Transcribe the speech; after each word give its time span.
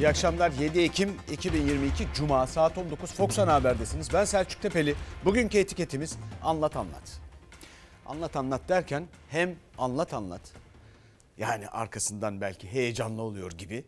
İyi 0.00 0.08
akşamlar. 0.08 0.52
7 0.60 0.80
Ekim 0.80 1.16
2022 1.32 2.06
Cuma 2.14 2.46
saat 2.46 2.78
19 2.78 3.12
Fox 3.12 3.38
Ana 3.38 3.54
Haber'desiniz. 3.54 4.12
Ben 4.12 4.24
Selçuk 4.24 4.62
Tepeli. 4.62 4.94
Bugünkü 5.24 5.58
etiketimiz 5.58 6.18
anlat 6.42 6.76
anlat. 6.76 7.20
Anlat 8.06 8.36
anlat 8.36 8.60
derken 8.68 9.06
hem 9.28 9.56
anlat 9.78 10.14
anlat 10.14 10.40
yani 11.38 11.68
arkasından 11.68 12.40
belki 12.40 12.68
heyecanlı 12.72 13.22
oluyor 13.22 13.52
gibi 13.52 13.84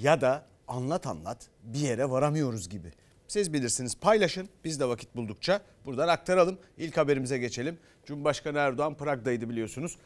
ya 0.00 0.20
da 0.20 0.46
anlat 0.68 1.06
anlat 1.06 1.48
bir 1.62 1.78
yere 1.78 2.10
varamıyoruz 2.10 2.68
gibi. 2.68 2.92
Siz 3.28 3.52
bilirsiniz 3.52 3.96
paylaşın 4.00 4.48
biz 4.64 4.80
de 4.80 4.88
vakit 4.88 5.16
buldukça 5.16 5.60
buradan 5.86 6.08
aktaralım. 6.08 6.58
İlk 6.78 6.96
haberimize 6.96 7.38
geçelim. 7.38 7.78
Cumhurbaşkanı 8.06 8.58
Erdoğan 8.58 8.94
Prag'daydı 8.94 9.48
biliyorsunuz. 9.48 9.96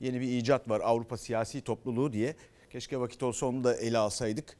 Yeni 0.00 0.20
bir 0.20 0.28
icat 0.28 0.68
var 0.68 0.80
Avrupa 0.84 1.16
Siyasi 1.16 1.60
Topluluğu 1.60 2.12
diye. 2.12 2.36
Keşke 2.70 3.00
vakit 3.00 3.22
olsa 3.22 3.46
onu 3.46 3.64
da 3.64 3.74
ele 3.74 3.98
alsaydık. 3.98 4.56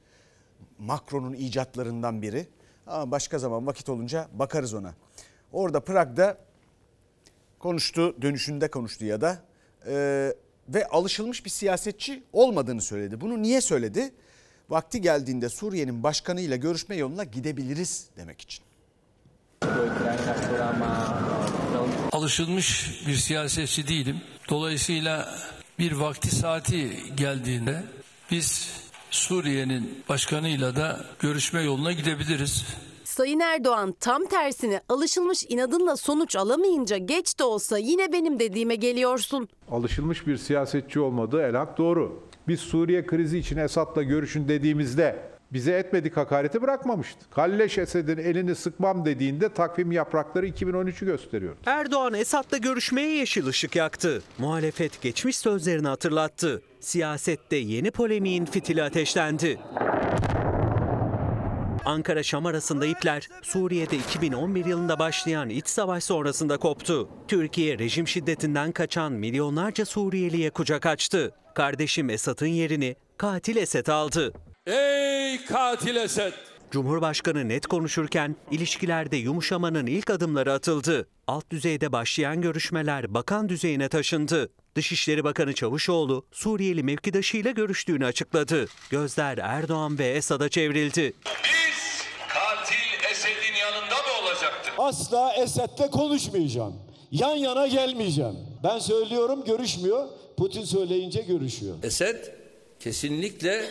Macron'un 0.79 1.33
icatlarından 1.33 2.23
biri. 2.23 2.47
Ama 2.87 3.11
başka 3.11 3.39
zaman 3.39 3.67
vakit 3.67 3.89
olunca 3.89 4.29
bakarız 4.33 4.75
ona. 4.75 4.95
Orada 5.53 5.81
Prag'da 5.81 6.39
konuştu, 7.59 8.23
dönüşünde 8.23 8.71
konuştu 8.71 9.05
ya 9.05 9.21
da 9.21 9.43
e, 9.87 9.95
ve 10.69 10.87
alışılmış 10.89 11.45
bir 11.45 11.51
siyasetçi 11.51 12.23
olmadığını 12.33 12.83
söyledi. 12.83 13.21
Bunu 13.21 13.43
niye 13.43 13.61
söyledi? 13.61 14.13
Vakti 14.71 15.01
geldiğinde 15.01 15.49
Suriye'nin 15.49 16.03
başkanıyla 16.03 16.57
görüşme 16.57 16.97
yoluna 16.97 17.25
gidebiliriz 17.25 18.07
demek 18.17 18.41
için. 18.41 18.65
Alışılmış 22.13 23.01
bir 23.07 23.15
siyasetçi 23.15 23.89
değilim. 23.89 24.21
Dolayısıyla 24.49 25.39
bir 25.79 25.93
vakti 25.93 26.37
saati 26.37 27.15
geldiğinde 27.17 27.83
biz 28.31 28.71
Suriye'nin 29.11 30.05
başkanıyla 30.09 30.77
da 30.77 31.01
görüşme 31.21 31.63
yoluna 31.63 31.93
gidebiliriz. 31.93 32.67
Sayın 33.05 33.41
Erdoğan 33.41 33.95
tam 34.01 34.27
tersine 34.27 34.81
alışılmış 34.89 35.45
inadınla 35.49 35.97
sonuç 35.97 36.37
alamayınca 36.37 36.97
geç 36.97 37.39
de 37.39 37.45
olsa 37.45 37.79
yine 37.79 38.13
benim 38.13 38.39
dediğime 38.39 38.75
geliyorsun. 38.75 39.49
Alışılmış 39.71 40.27
bir 40.27 40.37
siyasetçi 40.37 41.01
olmadığı 41.01 41.43
elhak 41.43 41.79
doğru. 41.79 42.23
Biz 42.49 42.61
Suriye 42.61 43.07
krizi 43.07 43.39
için 43.39 43.57
Esad'la 43.57 44.03
görüşün 44.03 44.49
dediğimizde 44.49 45.38
bize 45.53 45.73
etmedik 45.73 46.17
hakareti 46.17 46.63
bırakmamıştı. 46.63 47.31
Kalleş 47.31 47.79
Esed'in 47.79 48.19
elini 48.19 48.55
sıkmam 48.55 49.05
dediğinde 49.05 49.49
takvim 49.49 49.93
yaprakları 49.93 50.49
2013'ü 50.49 51.05
gösteriyor. 51.05 51.57
Erdoğan 51.67 52.15
Esad'la 52.15 52.59
görüşmeye 52.59 53.17
yeşil 53.17 53.47
ışık 53.47 53.77
yaktı. 53.77 54.23
Muhalefet 54.39 55.03
geçmiş 55.03 55.39
sözlerini 55.39 55.89
hatırlattı. 55.89 56.63
Siyasette 56.81 57.57
yeni 57.57 57.91
polemiğin 57.91 58.45
fitili 58.45 58.83
ateşlendi. 58.83 59.59
Ankara-Şam 61.85 62.47
arasında 62.47 62.87
ipler 62.87 63.29
Suriye'de 63.43 63.97
2011 63.97 64.65
yılında 64.65 64.99
başlayan 64.99 65.49
iç 65.49 65.69
savaş 65.69 66.05
sonrasında 66.05 66.57
koptu. 66.57 67.09
Türkiye 67.29 67.79
rejim 67.79 68.09
şiddetinden 68.09 68.73
kaçan 68.73 69.13
milyonlarca 69.13 69.85
Suriyeliye 69.85 70.51
kucak 70.51 70.87
açtı. 70.87 71.33
Kardeşim 71.55 72.11
Esad'ın 72.11 72.47
yerini 72.47 72.97
katil 73.17 73.57
Esed 73.57 73.87
aldı. 73.87 74.33
Ey 74.69 75.45
katil 75.45 75.97
Esed! 75.97 76.33
Cumhurbaşkanı 76.71 77.49
net 77.49 77.67
konuşurken 77.67 78.37
ilişkilerde 78.51 79.17
yumuşamanın 79.17 79.87
ilk 79.87 80.11
adımları 80.11 80.53
atıldı. 80.53 81.09
Alt 81.27 81.51
düzeyde 81.51 81.93
başlayan 81.93 82.41
görüşmeler 82.41 83.15
bakan 83.15 83.49
düzeyine 83.49 83.89
taşındı. 83.89 84.51
Dışişleri 84.75 85.25
Bakanı 85.25 85.53
Çavuşoğlu 85.53 86.27
Suriyeli 86.33 86.83
mevkidaşıyla 86.83 87.51
görüştüğünü 87.51 88.07
açıkladı. 88.07 88.67
Gözler 88.91 89.39
Erdoğan 89.39 89.99
ve 89.99 90.07
Esad'a 90.09 90.49
çevrildi. 90.49 91.13
Biz 91.45 92.03
katil 92.29 93.11
Esed'in 93.11 93.57
yanında 93.61 93.95
mı 93.95 94.27
olacaktık? 94.27 94.73
Asla 94.79 95.33
Esed'le 95.35 95.91
konuşmayacağım. 95.91 96.75
Yan 97.11 97.37
yana 97.37 97.67
gelmeyeceğim. 97.67 98.37
Ben 98.65 98.79
söylüyorum 98.79 99.45
görüşmüyor. 99.45 100.09
Putin 100.37 100.65
söyleyince 100.65 101.21
görüşüyor. 101.23 101.75
Esed 101.83 102.25
kesinlikle 102.81 103.65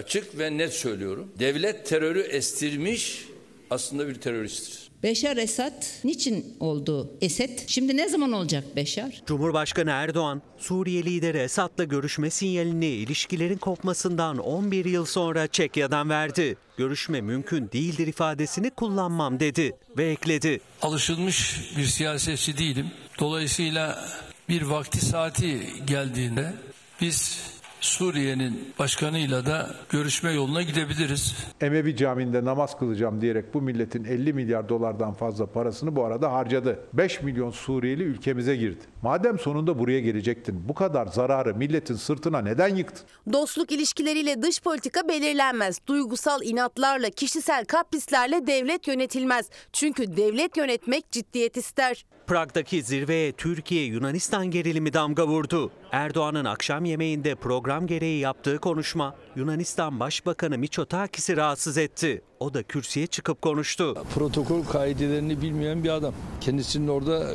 açık 0.00 0.38
ve 0.38 0.58
net 0.58 0.72
söylüyorum. 0.72 1.28
Devlet 1.38 1.86
terörü 1.86 2.20
estirmiş 2.20 3.24
aslında 3.70 4.08
bir 4.08 4.14
teröristtir. 4.14 4.90
Beşar 5.02 5.36
Esad 5.36 5.84
niçin 6.04 6.56
oldu 6.60 7.10
Esed? 7.20 7.58
Şimdi 7.66 7.96
ne 7.96 8.08
zaman 8.08 8.32
olacak 8.32 8.64
Beşar? 8.76 9.22
Cumhurbaşkanı 9.26 9.90
Erdoğan, 9.90 10.42
Suriye 10.58 11.04
lideri 11.04 11.38
Esad'la 11.38 11.84
görüşme 11.84 12.30
sinyalini 12.30 12.86
ilişkilerin 12.86 13.56
kopmasından 13.56 14.38
11 14.38 14.84
yıl 14.84 15.04
sonra 15.04 15.46
Çekya'dan 15.46 16.10
verdi. 16.10 16.56
Görüşme 16.76 17.20
mümkün 17.20 17.70
değildir 17.72 18.06
ifadesini 18.06 18.70
kullanmam 18.70 19.40
dedi 19.40 19.76
ve 19.98 20.10
ekledi. 20.10 20.60
Alışılmış 20.82 21.60
bir 21.76 21.84
siyasetçi 21.86 22.58
değilim. 22.58 22.86
Dolayısıyla 23.18 24.08
bir 24.48 24.62
vakti 24.62 25.06
saati 25.06 25.60
geldiğinde 25.86 26.52
biz 27.00 27.40
Suriye'nin 27.80 28.72
başkanıyla 28.78 29.46
da 29.46 29.70
görüşme 29.90 30.32
yoluna 30.32 30.62
gidebiliriz. 30.62 31.36
Emevi 31.60 31.96
Camii'nde 31.96 32.44
namaz 32.44 32.78
kılacağım 32.78 33.20
diyerek 33.20 33.54
bu 33.54 33.62
milletin 33.62 34.04
50 34.04 34.32
milyar 34.32 34.68
dolardan 34.68 35.14
fazla 35.14 35.46
parasını 35.46 35.96
bu 35.96 36.04
arada 36.04 36.32
harcadı. 36.32 36.80
5 36.92 37.22
milyon 37.22 37.50
Suriyeli 37.50 38.02
ülkemize 38.02 38.56
girdi. 38.56 38.80
Madem 39.02 39.38
sonunda 39.38 39.78
buraya 39.78 40.00
gelecektin 40.00 40.68
bu 40.68 40.74
kadar 40.74 41.06
zararı 41.06 41.54
milletin 41.54 41.94
sırtına 41.94 42.40
neden 42.40 42.76
yıktın? 42.76 43.06
Dostluk 43.32 43.72
ilişkileriyle 43.72 44.42
dış 44.42 44.60
politika 44.62 45.08
belirlenmez. 45.08 45.80
Duygusal 45.86 46.42
inatlarla, 46.42 47.10
kişisel 47.10 47.64
kaprislerle 47.64 48.46
devlet 48.46 48.88
yönetilmez. 48.88 49.50
Çünkü 49.72 50.16
devlet 50.16 50.56
yönetmek 50.56 51.10
ciddiyet 51.10 51.56
ister. 51.56 52.04
Prag'daki 52.26 52.82
zirveye 52.82 53.32
Türkiye-Yunanistan 53.32 54.50
gerilimi 54.50 54.92
damga 54.92 55.26
vurdu. 55.26 55.70
Erdoğan'ın 55.92 56.44
akşam 56.44 56.84
yemeğinde 56.84 57.34
program 57.34 57.86
gereği 57.86 58.20
yaptığı 58.20 58.58
konuşma 58.58 59.14
Yunanistan 59.36 60.00
Başbakanı 60.00 60.58
Mitsotakis'i 60.58 61.36
rahatsız 61.36 61.78
etti. 61.78 62.22
O 62.40 62.54
da 62.54 62.62
kürsüye 62.62 63.06
çıkıp 63.06 63.42
konuştu. 63.42 64.04
Protokol 64.14 64.64
kaidelerini 64.64 65.42
bilmeyen 65.42 65.84
bir 65.84 65.90
adam. 65.90 66.14
Kendisinin 66.40 66.88
orada 66.88 67.26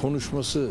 konuşması 0.00 0.70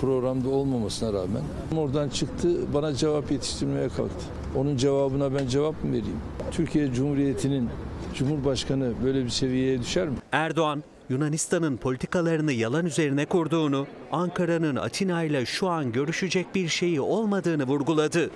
programda 0.00 0.48
olmamasına 0.48 1.12
rağmen 1.12 1.42
oradan 1.76 2.08
çıktı 2.08 2.74
bana 2.74 2.94
cevap 2.94 3.30
yetiştirmeye 3.30 3.88
kalktı. 3.88 4.24
Onun 4.56 4.76
cevabına 4.76 5.34
ben 5.34 5.46
cevap 5.46 5.84
mı 5.84 5.90
vereyim? 5.90 6.20
Türkiye 6.50 6.92
Cumhuriyeti'nin 6.92 7.68
Cumhurbaşkanı 8.14 8.92
böyle 9.04 9.24
bir 9.24 9.30
seviyeye 9.30 9.80
düşer 9.80 10.08
mi? 10.08 10.16
Erdoğan 10.32 10.82
Yunanistan'ın 11.08 11.76
politikalarını 11.76 12.52
yalan 12.52 12.86
üzerine 12.86 13.26
kurduğunu, 13.26 13.86
Ankara'nın 14.12 14.76
Atina 14.76 15.22
ile 15.22 15.46
şu 15.46 15.68
an 15.68 15.92
görüşecek 15.92 16.54
bir 16.54 16.68
şeyi 16.68 17.00
olmadığını 17.00 17.64
vurguladı. 17.66 18.30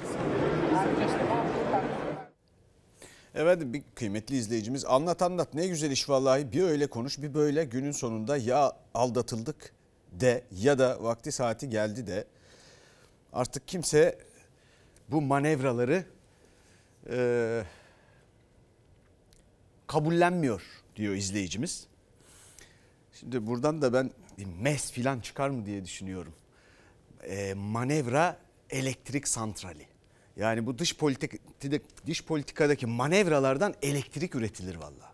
Evet 3.34 3.60
bir 3.62 3.83
kıymetli 3.94 4.37
izleyicimiz 4.37 4.84
anlat 4.84 5.22
anlat 5.22 5.55
ne 5.55 5.66
güzel 5.66 5.91
iş 5.91 6.09
vallahi 6.09 6.53
bir 6.53 6.62
öyle 6.62 6.87
konuş 6.87 7.22
bir 7.22 7.34
böyle 7.34 7.65
günün 7.65 7.93
sonunda 7.93 8.37
ya 8.37 8.72
aldatıldık 8.94 9.72
de 10.12 10.44
ya 10.50 10.78
da 10.78 11.03
vakti 11.03 11.33
saati 11.33 11.69
geldi 11.69 12.06
de 12.06 12.25
artık 13.33 13.69
kimse 13.69 14.19
bu 15.09 15.21
manevraları 15.22 16.04
e, 17.10 17.62
kabullenmiyor 19.87 20.62
diyor 20.97 21.15
izleyicimiz. 21.15 21.91
Şimdi 23.22 23.47
buradan 23.47 23.83
da 23.83 23.93
ben 23.93 24.10
mes 24.60 24.93
filan 24.93 25.21
çıkar 25.21 25.50
mı 25.50 25.66
diye 25.66 25.84
düşünüyorum. 25.84 26.34
E, 27.22 27.55
manevra 27.55 28.38
elektrik 28.71 29.28
santrali. 29.28 29.87
Yani 30.36 30.66
bu 30.66 30.78
dış 30.78 30.97
politik 30.97 31.33
dış 32.07 32.24
politikadaki 32.24 32.86
manevralardan 32.86 33.74
elektrik 33.83 34.34
üretilir 34.34 34.74
valla. 34.74 35.13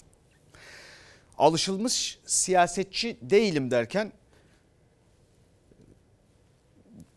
Alışılmış 1.38 2.18
siyasetçi 2.26 3.18
değilim 3.22 3.70
derken 3.70 4.12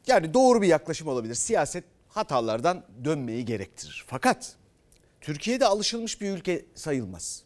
yani 0.08 0.34
doğru 0.34 0.62
bir 0.62 0.68
yaklaşım 0.68 1.08
olabilir. 1.08 1.36
Siyaset 1.36 1.84
hatalardan 2.08 2.86
dönmeyi 3.04 3.46
gerektirir. 3.46 4.06
Fakat 4.08 4.56
Türkiye'de 5.22 5.66
alışılmış 5.66 6.22
bir 6.22 6.32
ülke 6.32 6.66
sayılmaz. 6.76 7.44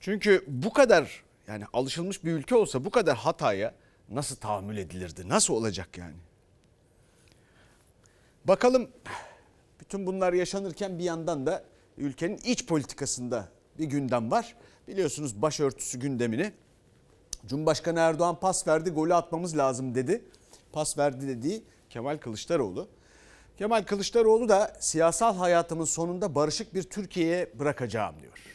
Çünkü 0.00 0.44
bu 0.46 0.72
kadar 0.72 1.24
yani 1.48 1.64
alışılmış 1.72 2.24
bir 2.24 2.32
ülke 2.32 2.54
olsa 2.54 2.84
bu 2.84 2.90
kadar 2.90 3.16
hataya 3.16 3.74
nasıl 4.08 4.36
tahammül 4.36 4.76
edilirdi? 4.76 5.28
Nasıl 5.28 5.54
olacak 5.54 5.98
yani? 5.98 6.16
Bakalım 8.44 8.90
bütün 9.80 10.06
bunlar 10.06 10.32
yaşanırken 10.32 10.98
bir 10.98 11.04
yandan 11.04 11.46
da 11.46 11.64
ülkenin 11.98 12.36
iç 12.36 12.66
politikasında 12.66 13.48
bir 13.78 13.84
gündem 13.84 14.30
var. 14.30 14.56
Biliyorsunuz 14.88 15.42
başörtüsü 15.42 16.00
gündemini 16.00 16.52
Cumhurbaşkanı 17.46 18.00
Erdoğan 18.00 18.40
pas 18.40 18.68
verdi 18.68 18.90
golü 18.90 19.14
atmamız 19.14 19.56
lazım 19.56 19.94
dedi. 19.94 20.24
Pas 20.72 20.98
verdi 20.98 21.28
dediği 21.28 21.64
Kemal 21.90 22.18
Kılıçdaroğlu. 22.18 22.88
Kemal 23.58 23.82
Kılıçdaroğlu 23.82 24.48
da 24.48 24.76
siyasal 24.80 25.36
hayatımın 25.36 25.84
sonunda 25.84 26.34
barışık 26.34 26.74
bir 26.74 26.82
Türkiye'ye 26.82 27.58
bırakacağım 27.58 28.14
diyor. 28.22 28.53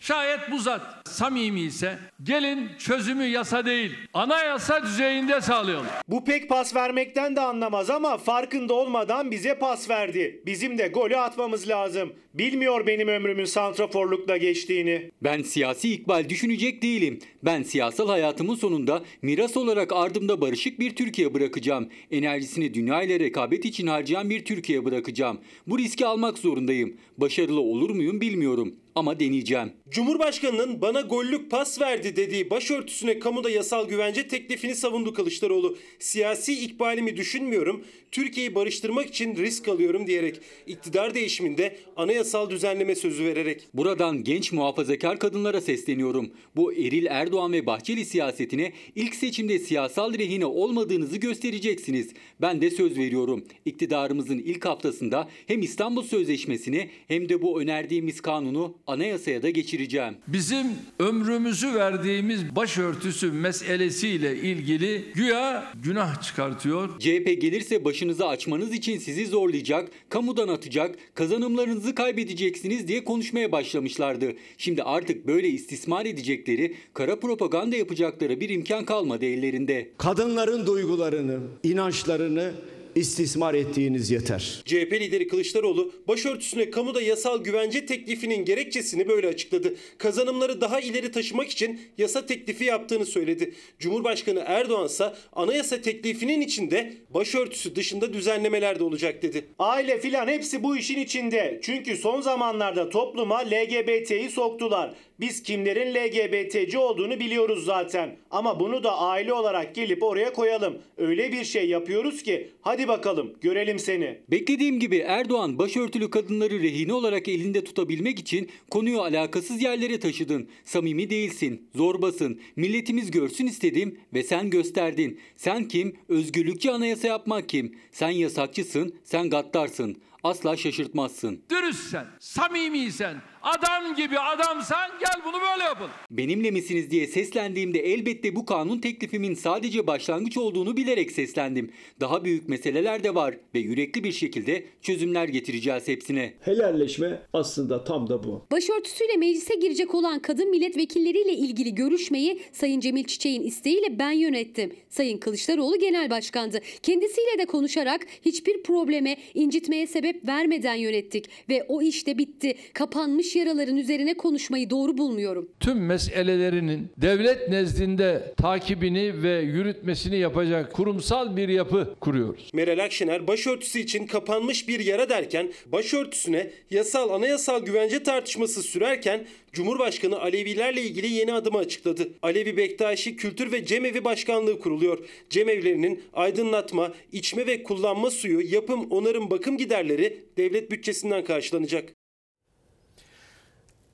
Şayet 0.00 0.40
bu 0.50 0.58
zat 0.58 1.08
samimi 1.08 1.60
ise 1.60 1.98
gelin 2.22 2.68
çözümü 2.78 3.24
yasa 3.24 3.66
değil 3.66 3.92
anayasa 4.14 4.82
düzeyinde 4.82 5.40
sağlayalım. 5.40 5.86
Bu 6.08 6.24
pek 6.24 6.48
pas 6.48 6.74
vermekten 6.74 7.36
de 7.36 7.40
anlamaz 7.40 7.90
ama 7.90 8.18
farkında 8.18 8.74
olmadan 8.74 9.30
bize 9.30 9.54
pas 9.54 9.90
verdi. 9.90 10.42
Bizim 10.46 10.78
de 10.78 10.88
golü 10.88 11.16
atmamız 11.16 11.68
lazım. 11.68 12.12
Bilmiyor 12.34 12.86
benim 12.86 13.08
ömrümün 13.08 13.44
santraforlukla 13.44 14.36
geçtiğini. 14.36 15.10
Ben 15.22 15.42
siyasi 15.42 15.92
ikbal 15.92 16.28
düşünecek 16.28 16.82
değilim. 16.82 17.18
Ben 17.42 17.62
siyasal 17.62 18.08
hayatımın 18.08 18.54
sonunda 18.54 19.02
miras 19.22 19.56
olarak 19.56 19.92
ardımda 19.92 20.40
barışık 20.40 20.80
bir 20.80 20.96
Türkiye 20.96 21.34
bırakacağım. 21.34 21.88
Enerjisini 22.10 22.74
dünya 22.74 23.02
ile 23.02 23.20
rekabet 23.20 23.64
için 23.64 23.86
harcayan 23.86 24.30
bir 24.30 24.44
Türkiye 24.44 24.84
bırakacağım. 24.84 25.40
Bu 25.66 25.78
riski 25.78 26.06
almak 26.06 26.38
zorundayım. 26.38 26.96
Başarılı 27.18 27.60
olur 27.60 27.90
muyum 27.90 28.20
bilmiyorum 28.20 28.74
ama 28.94 29.20
deneyeceğim. 29.20 29.72
Cumhurbaşkanının 29.88 30.80
bana 30.80 31.00
gollük 31.00 31.50
pas 31.50 31.80
verdi 31.80 32.16
dediği 32.16 32.50
başörtüsüne 32.50 33.18
kamuda 33.18 33.50
yasal 33.50 33.88
güvence 33.88 34.28
teklifini 34.28 34.74
savundu 34.74 35.14
Kılıçdaroğlu. 35.14 35.78
Siyasi 35.98 36.64
ikbalimi 36.64 37.16
düşünmüyorum, 37.16 37.84
Türkiye'yi 38.12 38.54
barıştırmak 38.54 39.06
için 39.06 39.36
risk 39.36 39.68
alıyorum 39.68 40.06
diyerek 40.06 40.40
iktidar 40.66 41.14
değişiminde 41.14 41.76
anayasal 41.96 42.50
düzenleme 42.50 42.94
sözü 42.94 43.24
vererek. 43.24 43.68
Buradan 43.74 44.24
genç 44.24 44.52
muhafazakar 44.52 45.18
kadınlara 45.18 45.60
sesleniyorum. 45.60 46.30
Bu 46.56 46.72
Eril 46.72 47.06
Erdoğan 47.06 47.52
ve 47.52 47.66
Bahçeli 47.66 48.04
siyasetine 48.04 48.72
ilk 48.96 49.14
seçimde 49.14 49.58
siyasal 49.58 50.14
rehine 50.18 50.46
olmadığınızı 50.46 51.16
göstereceksiniz. 51.16 52.08
Ben 52.40 52.62
de 52.62 52.70
söz 52.70 52.98
veriyorum. 52.98 53.44
İktidarımızın 53.64 54.38
ilk 54.38 54.64
haftasında 54.64 55.28
hem 55.46 55.62
İstanbul 55.62 56.02
Sözleşmesi'ni 56.02 56.90
hem 57.08 57.28
de 57.28 57.42
bu 57.42 57.60
önerdiğimiz 57.60 58.20
kanunu 58.20 58.74
anayasaya 58.86 59.42
da 59.42 59.50
geçireceğim. 59.50 60.16
Bizim 60.26 60.66
ömrümüzü 60.98 61.74
verdiğimiz 61.74 62.56
başörtüsü 62.56 63.32
meselesiyle 63.32 64.36
ilgili 64.36 65.04
güya 65.14 65.72
günah 65.84 66.22
çıkartıyor. 66.22 66.98
CHP 66.98 67.40
gelirse 67.40 67.84
başınızı 67.98 68.26
açmanız 68.26 68.72
için 68.72 68.98
sizi 68.98 69.26
zorlayacak, 69.26 69.88
kamudan 70.08 70.48
atacak, 70.48 70.96
kazanımlarınızı 71.14 71.94
kaybedeceksiniz 71.94 72.88
diye 72.88 73.04
konuşmaya 73.04 73.52
başlamışlardı. 73.52 74.32
Şimdi 74.58 74.82
artık 74.82 75.26
böyle 75.26 75.48
istismar 75.48 76.06
edecekleri, 76.06 76.74
kara 76.94 77.20
propaganda 77.20 77.76
yapacakları 77.76 78.40
bir 78.40 78.48
imkan 78.48 78.84
kalmadı 78.84 79.24
ellerinde. 79.24 79.88
Kadınların 79.98 80.66
duygularını, 80.66 81.38
inançlarını 81.62 82.52
istismar 82.98 83.54
ettiğiniz 83.54 84.10
yeter. 84.10 84.62
CHP 84.64 84.92
lideri 84.92 85.28
Kılıçdaroğlu 85.28 85.92
başörtüsüne 86.08 86.70
kamuda 86.70 87.02
yasal 87.02 87.44
güvence 87.44 87.86
teklifinin 87.86 88.44
gerekçesini 88.44 89.08
böyle 89.08 89.28
açıkladı. 89.28 89.74
Kazanımları 89.98 90.60
daha 90.60 90.80
ileri 90.80 91.10
taşımak 91.12 91.48
için 91.48 91.80
yasa 91.98 92.26
teklifi 92.26 92.64
yaptığını 92.64 93.06
söyledi. 93.06 93.54
Cumhurbaşkanı 93.78 94.42
Erdoğan 94.46 94.86
ise 94.86 95.12
anayasa 95.32 95.80
teklifinin 95.80 96.40
içinde 96.40 96.94
başörtüsü 97.10 97.76
dışında 97.76 98.12
düzenlemeler 98.12 98.78
de 98.78 98.84
olacak 98.84 99.22
dedi. 99.22 99.44
Aile 99.58 100.00
filan 100.00 100.28
hepsi 100.28 100.62
bu 100.62 100.76
işin 100.76 101.00
içinde. 101.00 101.60
Çünkü 101.62 101.96
son 101.96 102.20
zamanlarda 102.20 102.88
topluma 102.90 103.38
LGBT'yi 103.38 104.30
soktular. 104.30 104.94
Biz 105.20 105.42
kimlerin 105.42 105.94
LGBT'ci 105.94 106.78
olduğunu 106.78 107.20
biliyoruz 107.20 107.64
zaten. 107.64 108.16
Ama 108.30 108.60
bunu 108.60 108.84
da 108.84 108.98
aile 108.98 109.32
olarak 109.32 109.74
gelip 109.74 110.02
oraya 110.02 110.32
koyalım. 110.32 110.78
Öyle 110.96 111.32
bir 111.32 111.44
şey 111.44 111.68
yapıyoruz 111.68 112.22
ki 112.22 112.48
hadi 112.60 112.88
bakalım 112.88 113.32
görelim 113.40 113.78
seni. 113.78 114.18
Beklediğim 114.30 114.80
gibi 114.80 114.96
Erdoğan 114.96 115.58
başörtülü 115.58 116.10
kadınları 116.10 116.62
rehine 116.62 116.92
olarak 116.92 117.28
elinde 117.28 117.64
tutabilmek 117.64 118.18
için 118.18 118.48
konuyu 118.70 119.00
alakasız 119.00 119.62
yerlere 119.62 120.00
taşıdın. 120.00 120.48
Samimi 120.64 121.10
değilsin, 121.10 121.68
zorbasın, 121.74 122.40
milletimiz 122.56 123.10
görsün 123.10 123.46
istedim 123.46 124.00
ve 124.14 124.22
sen 124.22 124.50
gösterdin. 124.50 125.20
Sen 125.36 125.68
kim? 125.68 125.96
Özgürlükçü 126.08 126.70
anayasa 126.70 127.08
yapmak 127.08 127.48
kim? 127.48 127.78
Sen 127.92 128.10
yasakçısın, 128.10 128.94
sen 129.04 129.30
gaddarsın. 129.30 129.96
Asla 130.22 130.56
şaşırtmazsın. 130.56 131.42
Dürüstsen, 131.50 132.06
samimiysen, 132.20 133.16
adam 133.42 133.94
gibi 133.94 134.18
adamsan 134.18 134.90
gel 135.00 135.24
bunu 135.24 135.40
böyle 135.40 135.64
yapın. 135.64 135.88
Benimle 136.10 136.50
misiniz 136.50 136.90
diye 136.90 137.06
seslendiğimde 137.06 137.78
elbette 137.78 138.36
bu 138.36 138.46
kanun 138.46 138.78
teklifimin 138.78 139.34
sadece 139.34 139.86
başlangıç 139.86 140.36
olduğunu 140.36 140.76
bilerek 140.76 141.12
seslendim. 141.12 141.70
Daha 142.00 142.24
büyük 142.24 142.48
meseleler 142.48 143.04
de 143.04 143.14
var 143.14 143.34
ve 143.54 143.58
yürekli 143.58 144.04
bir 144.04 144.12
şekilde 144.12 144.64
çözümler 144.82 145.28
getireceğiz 145.28 145.88
hepsine. 145.88 146.34
Helalleşme 146.40 147.22
aslında 147.32 147.84
tam 147.84 148.08
da 148.08 148.24
bu. 148.24 148.46
Başörtüsüyle 148.52 149.16
meclise 149.16 149.54
girecek 149.54 149.94
olan 149.94 150.22
kadın 150.22 150.50
milletvekilleriyle 150.50 151.32
ilgili 151.32 151.74
görüşmeyi 151.74 152.42
Sayın 152.52 152.80
Cemil 152.80 153.04
Çiçek'in 153.04 153.42
isteğiyle 153.42 153.98
ben 153.98 154.10
yönettim. 154.10 154.72
Sayın 154.88 155.18
Kılıçdaroğlu 155.18 155.78
genel 155.78 156.10
başkandı. 156.10 156.60
Kendisiyle 156.82 157.38
de 157.38 157.46
konuşarak 157.46 158.06
hiçbir 158.24 158.62
probleme, 158.62 159.16
incitmeye 159.34 159.86
sebep 159.86 160.26
vermeden 160.28 160.74
yönettik 160.74 161.30
ve 161.48 161.64
o 161.68 161.82
işte 161.82 162.18
bitti. 162.18 162.54
Kapanmış 162.74 163.27
yaraların 163.36 163.76
üzerine 163.76 164.14
konuşmayı 164.14 164.70
doğru 164.70 164.98
bulmuyorum. 164.98 165.48
Tüm 165.60 165.86
meselelerinin 165.86 166.88
devlet 166.96 167.48
nezdinde 167.48 168.34
takibini 168.36 169.22
ve 169.22 169.40
yürütmesini 169.40 170.18
yapacak 170.18 170.72
kurumsal 170.72 171.36
bir 171.36 171.48
yapı 171.48 171.94
kuruyoruz. 172.00 172.50
Meral 172.54 172.84
Akşener 172.84 173.26
başörtüsü 173.26 173.78
için 173.78 174.06
kapanmış 174.06 174.68
bir 174.68 174.80
yara 174.80 175.08
derken 175.08 175.52
başörtüsüne 175.66 176.50
yasal 176.70 177.10
anayasal 177.10 177.64
güvence 177.64 178.02
tartışması 178.02 178.62
sürerken 178.62 179.26
Cumhurbaşkanı 179.52 180.20
Alevilerle 180.20 180.82
ilgili 180.82 181.06
yeni 181.12 181.32
adımı 181.32 181.58
açıkladı. 181.58 182.08
Alevi 182.22 182.56
Bektaşi 182.56 183.16
Kültür 183.16 183.52
ve 183.52 183.66
Cemevi 183.66 184.04
Başkanlığı 184.04 184.60
kuruluyor. 184.60 184.98
Cemevlerinin 185.30 186.02
aydınlatma, 186.12 186.92
içme 187.12 187.46
ve 187.46 187.62
kullanma 187.62 188.10
suyu, 188.10 188.54
yapım, 188.54 188.90
onarım, 188.90 189.30
bakım 189.30 189.56
giderleri 189.56 190.24
devlet 190.36 190.70
bütçesinden 190.70 191.24
karşılanacak. 191.24 191.97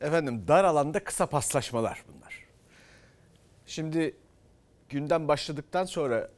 Efendim 0.04 0.48
dar 0.48 0.64
alanda 0.64 1.04
kısa 1.04 1.26
paslaşmalar 1.26 2.04
bunlar. 2.08 2.44
Şimdi 3.66 4.16
gündem 4.88 5.28
başladıktan 5.28 5.84
sonra 5.84 6.30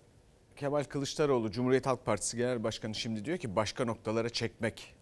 Kemal 0.57 0.85
Kılıçdaroğlu 0.85 1.51
Cumhuriyet 1.51 1.87
Halk 1.87 2.07
Partisi 2.07 2.37
Genel 2.37 2.65
Başkanı 2.65 2.95
şimdi 2.95 3.25
diyor 3.25 3.39
ki 3.39 3.57
başka 3.57 3.85
noktalara 3.85 4.29
çekmek 4.29 4.95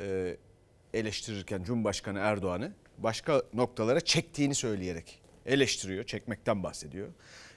e, 0.00 0.36
eleştirirken 0.94 1.62
Cumhurbaşkanı 1.62 2.18
Erdoğan'ı 2.18 2.72
başka 2.98 3.42
noktalara 3.54 4.00
çektiğini 4.00 4.54
söyleyerek 4.54 5.22
eleştiriyor, 5.46 6.04
çekmekten 6.04 6.62
bahsediyor. 6.62 7.08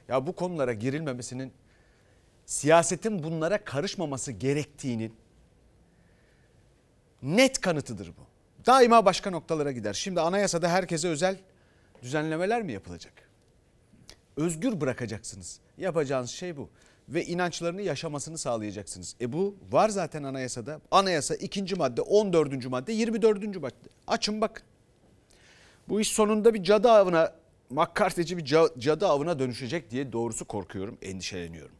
Ya 0.07 0.27
bu 0.27 0.35
konulara 0.35 0.73
girilmemesinin 0.73 1.53
siyasetin 2.45 3.23
bunlara 3.23 3.63
karışmaması 3.63 4.31
gerektiğinin 4.31 5.15
net 7.21 7.61
kanıtıdır 7.61 8.07
bu. 8.07 8.34
Daima 8.65 9.05
başka 9.05 9.29
noktalara 9.29 9.71
gider. 9.71 9.93
Şimdi 9.93 10.21
anayasada 10.21 10.69
herkese 10.69 11.07
özel 11.07 11.37
düzenlemeler 12.01 12.61
mi 12.61 12.73
yapılacak? 12.73 13.13
Özgür 14.37 14.81
bırakacaksınız. 14.81 15.59
Yapacağınız 15.77 16.29
şey 16.29 16.57
bu. 16.57 16.69
Ve 17.09 17.25
inançlarını 17.25 17.81
yaşamasını 17.81 18.37
sağlayacaksınız. 18.37 19.15
E 19.21 19.33
bu 19.33 19.55
var 19.71 19.89
zaten 19.89 20.23
anayasada. 20.23 20.81
Anayasa 20.91 21.35
2. 21.35 21.75
madde, 21.75 22.01
14. 22.01 22.65
madde, 22.65 22.93
24. 22.93 23.61
madde. 23.61 23.89
Açın 24.07 24.41
bakın. 24.41 24.63
Bu 25.89 26.01
iş 26.01 26.07
sonunda 26.07 26.53
bir 26.53 26.63
cadı 26.63 26.91
avına, 26.91 27.33
makkarteci 27.69 28.37
bir 28.37 28.45
cadı 28.79 29.07
avına 29.07 29.39
dönüşecek 29.39 29.91
diye 29.91 30.11
doğrusu 30.11 30.45
korkuyorum, 30.45 30.97
endişeleniyorum. 31.01 31.75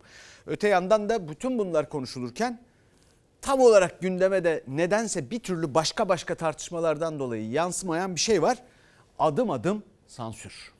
Öte 0.47 0.67
yandan 0.67 1.09
da 1.09 1.27
bütün 1.29 1.59
bunlar 1.59 1.89
konuşulurken 1.89 2.61
tam 3.45 3.59
olarak 3.59 4.01
gündeme 4.01 4.43
de 4.43 4.63
nedense 4.67 5.31
bir 5.31 5.39
türlü 5.39 5.73
başka 5.73 6.09
başka 6.09 6.35
tartışmalardan 6.35 7.19
dolayı 7.19 7.49
yansımayan 7.49 8.15
bir 8.15 8.19
şey 8.19 8.41
var. 8.41 8.57
Adım 9.19 9.51
adım 9.51 9.83
sansür. 10.07 10.74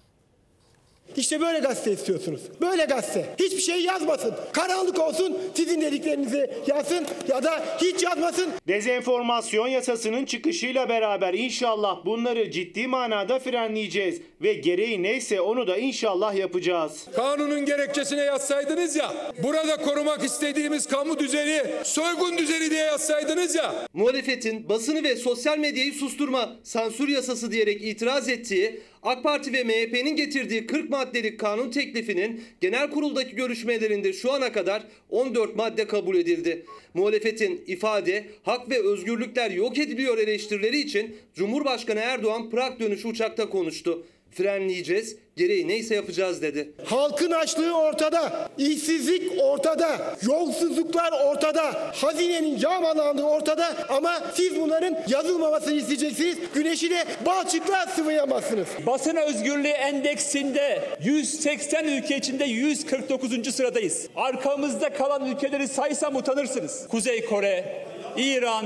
İşte 1.18 1.42
böyle 1.42 1.60
gazete 1.60 1.92
istiyorsunuz. 1.92 2.42
Böyle 2.62 2.86
gazete. 2.86 3.26
Hiçbir 3.40 3.62
şey 3.62 3.82
yazmasın. 3.82 4.34
Karanlık 4.52 5.00
olsun 5.00 5.38
sizin 5.54 5.82
dediklerinizi 5.82 6.52
yazsın 6.68 7.06
ya 7.28 7.44
da 7.44 7.64
hiç 7.82 8.04
yazmasın. 8.04 8.50
Dezenformasyon 8.68 9.68
yasasının 9.68 10.26
çıkışıyla 10.26 10.90
beraber 10.90 11.34
inşallah 11.34 12.06
bunları 12.06 12.52
ciddi 12.52 12.88
manada 12.88 13.40
frenleyeceğiz. 13.40 14.22
Ve 14.42 14.54
gereği 14.54 15.04
neyse 15.04 15.42
onu 15.42 15.68
da 15.68 15.78
inşallah 15.78 16.36
yapacağız. 16.36 17.06
Kanunun 17.16 17.66
gerekçesine 17.66 18.22
yazsaydınız 18.22 18.96
ya, 18.96 19.14
burada 19.44 19.78
korumak 19.78 20.24
istediğimiz 20.24 20.88
kamu 20.88 21.20
düzeni 21.20 21.62
soygun 21.84 22.38
düzeni 22.38 22.70
diye 22.70 22.84
yazsaydınız 22.84 23.56
ya. 23.56 23.76
Muhalefetin 23.94 24.70
basını 24.70 25.04
ve 25.04 25.16
sosyal 25.16 25.58
medyayı 25.58 25.94
susturma, 25.94 26.56
sansür 26.64 27.08
yasası 27.08 27.52
diyerek 27.52 27.82
itiraz 27.82 28.30
ettiği 28.30 28.82
AK 29.06 29.24
Parti 29.24 29.54
ve 29.54 29.64
MHP'nin 29.64 30.16
getirdiği 30.16 30.68
40 30.68 30.90
maddelik 30.90 31.40
kanun 31.40 31.72
teklifinin 31.72 32.44
genel 32.62 32.90
kuruldaki 32.90 33.36
görüşmelerinde 33.36 34.14
şu 34.14 34.32
ana 34.32 34.52
kadar 34.52 34.84
14 35.10 35.56
madde 35.56 35.88
kabul 35.88 36.16
edildi. 36.16 36.66
Muhalefetin 36.94 37.64
ifade, 37.68 38.26
hak 38.44 38.70
ve 38.70 38.88
özgürlükler 38.88 39.52
yok 39.52 39.78
ediliyor 39.78 40.18
eleştirileri 40.18 40.80
için 40.80 41.18
Cumhurbaşkanı 41.36 42.00
Erdoğan 42.00 42.50
Prag 42.50 42.80
dönüşü 42.80 43.08
uçakta 43.08 43.50
konuştu. 43.50 44.06
Frenleyeceğiz, 44.36 45.16
gereği 45.36 45.68
neyse 45.68 45.96
yapacağız 45.96 46.42
dedi. 46.42 46.72
Halkın 46.86 47.32
açlığı 47.32 47.78
ortada, 47.78 48.50
işsizlik 48.58 49.32
ortada, 49.44 50.18
yolsuzluklar 50.22 51.12
ortada, 51.26 51.92
hazinenin 51.96 52.60
yağmalandığı 52.60 53.24
ortada 53.24 53.76
ama 53.90 54.22
siz 54.34 54.60
bunların 54.60 54.98
yazılmamasını 55.08 55.76
isteyeceksiniz. 55.76 56.38
Güneşi 56.54 56.90
de 56.90 57.06
balçıkla 57.26 57.86
sıvayamazsınız. 57.86 58.68
Basın 58.86 59.16
özgürlüğü 59.16 59.68
endeksinde 59.68 60.84
180 61.04 61.86
ülke 61.86 62.18
içinde 62.18 62.46
149. 62.46 63.56
sıradayız. 63.56 64.08
Arkamızda 64.16 64.94
kalan 64.94 65.26
ülkeleri 65.26 65.68
saysam 65.68 66.16
utanırsınız. 66.16 66.88
Kuzey 66.88 67.26
Kore, 67.26 67.86
İran, 68.18 68.66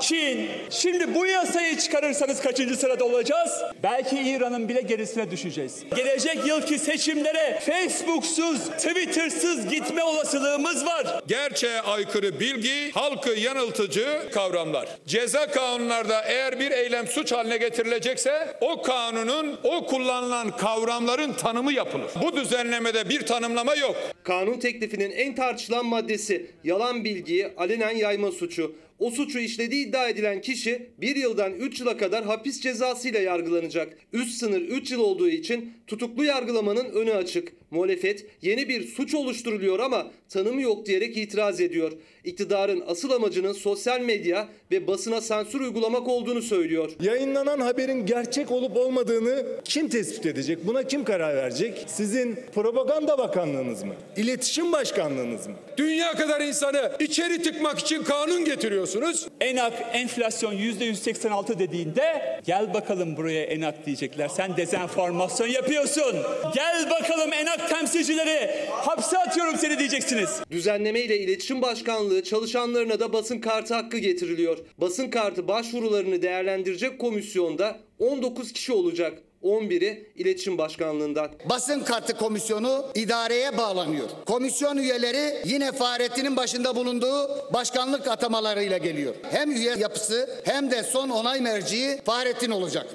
Çin. 0.00 0.48
Şimdi 0.70 1.14
bu 1.14 1.26
yasayı 1.26 1.78
çıkarırsanız 1.78 2.40
kaçıncı 2.40 2.76
sırada 2.76 3.04
olacağız? 3.04 3.50
Belki 3.82 4.20
İran'ın 4.20 4.68
bile 4.68 4.80
gerisine 4.80 5.30
düşeceğiz. 5.30 5.82
Gelecek 5.96 6.46
yılki 6.46 6.78
seçimlere 6.78 7.60
Facebook'suz, 7.66 8.58
Twitter'sız 8.70 9.68
gitme 9.68 10.02
olasılığımız 10.02 10.86
var. 10.86 11.22
Gerçeğe 11.26 11.80
aykırı 11.80 12.40
bilgi, 12.40 12.90
halkı 12.92 13.30
yanıltıcı 13.30 14.06
kavramlar. 14.32 14.88
Ceza 15.06 15.46
kanunlarda 15.46 16.22
eğer 16.22 16.60
bir 16.60 16.70
eylem 16.70 17.06
suç 17.06 17.32
haline 17.32 17.56
getirilecekse 17.56 18.56
o 18.60 18.82
kanunun 18.82 19.58
o 19.64 19.86
kullanılan 19.86 20.56
kavramların 20.56 21.32
tanımı 21.32 21.72
yapılır. 21.72 22.10
Bu 22.22 22.36
düzenlemede 22.36 23.08
bir 23.08 23.26
tanımlama 23.26 23.74
yok. 23.74 23.96
Kanun 24.24 24.58
teklifinin 24.58 25.10
en 25.10 25.34
tartışılan 25.34 25.86
maddesi 25.86 26.50
yalan 26.64 27.04
bilgiyi 27.04 27.48
alenen 27.56 27.96
yayma 27.96 28.30
suçu. 28.30 28.74
O 29.00 29.10
suçu 29.10 29.38
işlediği 29.38 29.86
iddia 29.86 30.08
edilen 30.08 30.40
kişi 30.40 30.90
1 30.98 31.16
yıldan 31.16 31.52
3 31.52 31.80
yıla 31.80 31.96
kadar 31.96 32.24
hapis 32.24 32.60
cezasıyla 32.60 33.20
yargılanacak. 33.20 33.98
Üst 34.12 34.38
sınır 34.38 34.60
3 34.60 34.90
yıl 34.90 35.00
olduğu 35.00 35.28
için 35.28 35.72
tutuklu 35.86 36.24
yargılamanın 36.24 36.84
önü 36.84 37.12
açık. 37.12 37.52
Muhalefet 37.70 38.26
yeni 38.42 38.68
bir 38.68 38.86
suç 38.88 39.14
oluşturuluyor 39.14 39.78
ama 39.78 40.06
tanımı 40.28 40.62
yok 40.62 40.86
diyerek 40.86 41.16
itiraz 41.16 41.60
ediyor. 41.60 41.92
İktidarın 42.24 42.84
asıl 42.86 43.10
amacının 43.10 43.52
sosyal 43.52 44.00
medya 44.00 44.48
ve 44.70 44.86
basına 44.86 45.20
sansür 45.20 45.60
uygulamak 45.60 46.08
olduğunu 46.08 46.42
söylüyor. 46.42 46.90
Yayınlanan 47.00 47.60
haberin 47.60 48.06
gerçek 48.06 48.50
olup 48.50 48.76
olmadığını 48.76 49.46
kim 49.64 49.88
tespit 49.88 50.26
edecek? 50.26 50.66
Buna 50.66 50.82
kim 50.82 51.04
karar 51.04 51.36
verecek? 51.36 51.84
Sizin 51.86 52.38
propaganda 52.54 53.18
bakanlığınız 53.18 53.82
mı? 53.82 53.94
İletişim 54.16 54.72
başkanlığınız 54.72 55.46
mı? 55.46 55.54
Dünya 55.76 56.12
kadar 56.12 56.40
insanı 56.40 56.92
içeri 57.00 57.42
tıkmak 57.42 57.78
için 57.78 58.02
kanun 58.02 58.44
getiriyorsunuz. 58.44 59.28
Enak 59.40 59.72
enflasyon 59.92 60.54
%186 60.54 61.58
dediğinde 61.58 62.40
gel 62.46 62.74
bakalım 62.74 63.16
buraya 63.16 63.42
Enak 63.42 63.86
diyecekler. 63.86 64.28
Sen 64.28 64.56
dezenformasyon 64.56 65.46
yapıyorsun. 65.46 66.16
Gel 66.54 66.90
bakalım 66.90 67.32
Enak 67.32 67.59
temsilcileri. 67.68 68.68
Hapse 68.70 69.18
atıyorum 69.18 69.56
seni 69.56 69.78
diyeceksiniz. 69.78 70.30
Düzenleme 70.50 71.00
ile 71.00 71.18
İletişim 71.18 71.62
Başkanlığı 71.62 72.24
çalışanlarına 72.24 73.00
da 73.00 73.12
basın 73.12 73.38
kartı 73.38 73.74
hakkı 73.74 73.98
getiriliyor. 73.98 74.58
Basın 74.78 75.10
kartı 75.10 75.48
başvurularını 75.48 76.22
değerlendirecek 76.22 76.98
komisyonda 76.98 77.78
19 77.98 78.52
kişi 78.52 78.72
olacak. 78.72 79.18
11'i 79.42 80.12
İletişim 80.14 80.58
Başkanlığından. 80.58 81.30
Basın 81.50 81.80
kartı 81.80 82.16
komisyonu 82.16 82.86
idareye 82.94 83.56
bağlanıyor. 83.56 84.08
Komisyon 84.26 84.76
üyeleri 84.76 85.42
yine 85.44 85.72
Fahrettin'in 85.72 86.36
başında 86.36 86.76
bulunduğu 86.76 87.28
başkanlık 87.54 88.08
atamalarıyla 88.08 88.78
geliyor. 88.78 89.14
Hem 89.30 89.50
üye 89.50 89.74
yapısı 89.76 90.42
hem 90.44 90.70
de 90.70 90.82
son 90.82 91.10
onay 91.10 91.40
merciği 91.40 92.00
Fahrettin 92.04 92.50
olacak. 92.50 92.86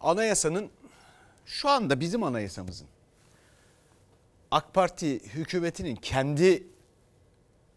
Anayasanın 0.00 0.70
şu 1.46 1.68
anda 1.68 2.00
bizim 2.00 2.22
anayasamızın 2.22 2.86
AK 4.50 4.74
Parti 4.74 5.20
hükümetinin 5.20 5.96
kendi 5.96 6.66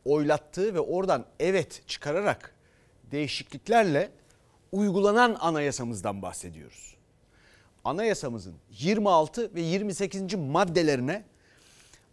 oylattığı 0.05 0.73
ve 0.73 0.79
oradan 0.79 1.25
evet 1.39 1.83
çıkararak 1.87 2.55
değişikliklerle 3.11 4.11
uygulanan 4.71 5.37
anayasamızdan 5.39 6.21
bahsediyoruz. 6.21 6.95
Anayasamızın 7.83 8.55
26 8.69 9.55
ve 9.55 9.61
28. 9.61 10.35
maddelerine 10.35 11.23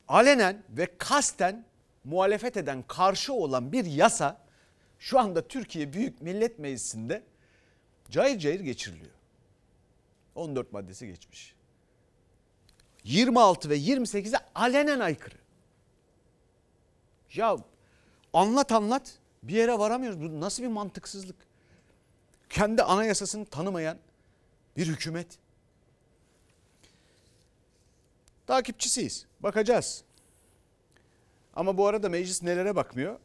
alenen 0.09 0.63
ve 0.71 0.89
kasten 0.99 1.65
muhalefet 2.05 2.57
eden 2.57 2.83
karşı 2.83 3.33
olan 3.33 3.73
bir 3.73 3.85
yasa 3.85 4.41
şu 4.99 5.19
anda 5.19 5.49
Türkiye 5.49 5.93
Büyük 5.93 6.23
Millet 6.23 6.59
Meclisi'nde 6.59 7.23
cayır 8.11 8.39
cayır 8.39 8.61
geçiriliyor. 8.61 9.13
14 10.35 10.73
maddesi 10.73 11.07
geçmiş. 11.07 11.55
26 13.05 13.71
ve 13.71 13.79
28'e 13.79 14.39
alenen 14.55 15.01
aykırı. 15.01 15.37
Ya 17.35 17.57
anlat 18.33 18.73
anlat 18.73 19.19
bir 19.43 19.55
yere 19.55 19.79
varamıyoruz. 19.79 20.21
Bu 20.21 20.41
nasıl 20.41 20.63
bir 20.63 20.69
mantıksızlık? 20.69 21.37
Kendi 22.49 22.83
anayasasını 22.83 23.45
tanımayan 23.45 23.99
bir 24.77 24.87
hükümet. 24.87 25.39
Takipçisiyiz. 28.47 29.27
Bakacağız. 29.41 30.05
Ama 31.55 31.77
bu 31.77 31.87
arada 31.87 32.09
meclis 32.09 32.43
nelere 32.43 32.77
bakmıyor? 32.77 33.19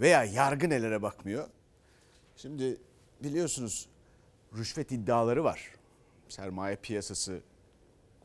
Veya 0.00 0.24
yargı 0.24 0.68
nelere 0.68 1.02
bakmıyor? 1.02 1.48
Şimdi 2.36 2.80
biliyorsunuz 3.20 3.88
rüşvet 4.56 4.92
iddiaları 4.92 5.44
var. 5.44 5.70
Sermaye 6.28 6.76
piyasası 6.76 7.40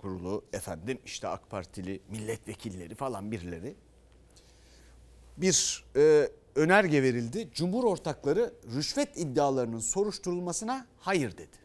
kurulu 0.01 0.45
efendim 0.53 0.99
işte 1.05 1.27
AK 1.27 1.49
Partili 1.49 1.99
milletvekilleri 2.09 2.95
falan 2.95 3.31
birileri 3.31 3.75
bir 5.37 5.85
e, 5.95 6.29
önerge 6.55 7.03
verildi. 7.03 7.49
Cumhur 7.53 7.83
ortakları 7.83 8.53
rüşvet 8.75 9.17
iddialarının 9.17 9.79
soruşturulmasına 9.79 10.85
hayır 10.99 11.37
dedi. 11.37 11.61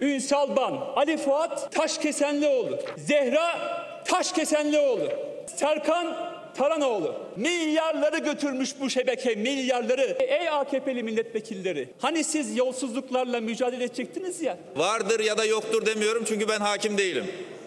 Ünsal 0.00 0.56
Ban, 0.56 0.72
Ali 0.96 1.16
Fuat 1.16 1.72
Taşkesenlioğlu, 1.72 2.78
Zehra 2.96 3.58
Taşkesenlioğlu, 4.04 5.08
Serkan 5.56 6.29
Taranoğlu 6.60 7.14
milyarları 7.36 8.18
götürmüş 8.18 8.70
bu 8.80 8.90
şebeke 8.90 9.34
milyarları. 9.34 10.16
Ey 10.20 10.48
AKP'li 10.48 11.02
milletvekilleri 11.02 11.88
hani 11.98 12.24
siz 12.24 12.56
yolsuzluklarla 12.56 13.40
mücadele 13.40 13.84
edecektiniz 13.84 14.40
ya. 14.40 14.58
Vardır 14.76 15.20
ya 15.20 15.38
da 15.38 15.44
yoktur 15.44 15.86
demiyorum 15.86 16.24
çünkü 16.26 16.48
ben 16.48 16.60
hakim 16.60 16.98
değilim. 16.98 17.24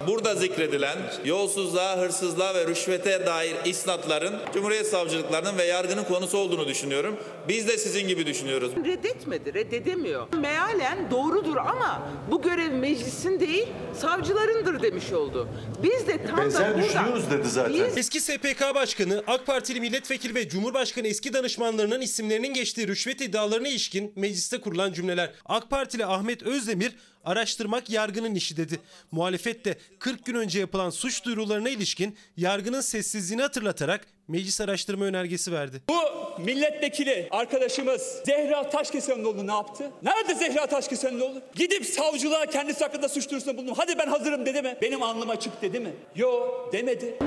Burada 0.08 0.36
zikredilen 0.36 0.98
yolsuzluğa, 1.26 1.98
hırsızlığa 1.98 2.56
ve 2.56 2.68
rüşvete 2.68 3.26
dair 3.26 3.56
isnatların 3.66 4.36
Cumhuriyet 4.54 4.88
Savcılıklarının 4.88 5.58
ve 5.58 5.64
yargının 5.64 6.04
konusu 6.04 6.38
olduğunu 6.38 6.68
düşünüyorum. 6.68 7.18
Biz 7.48 7.68
de 7.68 7.78
sizin 7.78 8.08
gibi 8.08 8.26
düşünüyoruz. 8.26 8.72
Reddetmedi, 8.86 9.54
reddedemiyor. 9.54 10.28
Mealen 10.34 11.12
doğrudur 11.12 11.58
ama 11.58 12.08
bu 12.32 12.42
görev 12.42 12.72
meclisin 12.74 13.40
değil, 13.40 13.68
savcılarındır 13.94 14.82
demiş 14.82 15.12
oldu. 15.12 15.48
Biz 15.84 16.08
de 16.08 16.26
tam 16.26 16.54
da 16.54 16.76
burada... 16.76 17.70
Biz 17.74 17.98
Eski 17.98 18.22
SPK 18.22 18.76
Başkanı, 18.76 19.24
AK 19.28 19.46
Partili 19.46 19.82
milletvekili 19.82 20.36
ve 20.36 20.50
Cumhurbaşkanı 20.50 21.08
eski 21.08 21.34
danışmanlarının 21.34 22.02
isimlerinin 22.02 22.54
geçtiği 22.54 22.88
rüşvet 22.88 23.22
iddialarına 23.22 23.68
ilişkin 23.68 24.14
mecliste 24.16 24.62
kurulan 24.62 24.94
cümleler. 24.94 25.32
AK 25.46 25.70
Partili 25.70 26.06
Ahmet 26.06 26.44
Özdemir 26.44 26.96
araştırmak 27.24 27.89
yargının 27.89 28.36
işi 28.36 28.58
dedi. 28.58 28.80
Muhalefet 29.12 29.65
de 29.65 29.77
40 30.00 30.25
gün 30.25 30.36
önce 30.36 30.60
yapılan 30.60 30.89
suç 30.89 31.25
duyurularına 31.25 31.70
ilişkin 31.70 32.18
yargının 32.38 32.82
sessizliğini 32.82 33.42
hatırlatarak 33.42 34.08
meclis 34.27 34.62
araştırma 34.62 35.06
önergesi 35.06 35.51
verdi. 35.51 35.82
Bu 35.89 35.96
milletvekili 36.42 37.27
arkadaşımız 37.32 38.01
Zehra 38.25 38.70
Taşkesenoğlu 38.70 39.48
ne 39.48 39.51
yaptı? 39.51 39.92
Nerede 40.03 40.36
Zehra 40.36 40.68
Taşkesenoğlu? 40.68 41.42
Gidip 41.56 41.86
savcılığa 41.86 42.46
kendisi 42.46 42.84
hakkında 42.84 43.10
suç 43.10 43.30
duyurusunda 43.30 43.58
bulundu. 43.58 43.74
Hadi 43.77 43.98
ben 43.98 44.08
hazırım 44.08 44.46
dedi 44.46 44.62
mi? 44.62 44.77
Benim 44.82 45.03
alnım 45.03 45.30
açık 45.30 45.62
dedi 45.62 45.80
mi? 45.80 45.94
Yo 46.15 46.50
demedi. 46.74 47.18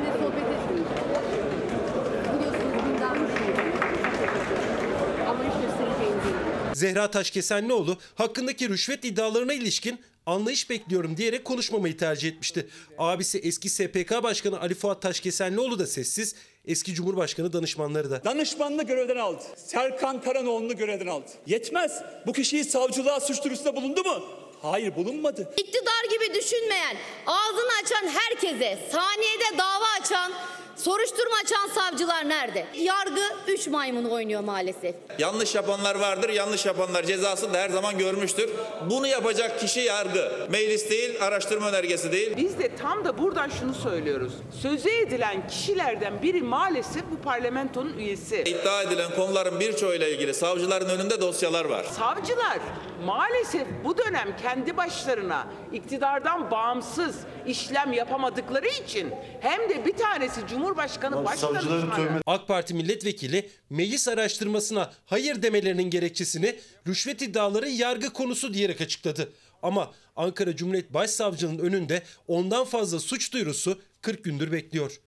Zehra 6.77 7.11
Taşkesenlioğlu 7.11 7.99
hakkındaki 8.15 8.69
rüşvet 8.69 9.05
iddialarına 9.05 9.53
ilişkin 9.53 10.01
anlayış 10.27 10.71
bekliyorum 10.71 11.17
diyerek 11.17 11.45
konuşmamayı 11.45 11.97
tercih 11.97 12.29
etmişti. 12.29 12.69
Abisi 12.99 13.39
eski 13.39 13.69
SPK 13.69 14.23
Başkanı 14.23 14.61
Ali 14.61 14.75
Fuat 14.75 15.03
Taşkesenlioğlu 15.03 15.79
da 15.79 15.87
sessiz, 15.87 16.35
eski 16.65 16.95
Cumhurbaşkanı 16.95 17.53
danışmanları 17.53 18.11
da. 18.11 18.25
Danışmanını 18.25 18.83
görevden 18.83 19.17
aldı. 19.17 19.43
Serkan 19.57 20.23
Karanoğlu'nu 20.23 20.77
görevden 20.77 21.07
aldı. 21.07 21.27
Yetmez. 21.47 22.03
Bu 22.27 22.33
kişiyi 22.33 22.65
savcılığa 22.65 23.21
suç 23.21 23.45
duyurusunda 23.45 23.77
bulundu 23.77 24.05
mu? 24.05 24.25
Hayır 24.63 24.97
bulunmadı. 24.97 25.55
İktidar 25.57 26.05
gibi 26.11 26.35
düşünmeyen, 26.35 26.97
ağzını 27.27 27.73
açan 27.85 28.09
herkese, 28.09 28.79
saniyede 28.93 29.59
dava 29.59 29.87
açan, 30.01 30.33
soruşturma 30.77 31.37
açan 31.45 31.69
savcılar 31.75 32.29
nerede? 32.29 32.67
Yargı 32.75 33.23
üç 33.49 33.67
maymun 33.67 34.05
oynuyor 34.05 34.41
maalesef. 34.41 34.95
Yanlış 35.19 35.55
yapanlar 35.55 35.95
vardır. 35.95 36.29
Yanlış 36.29 36.67
yapanlar 36.67 37.03
cezasını 37.03 37.55
da 37.55 37.59
her 37.59 37.69
zaman 37.71 37.99
görmüştür. 37.99 38.51
Bunu 38.91 39.07
yapacak 39.07 39.61
kişi 39.61 39.81
yargı. 39.81 40.33
Meclis 40.51 40.91
değil, 40.91 41.23
araştırma 41.23 41.69
önergesi 41.69 42.13
değil. 42.13 42.37
Biz 42.37 42.59
de 42.59 42.77
tam 42.77 43.05
da 43.05 43.19
buradan 43.19 43.49
şunu 43.49 43.75
söylüyoruz. 43.75 44.33
Sözü 44.63 44.89
edilen 44.91 45.49
kişilerden 45.49 46.23
biri 46.23 46.43
maalesef 46.43 47.03
bu 47.11 47.23
parlamentonun 47.23 47.99
üyesi. 47.99 48.43
İddia 48.43 48.83
edilen 48.83 49.15
konuların 49.17 49.61
birçoğuyla 49.61 50.09
ilgili 50.09 50.35
savcıların 50.35 50.89
önünde 50.89 51.21
dosyalar 51.21 51.65
var. 51.65 51.85
Savcılar 51.85 52.59
maalesef 53.05 53.67
bu 53.85 53.99
dönem 53.99 54.37
kendi 54.43 54.77
başlarına 54.77 55.47
iktidardan 55.73 56.51
bağımsız 56.51 57.17
işlem 57.47 57.93
yapamadıkları 57.93 58.67
için 58.69 59.15
hem 59.41 59.71
de 59.71 59.85
bir 59.85 59.97
tanesi 59.97 60.47
Cumhurbaşkanı 60.67 61.25
Başdanışmanı. 61.25 62.21
AK 62.27 62.49
Parti 62.49 62.75
milletvekili 62.75 63.51
meclis 63.71 64.09
araştırmasına 64.09 64.93
hayır 65.07 65.43
demelerinin 65.43 65.91
gerekçesini 65.91 66.61
rüşvet 66.87 67.23
iddiaları 67.23 67.69
yargı 67.69 68.13
konusu 68.13 68.55
diyerek 68.55 68.81
açıkladı. 68.81 69.33
Ama 69.63 69.93
Ankara 70.17 70.57
Cumhuriyet 70.57 70.95
Başsavcılığının 70.95 71.59
önünde 71.59 72.03
ondan 72.29 72.65
fazla 72.65 73.01
suç 73.01 73.33
duyurusu 73.33 73.81
40 74.03 74.25
gündür 74.25 74.53
bekliyor. 74.53 75.01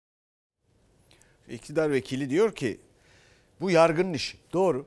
İktidar 1.49 1.91
vekili 1.91 2.29
diyor 2.29 2.55
ki 2.55 2.79
bu 3.61 3.71
yargının 3.71 4.13
işi. 4.13 4.37
Doğru. 4.53 4.85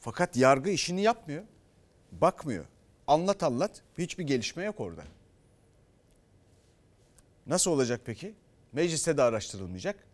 Fakat 0.00 0.36
yargı 0.36 0.70
işini 0.70 1.02
yapmıyor. 1.02 1.44
Bakmıyor. 2.12 2.64
Anlat 3.06 3.42
anlat. 3.42 3.82
Hiçbir 3.98 4.24
gelişme 4.24 4.64
yok 4.64 4.80
orada. 4.80 5.02
Nasıl 7.46 7.70
olacak 7.70 8.00
peki? 8.04 8.34
Mecliste 8.72 9.16
de 9.16 9.22
araştırılmayacak. 9.22 10.05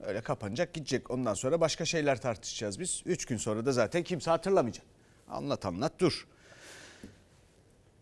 Öyle 0.00 0.20
kapanacak 0.20 0.74
gidecek. 0.74 1.10
Ondan 1.10 1.34
sonra 1.34 1.60
başka 1.60 1.84
şeyler 1.84 2.20
tartışacağız 2.20 2.80
biz. 2.80 3.02
Üç 3.06 3.24
gün 3.26 3.36
sonra 3.36 3.66
da 3.66 3.72
zaten 3.72 4.02
kimse 4.02 4.30
hatırlamayacak. 4.30 4.86
Anlat 5.28 5.66
anlat 5.66 5.92
dur. 5.98 6.26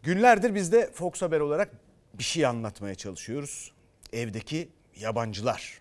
Günlerdir 0.03 0.55
biz 0.55 0.73
de 0.73 0.91
Fox 0.93 1.23
Haber 1.23 1.41
olarak 1.41 1.71
bir 2.15 2.25
şey 2.25 2.47
anlatmaya 2.47 2.95
çalışıyoruz. 2.95 3.73
Evdeki 4.13 4.69
yabancılar. 4.97 5.81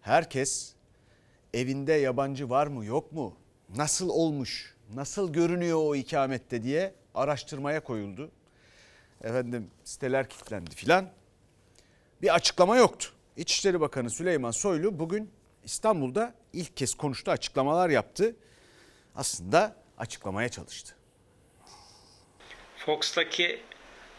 Herkes 0.00 0.72
evinde 1.54 1.92
yabancı 1.92 2.50
var 2.50 2.66
mı 2.66 2.84
yok 2.84 3.12
mu? 3.12 3.36
Nasıl 3.76 4.08
olmuş? 4.08 4.74
Nasıl 4.94 5.32
görünüyor 5.32 5.78
o 5.82 5.94
ikamette 5.94 6.62
diye 6.62 6.94
araştırmaya 7.14 7.84
koyuldu. 7.84 8.30
Efendim 9.24 9.70
siteler 9.84 10.28
kilitlendi 10.28 10.74
filan. 10.74 11.10
Bir 12.22 12.34
açıklama 12.34 12.76
yoktu. 12.76 13.15
İçişleri 13.36 13.80
Bakanı 13.80 14.10
Süleyman 14.10 14.50
Soylu 14.50 14.98
bugün 14.98 15.30
İstanbul'da 15.64 16.34
ilk 16.52 16.76
kez 16.76 16.94
konuştu, 16.94 17.30
açıklamalar 17.30 17.90
yaptı. 17.90 18.36
Aslında 19.14 19.76
açıklamaya 19.98 20.48
çalıştı. 20.48 20.94
Fox'taki 22.76 23.60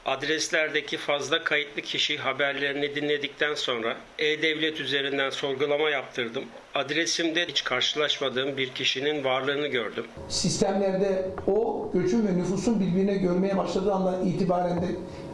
adreslerdeki 0.05 0.97
fazla 0.97 1.43
kayıtlı 1.43 1.81
kişi 1.81 2.17
haberlerini 2.17 2.95
dinledikten 2.95 3.53
sonra 3.53 3.97
E-Devlet 4.19 4.79
üzerinden 4.79 5.29
sorgulama 5.29 5.89
yaptırdım. 5.89 6.43
Adresimde 6.75 7.45
hiç 7.47 7.63
karşılaşmadığım 7.63 8.57
bir 8.57 8.69
kişinin 8.69 9.24
varlığını 9.24 9.67
gördüm. 9.67 10.05
Sistemlerde 10.29 11.31
o 11.47 11.89
göçün 11.93 12.27
ve 12.27 12.38
nüfusun 12.38 12.79
birbirine 12.79 13.17
görmeye 13.17 13.57
başladığı 13.57 13.93
andan 13.93 14.25
itibaren 14.25 14.81
de 14.81 14.88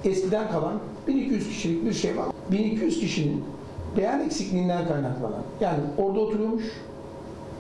eskiden 0.10 0.52
kalan 0.52 0.82
1200 1.08 1.48
kişilik 1.48 1.86
bir 1.86 1.94
şey 1.94 2.18
var. 2.18 2.28
1200 2.52 3.00
kişinin 3.00 3.46
beyan 3.98 4.20
eksikliğinden 4.20 4.88
kaynaklanan 4.88 5.44
yani 5.62 5.80
orada 5.98 6.20
oturuyormuş, 6.20 6.64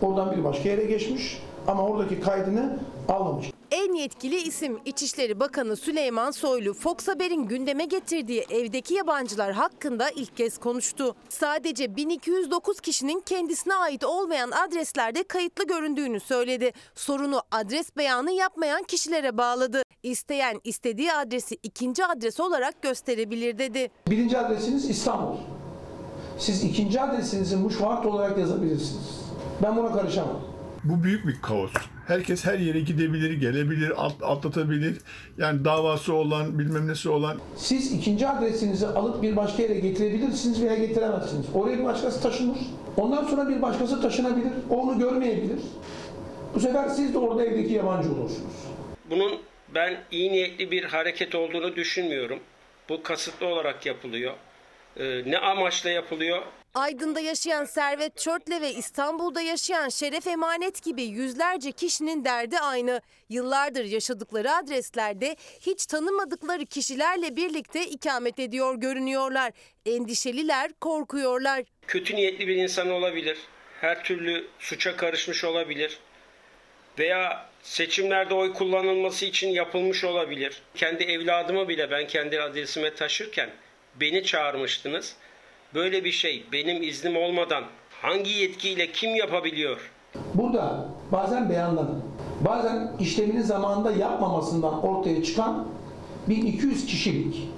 oradan 0.01 0.37
bir 0.37 0.43
başka 0.43 0.69
yere 0.69 0.85
geçmiş 0.85 1.41
ama 1.67 1.83
oradaki 1.87 2.19
kaydını 2.19 2.79
almamış. 3.09 3.51
En 3.71 3.93
yetkili 3.93 4.35
isim 4.41 4.79
İçişleri 4.85 5.39
Bakanı 5.39 5.75
Süleyman 5.75 6.31
Soylu, 6.31 6.73
Fox 6.73 7.07
Haber'in 7.07 7.47
gündeme 7.47 7.85
getirdiği 7.85 8.45
evdeki 8.49 8.93
yabancılar 8.93 9.53
hakkında 9.53 10.09
ilk 10.09 10.37
kez 10.37 10.57
konuştu. 10.57 11.15
Sadece 11.29 11.95
1209 11.95 12.79
kişinin 12.79 13.19
kendisine 13.19 13.75
ait 13.75 14.03
olmayan 14.03 14.51
adreslerde 14.51 15.23
kayıtlı 15.23 15.67
göründüğünü 15.67 16.19
söyledi. 16.19 16.71
Sorunu 16.95 17.41
adres 17.51 17.97
beyanı 17.97 18.31
yapmayan 18.31 18.83
kişilere 18.83 19.37
bağladı. 19.37 19.81
İsteyen 20.03 20.61
istediği 20.63 21.13
adresi 21.13 21.55
ikinci 21.63 22.05
adres 22.05 22.39
olarak 22.39 22.81
gösterebilir 22.81 23.57
dedi. 23.57 23.91
Birinci 24.07 24.37
adresiniz 24.37 24.89
İstanbul. 24.89 25.37
Siz 26.37 26.63
ikinci 26.63 27.01
adresinizi 27.01 27.55
Muşvart 27.55 28.05
olarak 28.05 28.37
yazabilirsiniz. 28.37 29.21
Ben 29.63 29.77
buna 29.77 29.91
karışamam. 29.93 30.41
Bu 30.83 31.03
büyük 31.03 31.27
bir 31.27 31.41
kaos. 31.41 31.71
Herkes 32.07 32.45
her 32.45 32.59
yere 32.59 32.79
gidebilir, 32.79 33.33
gelebilir, 33.33 34.05
at- 34.05 34.23
atlatabilir. 34.23 34.97
Yani 35.37 35.65
davası 35.65 36.13
olan, 36.13 36.59
bilmem 36.59 36.87
nesi 36.87 37.09
olan. 37.09 37.37
Siz 37.57 37.91
ikinci 37.93 38.27
adresinizi 38.27 38.87
alıp 38.87 39.21
bir 39.21 39.35
başka 39.35 39.63
yere 39.63 39.79
getirebilirsiniz 39.79 40.61
veya 40.61 40.75
getiremezsiniz. 40.75 41.45
Oraya 41.53 41.79
bir 41.79 41.83
başkası 41.83 42.21
taşınır. 42.21 42.57
Ondan 42.97 43.23
sonra 43.25 43.49
bir 43.49 43.61
başkası 43.61 44.01
taşınabilir. 44.01 44.51
O 44.69 44.75
onu 44.81 44.99
görmeyebilir. 44.99 45.59
Bu 46.55 46.59
sefer 46.59 46.89
siz 46.89 47.13
de 47.13 47.17
orada 47.17 47.45
evdeki 47.45 47.73
yabancı 47.73 48.09
olursunuz. 48.11 48.53
Bunun 49.09 49.31
ben 49.75 49.97
iyi 50.11 50.31
niyetli 50.31 50.71
bir 50.71 50.83
hareket 50.83 51.35
olduğunu 51.35 51.75
düşünmüyorum. 51.75 52.39
Bu 52.89 53.03
kasıtlı 53.03 53.47
olarak 53.47 53.85
yapılıyor. 53.85 54.33
Ee, 54.97 55.31
ne 55.31 55.37
amaçla 55.37 55.89
yapılıyor? 55.89 56.43
Aydın'da 56.73 57.19
yaşayan 57.19 57.65
Servet 57.65 58.17
Çörtle 58.17 58.61
ve 58.61 58.71
İstanbul'da 58.73 59.41
yaşayan 59.41 59.89
Şeref 59.89 60.27
Emanet 60.27 60.83
gibi 60.83 61.03
yüzlerce 61.03 61.71
kişinin 61.71 62.25
derdi 62.25 62.59
aynı. 62.59 63.01
Yıllardır 63.29 63.85
yaşadıkları 63.85 64.51
adreslerde 64.51 65.35
hiç 65.61 65.85
tanımadıkları 65.85 66.65
kişilerle 66.65 67.35
birlikte 67.35 67.85
ikamet 67.85 68.39
ediyor 68.39 68.75
görünüyorlar. 68.75 69.51
Endişeliler, 69.85 70.71
korkuyorlar. 70.81 71.63
Kötü 71.87 72.15
niyetli 72.15 72.47
bir 72.47 72.55
insan 72.55 72.89
olabilir. 72.89 73.37
Her 73.81 74.03
türlü 74.03 74.47
suça 74.59 74.95
karışmış 74.95 75.43
olabilir. 75.43 75.99
Veya 76.99 77.49
seçimlerde 77.63 78.33
oy 78.33 78.53
kullanılması 78.53 79.25
için 79.25 79.49
yapılmış 79.49 80.03
olabilir. 80.03 80.61
Kendi 80.75 81.03
evladımı 81.03 81.67
bile 81.67 81.91
ben 81.91 82.07
kendi 82.07 82.41
adresime 82.41 82.95
taşırken 82.95 83.49
beni 83.99 84.23
çağırmıştınız. 84.23 85.15
Böyle 85.73 86.03
bir 86.03 86.11
şey 86.11 86.45
benim 86.51 86.83
iznim 86.83 87.17
olmadan 87.17 87.63
hangi 88.01 88.31
yetkiyle 88.31 88.91
kim 88.91 89.15
yapabiliyor? 89.15 89.91
Burada 90.33 90.89
bazen 91.11 91.49
beyanların, 91.49 92.03
bazen 92.41 92.91
işlemini 92.99 93.43
zamanında 93.43 93.91
yapmamasından 93.91 94.83
ortaya 94.83 95.23
çıkan 95.23 95.67
1200 96.29 96.85
kişilik, 96.85 97.49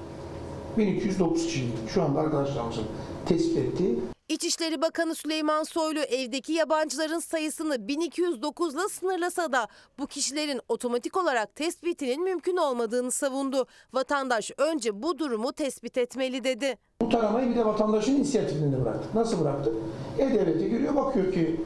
1209 0.77 1.45
kişilik 1.47 1.89
şu 1.93 2.03
anda 2.03 2.19
arkadaşlarımızın 2.19 2.85
tespit 3.25 3.57
ettiği 3.57 3.99
İçişleri 4.29 4.81
Bakanı 4.81 5.15
Süleyman 5.15 5.63
Soylu 5.63 5.99
evdeki 5.99 6.53
yabancıların 6.53 7.19
sayısını 7.19 7.88
1209 7.88 8.73
ile 8.73 8.88
sınırlasa 8.91 9.51
da 9.51 9.67
bu 9.99 10.07
kişilerin 10.07 10.59
otomatik 10.69 11.17
olarak 11.17 11.55
tespitinin 11.55 12.23
mümkün 12.23 12.57
olmadığını 12.57 13.11
savundu. 13.11 13.65
Vatandaş 13.93 14.51
önce 14.57 15.03
bu 15.03 15.19
durumu 15.19 15.53
tespit 15.53 15.97
etmeli 15.97 16.43
dedi. 16.43 16.77
Bu 17.01 17.09
taramayı 17.09 17.49
bir 17.49 17.55
de 17.55 17.65
vatandaşın 17.65 18.15
inisiyatifinde 18.15 18.85
bıraktık. 18.85 19.15
Nasıl 19.15 19.41
bıraktık? 19.41 19.73
E-Devlet'e 20.19 20.69
giriyor 20.69 20.95
bakıyor 20.95 21.33
ki 21.33 21.61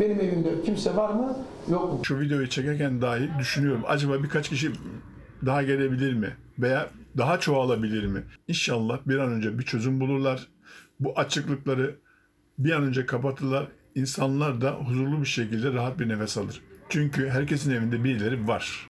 benim 0.00 0.20
evimde 0.20 0.62
kimse 0.62 0.96
var 0.96 1.10
mı 1.10 1.36
yok 1.68 1.92
mu? 1.92 2.00
Şu 2.04 2.20
videoyu 2.20 2.48
çekerken 2.48 3.02
dahi 3.02 3.30
düşünüyorum. 3.38 3.82
Acaba 3.86 4.22
birkaç 4.22 4.48
kişi 4.48 4.72
daha 5.46 5.62
gelebilir 5.62 6.12
mi? 6.14 6.36
Veya 6.58 6.90
daha 7.18 7.40
çoğalabilir 7.40 8.06
mi? 8.06 8.24
İnşallah 8.48 8.98
bir 9.06 9.18
an 9.18 9.30
önce 9.32 9.58
bir 9.58 9.64
çözüm 9.64 10.00
bulurlar. 10.00 10.48
Bu 11.00 11.12
açıklıkları 11.16 12.01
bir 12.64 12.72
an 12.72 12.82
önce 12.82 13.06
kapatırlar. 13.06 13.68
İnsanlar 13.94 14.60
da 14.60 14.72
huzurlu 14.72 15.20
bir 15.20 15.26
şekilde 15.26 15.72
rahat 15.72 15.98
bir 15.98 16.08
nefes 16.08 16.38
alır. 16.38 16.62
Çünkü 16.88 17.28
herkesin 17.28 17.70
evinde 17.70 18.04
birileri 18.04 18.48
var. 18.48 18.88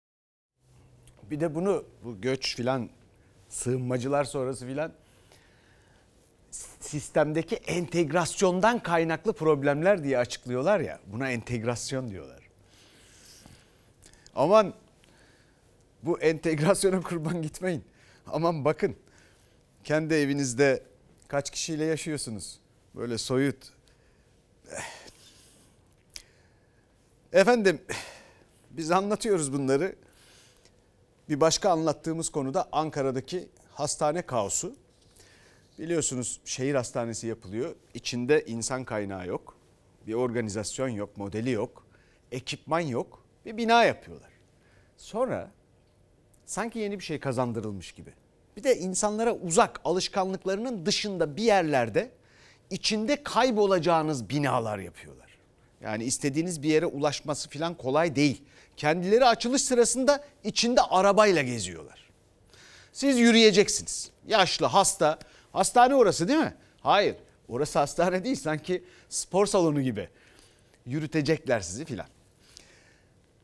Bir 1.32 1.40
de 1.40 1.56
bunu 1.56 1.84
bu 2.04 2.22
göç 2.22 2.56
filan 2.56 2.90
sığınmacılar 3.50 4.24
sonrası 4.24 4.68
filan 4.68 4.92
sistemdeki 6.80 7.56
entegrasyondan 7.56 8.84
kaynaklı 8.84 9.34
problemler 9.34 10.04
diye 10.04 10.18
açıklıyorlar 10.18 10.80
ya. 10.80 11.00
Buna 11.08 11.32
entegrasyon 11.32 12.12
diyorlar. 12.12 12.40
Aman 14.36 14.74
bu 16.04 16.20
entegrasyona 16.20 17.02
kurban 17.02 17.42
gitmeyin. 17.42 17.84
Aman 18.28 18.66
bakın 18.66 18.96
kendi 19.84 20.14
evinizde 20.14 20.84
kaç 21.28 21.50
kişiyle 21.50 21.86
yaşıyorsunuz? 21.86 22.59
Böyle 22.96 23.18
soyut. 23.18 23.74
Efendim 27.34 27.82
biz 28.72 28.92
anlatıyoruz 28.92 29.54
bunları. 29.54 29.96
Bir 31.30 31.42
başka 31.42 31.70
anlattığımız 31.70 32.30
konu 32.30 32.54
da 32.54 32.70
Ankara'daki 32.72 33.50
hastane 33.74 34.22
kaosu. 34.22 34.76
Biliyorsunuz 35.80 36.40
şehir 36.46 36.76
hastanesi 36.76 37.28
yapılıyor. 37.28 37.76
İçinde 37.94 38.46
insan 38.46 38.86
kaynağı 38.86 39.28
yok. 39.28 39.58
Bir 40.08 40.14
organizasyon 40.14 40.90
yok, 40.90 41.18
modeli 41.18 41.52
yok. 41.52 41.86
Ekipman 42.32 42.80
yok. 42.80 43.24
Bir 43.46 43.58
bina 43.58 43.84
yapıyorlar. 43.84 44.32
Sonra 44.98 45.52
sanki 46.46 46.80
yeni 46.80 47.00
bir 47.00 47.04
şey 47.04 47.20
kazandırılmış 47.20 47.92
gibi. 47.92 48.14
Bir 48.58 48.64
de 48.64 48.78
insanlara 48.78 49.36
uzak, 49.36 49.82
alışkanlıklarının 49.84 50.86
dışında 50.86 51.38
bir 51.38 51.44
yerlerde 51.44 52.12
içinde 52.70 53.24
kaybolacağınız 53.24 54.30
binalar 54.30 54.80
yapıyorlar. 54.80 55.30
Yani 55.82 56.04
istediğiniz 56.04 56.64
bir 56.64 56.70
yere 56.70 56.86
ulaşması 56.86 57.50
falan 57.50 57.74
kolay 57.74 58.16
değil. 58.16 58.42
Kendileri 58.78 59.26
açılış 59.26 59.62
sırasında 59.62 60.24
içinde 60.44 60.82
arabayla 60.82 61.42
geziyorlar. 61.42 62.10
Siz 62.94 63.20
yürüyeceksiniz. 63.20 64.12
Yaşlı, 64.28 64.66
hasta. 64.66 65.20
Hastane 65.52 65.96
orası 65.96 66.28
değil 66.28 66.40
mi? 66.40 66.56
Hayır. 66.82 67.16
Orası 67.50 67.80
hastane 67.80 68.24
değil 68.24 68.36
sanki 68.36 68.84
spor 69.10 69.46
salonu 69.46 69.82
gibi. 69.82 70.10
Yürütecekler 70.86 71.62
sizi 71.62 71.86
filan. 71.86 72.08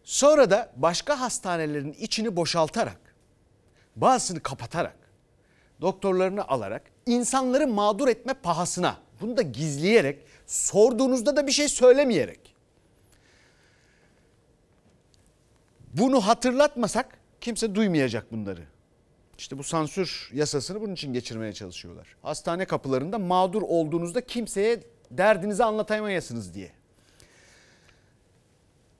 Sonra 0.03 0.51
da 0.51 0.71
başka 0.75 1.19
hastanelerin 1.19 1.93
içini 1.93 2.35
boşaltarak, 2.35 3.15
bazısını 3.95 4.39
kapatarak, 4.39 4.97
doktorlarını 5.81 6.47
alarak, 6.47 6.83
insanları 7.05 7.67
mağdur 7.67 8.07
etme 8.07 8.33
pahasına, 8.33 8.97
bunu 9.25 9.37
da 9.37 9.41
gizleyerek, 9.41 10.19
sorduğunuzda 10.47 11.35
da 11.35 11.47
bir 11.47 11.51
şey 11.51 11.69
söylemeyerek. 11.69 12.55
Bunu 15.93 16.21
hatırlatmasak 16.21 17.19
kimse 17.41 17.75
duymayacak 17.75 18.31
bunları. 18.31 18.61
İşte 19.37 19.57
bu 19.57 19.63
sansür 19.63 20.29
yasasını 20.33 20.81
bunun 20.81 20.93
için 20.93 21.13
geçirmeye 21.13 21.53
çalışıyorlar. 21.53 22.15
Hastane 22.21 22.65
kapılarında 22.65 23.19
mağdur 23.19 23.61
olduğunuzda 23.61 24.21
kimseye 24.21 24.83
derdinizi 25.11 25.63
anlatamayasınız 25.63 26.53
diye. 26.53 26.71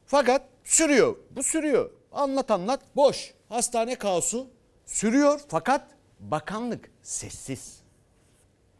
Fakat 0.06 0.42
sürüyor. 0.64 1.16
Bu 1.32 1.44
sürüyor. 1.44 1.92
Anlat 2.12 2.52
anlat 2.52 2.82
boş. 2.96 3.34
Hastane 3.50 3.96
kaosu 3.96 4.48
sürüyor 4.86 5.42
fakat 5.48 5.88
bakanlık 6.20 6.92
sessiz. 7.02 7.85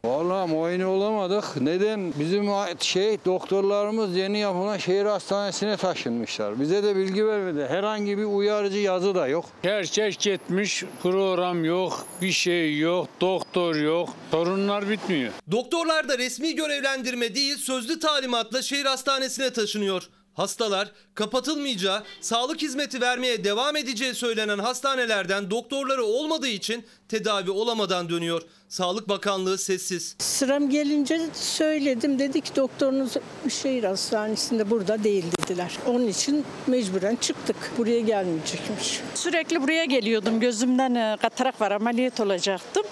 Vallahi 0.06 0.50
muayene 0.50 0.86
olamadık. 0.86 1.44
Neden? 1.60 2.12
Bizim 2.18 2.46
şey 2.80 3.18
doktorlarımız 3.24 4.16
yeni 4.16 4.38
yapılan 4.38 4.78
şehir 4.78 5.04
hastanesine 5.04 5.76
taşınmışlar. 5.76 6.60
Bize 6.60 6.82
de 6.82 6.96
bilgi 6.96 7.26
vermedi. 7.26 7.66
Herhangi 7.68 8.18
bir 8.18 8.24
uyarıcı 8.24 8.78
yazı 8.78 9.14
da 9.14 9.28
yok. 9.28 9.44
Gerçek 9.62 10.26
etmiş 10.26 10.84
program 11.02 11.64
yok, 11.64 12.06
bir 12.22 12.32
şey 12.32 12.78
yok, 12.78 13.08
doktor 13.20 13.74
yok. 13.74 14.08
Sorunlar 14.30 14.88
bitmiyor. 14.90 15.32
Doktorlar 15.50 16.08
da 16.08 16.18
resmi 16.18 16.54
görevlendirme 16.54 17.34
değil 17.34 17.56
sözlü 17.56 17.98
talimatla 17.98 18.62
şehir 18.62 18.84
hastanesine 18.84 19.52
taşınıyor. 19.52 20.08
Hastalar 20.36 20.92
kapatılmayacağı, 21.14 22.02
sağlık 22.20 22.62
hizmeti 22.62 23.00
vermeye 23.00 23.44
devam 23.44 23.76
edeceği 23.76 24.14
söylenen 24.14 24.58
hastanelerden 24.58 25.50
doktorları 25.50 26.04
olmadığı 26.04 26.48
için 26.48 26.84
tedavi 27.08 27.50
olamadan 27.50 28.08
dönüyor. 28.08 28.42
Sağlık 28.68 29.08
Bakanlığı 29.08 29.58
sessiz. 29.58 30.16
Sıram 30.18 30.70
gelince 30.70 31.20
söyledim. 31.34 32.18
Dedi 32.18 32.40
ki 32.40 32.56
doktorunuz 32.56 33.12
şehir 33.62 33.84
hastanesinde 33.84 34.70
burada 34.70 35.04
değil 35.04 35.24
dediler. 35.42 35.78
Onun 35.86 36.08
için 36.08 36.44
mecburen 36.66 37.16
çıktık. 37.16 37.56
Buraya 37.78 38.00
gelmeyecekmiş. 38.00 39.00
Sürekli 39.14 39.62
buraya 39.62 39.84
geliyordum. 39.84 40.40
Gözümden 40.40 40.94
e, 40.94 41.16
katarak 41.22 41.60
var 41.60 41.70
ameliyat 41.70 42.20
olacaktım. 42.20 42.82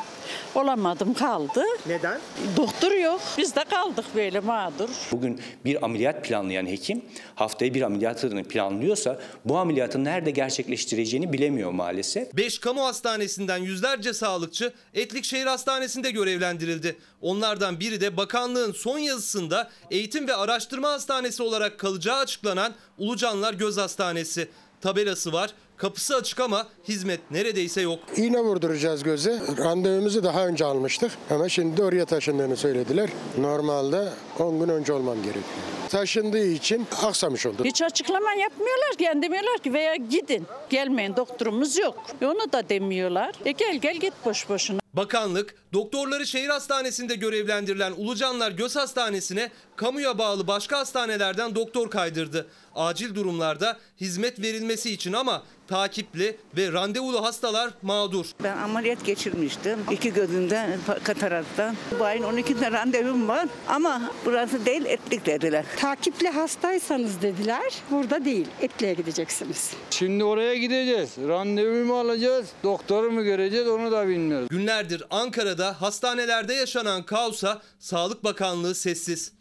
Olamadım 0.54 1.14
kaldı. 1.14 1.62
Neden? 1.86 2.20
Doktor 2.56 2.92
yok. 2.92 3.20
Biz 3.38 3.56
de 3.56 3.64
kaldık 3.64 4.04
böyle 4.14 4.40
mağdur. 4.40 4.88
Bugün 5.12 5.40
bir 5.64 5.84
ameliyat 5.84 6.24
planlayan 6.24 6.66
hekim 6.66 7.02
haftaya 7.34 7.74
bir 7.74 7.82
ameliyatını 7.82 8.44
planlıyorsa 8.44 9.18
bu 9.44 9.58
ameliyatı 9.58 10.04
nerede 10.04 10.30
gerçekleştireceğini 10.30 11.32
bilemiyor 11.32 11.70
maalesef. 11.70 12.36
5 12.36 12.58
kamu 12.58 12.84
hastanesinden 12.84 13.58
yüzlerce 13.58 14.12
sağlıkçı 14.12 14.72
Etlik 14.94 15.24
Şehir 15.24 15.46
Hastanesi'nde 15.46 16.10
görevlendirildi. 16.10 16.96
Onlardan 17.20 17.80
biri 17.80 18.00
de 18.00 18.16
bakanlığın 18.16 18.72
son 18.72 18.98
yazısında 18.98 19.70
eğitim 19.90 20.28
ve 20.28 20.34
araştırma 20.34 20.88
hastanesi 20.90 21.42
olarak 21.42 21.78
kalacağı 21.78 22.18
açıklanan 22.18 22.74
Ulucanlar 22.98 23.54
Göz 23.54 23.76
Hastanesi. 23.76 24.48
Tabelası 24.84 25.32
var. 25.32 25.50
Kapısı 25.76 26.16
açık 26.16 26.40
ama 26.40 26.66
hizmet 26.88 27.20
neredeyse 27.30 27.80
yok. 27.80 27.98
İğne 28.16 28.40
vurduracağız 28.40 29.02
göze. 29.02 29.40
Randevumuzu 29.58 30.24
daha 30.24 30.46
önce 30.46 30.64
almıştık 30.64 31.12
ama 31.30 31.48
şimdi 31.48 31.82
oraya 31.82 32.04
taşındığını 32.04 32.56
söylediler. 32.56 33.10
Normalde 33.38 34.08
10 34.38 34.60
gün 34.60 34.68
önce 34.68 34.92
olmam 34.92 35.16
gerekiyor. 35.16 35.44
Taşındığı 35.88 36.46
için 36.46 36.86
aksamış 37.02 37.46
oldu. 37.46 37.64
Hiç 37.64 37.82
açıklama 37.82 38.32
yapmıyorlar 38.32 38.96
ki. 38.98 39.04
Yani 39.04 39.22
demiyorlar 39.22 39.58
ki 39.58 39.72
veya 39.72 39.96
gidin. 39.96 40.46
Gelmeyin 40.70 41.16
doktorumuz 41.16 41.78
yok. 41.78 42.02
E 42.22 42.26
onu 42.26 42.52
da 42.52 42.68
demiyorlar. 42.68 43.34
E 43.44 43.52
gel 43.52 43.76
gel 43.76 43.96
git 43.96 44.12
boş 44.24 44.48
boşuna. 44.48 44.83
Bakanlık 44.96 45.54
doktorları 45.72 46.26
şehir 46.26 46.48
hastanesinde 46.48 47.14
görevlendirilen 47.14 47.92
Ulucanlar 47.96 48.50
Göz 48.50 48.76
Hastanesi'ne 48.76 49.50
kamuya 49.76 50.18
bağlı 50.18 50.46
başka 50.46 50.78
hastanelerden 50.78 51.54
doktor 51.54 51.90
kaydırdı. 51.90 52.46
Acil 52.74 53.14
durumlarda 53.14 53.78
hizmet 54.00 54.40
verilmesi 54.40 54.90
için 54.90 55.12
ama 55.12 55.42
takipli 55.74 56.36
ve 56.56 56.72
randevulu 56.72 57.22
hastalar 57.24 57.70
mağdur. 57.82 58.26
Ben 58.42 58.56
ameliyat 58.56 59.04
geçirmiştim. 59.04 59.78
İki 59.90 60.12
gözümden 60.12 60.78
kataraktan. 61.04 61.76
Bu 62.00 62.04
ayın 62.04 62.22
12'sinde 62.22 62.72
randevum 62.72 63.28
var 63.28 63.48
ama 63.68 64.02
burası 64.24 64.66
değil 64.66 64.84
etlik 64.84 65.26
dediler. 65.26 65.64
Takipli 65.76 66.28
hastaysanız 66.28 67.22
dediler. 67.22 67.72
Burada 67.90 68.24
değil. 68.24 68.46
Etli'ye 68.60 68.94
gideceksiniz. 68.94 69.70
Şimdi 69.90 70.24
oraya 70.24 70.54
gideceğiz. 70.54 71.10
Randevu 71.28 71.84
mu 71.84 71.98
alacağız? 71.98 72.46
Doktoru 72.64 73.10
mu 73.10 73.24
göreceğiz 73.24 73.68
onu 73.68 73.92
da 73.92 74.08
bilmiyoruz. 74.08 74.48
Günlerdir 74.50 75.02
Ankara'da 75.10 75.82
hastanelerde 75.82 76.54
yaşanan 76.54 77.02
kaosa 77.02 77.62
Sağlık 77.78 78.24
Bakanlığı 78.24 78.74
sessiz. 78.74 79.32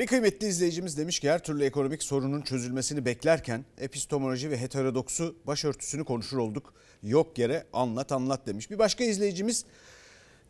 Bir 0.00 0.06
kıymetli 0.06 0.46
izleyicimiz 0.46 0.98
demiş 0.98 1.20
ki 1.20 1.30
her 1.30 1.44
türlü 1.44 1.64
ekonomik 1.64 2.02
sorunun 2.02 2.42
çözülmesini 2.42 3.04
beklerken 3.04 3.64
epistemoloji 3.78 4.50
ve 4.50 4.60
heterodoksu 4.60 5.36
başörtüsünü 5.46 6.04
konuşur 6.04 6.38
olduk. 6.38 6.74
Yok 7.02 7.38
yere 7.38 7.66
anlat 7.72 8.12
anlat 8.12 8.46
demiş. 8.46 8.70
Bir 8.70 8.78
başka 8.78 9.04
izleyicimiz 9.04 9.64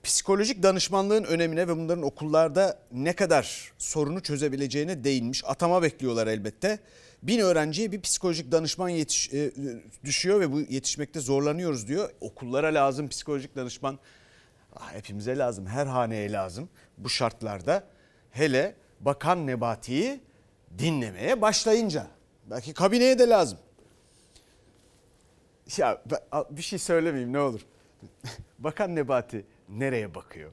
psikolojik 0.03 0.63
danışmanlığın 0.63 1.25
önemine 1.25 1.69
ve 1.69 1.77
bunların 1.77 2.05
okullarda 2.05 2.79
ne 2.93 3.13
kadar 3.13 3.73
sorunu 3.79 4.23
çözebileceğine 4.23 5.05
değinmiş. 5.05 5.43
Atama 5.45 5.83
bekliyorlar 5.83 6.27
elbette. 6.27 6.79
Bin 7.23 7.39
öğrenciye 7.39 7.93
bir 7.93 8.01
psikolojik 8.01 8.53
danışman 8.53 8.89
yetiş, 8.89 9.33
e, 9.33 9.53
düşüyor 10.05 10.41
ve 10.41 10.53
bu 10.53 10.61
yetişmekte 10.61 11.21
zorlanıyoruz 11.21 11.89
diyor. 11.89 12.11
Okullara 12.21 12.75
lazım 12.75 13.09
psikolojik 13.09 13.57
danışman. 13.57 13.99
Ah, 14.77 14.95
hepimize 14.95 15.39
lazım, 15.39 15.67
her 15.67 15.87
haneye 15.87 16.33
lazım 16.33 16.69
bu 16.99 17.09
şartlarda. 17.09 17.85
Hele 18.31 18.75
Bakan 19.01 19.47
Nebati'yi 19.47 20.21
dinlemeye 20.79 21.41
başlayınca. 21.41 22.07
Belki 22.51 22.75
kabineye 22.75 23.19
de 23.19 23.29
lazım. 23.29 23.59
Ya 25.77 26.03
bir 26.51 26.63
şey 26.63 26.79
söylemeyeyim 26.79 27.33
ne 27.33 27.41
olur. 27.41 27.61
Bakan 28.59 28.97
Nebati 28.97 29.45
nereye 29.69 30.15
bakıyor? 30.15 30.51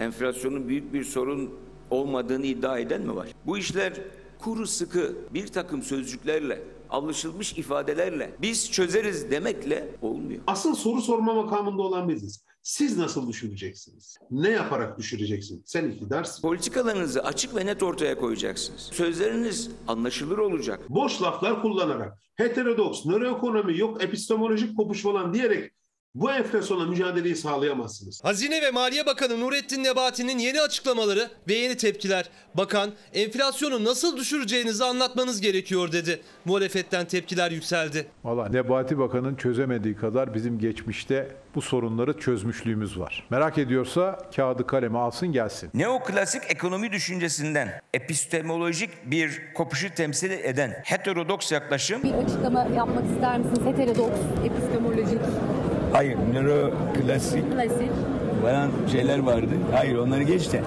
Enflasyonun 0.00 0.68
büyük 0.68 0.92
bir 0.92 1.04
sorun 1.04 1.60
olmadığını 1.90 2.46
iddia 2.46 2.78
eden 2.78 3.02
mi 3.02 3.16
var? 3.16 3.28
Bu 3.46 3.58
işler 3.58 3.92
kuru 4.38 4.66
sıkı 4.66 5.16
bir 5.34 5.46
takım 5.46 5.82
sözcüklerle, 5.82 6.62
alışılmış 6.90 7.52
ifadelerle 7.52 8.30
biz 8.42 8.72
çözeriz 8.72 9.30
demekle 9.30 9.88
olmuyor. 10.02 10.40
Asıl 10.46 10.74
soru 10.74 11.02
sorma 11.02 11.34
makamında 11.34 11.82
olan 11.82 12.08
biziz. 12.08 12.44
Siz 12.70 12.96
nasıl 12.96 13.28
düşüreceksiniz? 13.28 14.18
Ne 14.30 14.50
yaparak 14.50 14.98
düşüreceksiniz? 14.98 15.62
Sen 15.64 15.90
iktidarsın. 15.90 16.42
Politikalarınızı 16.42 17.24
açık 17.24 17.56
ve 17.56 17.66
net 17.66 17.82
ortaya 17.82 18.18
koyacaksınız. 18.18 18.80
Sözleriniz 18.92 19.70
anlaşılır 19.88 20.38
olacak. 20.38 20.90
Boş 20.90 21.22
laflar 21.22 21.62
kullanarak 21.62 22.18
heterodoks, 22.34 23.06
nöroekonomi 23.06 23.78
yok 23.78 24.04
epistemolojik 24.04 24.76
kopuş 24.76 25.02
falan 25.02 25.34
diyerek 25.34 25.72
Bu 26.14 26.32
enflasyonla 26.32 26.84
mücadeleyi 26.86 27.36
sağlayamazsınız. 27.36 28.24
Hazine 28.24 28.62
ve 28.62 28.70
Maliye 28.70 29.06
Bakanı 29.06 29.40
Nurettin 29.40 29.84
Nebati'nin 29.84 30.38
yeni 30.38 30.60
açıklamaları 30.60 31.28
ve 31.48 31.54
yeni 31.54 31.76
tepkiler. 31.76 32.30
Bakan 32.54 32.90
enflasyonu 33.14 33.84
nasıl 33.84 34.16
düşüreceğinizi 34.16 34.84
anlatmanız 34.84 35.40
gerekiyor 35.40 35.92
dedi. 35.92 36.20
Muhalefetten 36.44 37.06
tepkiler 37.06 37.50
yükseldi. 37.50 38.06
Valla 38.24 38.48
Nebati 38.48 38.98
Bakan'ın 38.98 39.34
çözemediği 39.34 39.96
kadar 39.96 40.34
bizim 40.34 40.58
geçmişte 40.58 41.28
bu 41.54 41.62
sorunları 41.62 42.18
çözmüşlüğümüz 42.18 42.98
var. 42.98 43.26
Merak 43.30 43.58
ediyorsa 43.58 44.18
kağıdı 44.36 44.66
kalemi 44.66 44.98
alsın 44.98 45.32
gelsin. 45.32 45.70
Neoklasik 45.74 46.42
ekonomi 46.48 46.92
düşüncesinden 46.92 47.80
epistemolojik 47.94 48.90
bir 49.04 49.42
kopuşu 49.54 49.94
temsil 49.94 50.30
eden 50.30 50.82
heterodoks 50.84 51.52
yaklaşım 51.52 52.02
Bir 52.02 52.12
açıklama 52.12 52.66
yapmak 52.76 53.04
ister 53.14 53.38
misiniz? 53.38 53.66
Heterodoks, 53.66 54.18
epistemolojik, 54.44 55.18
hayır 55.92 56.16
neoklasik 56.32 57.52
klasik. 57.54 57.92
falan 58.42 58.70
şeyler 58.92 59.18
vardı. 59.18 59.50
Hayır 59.72 59.96
onları 59.96 60.22
geç 60.22 60.52
de 60.52 60.62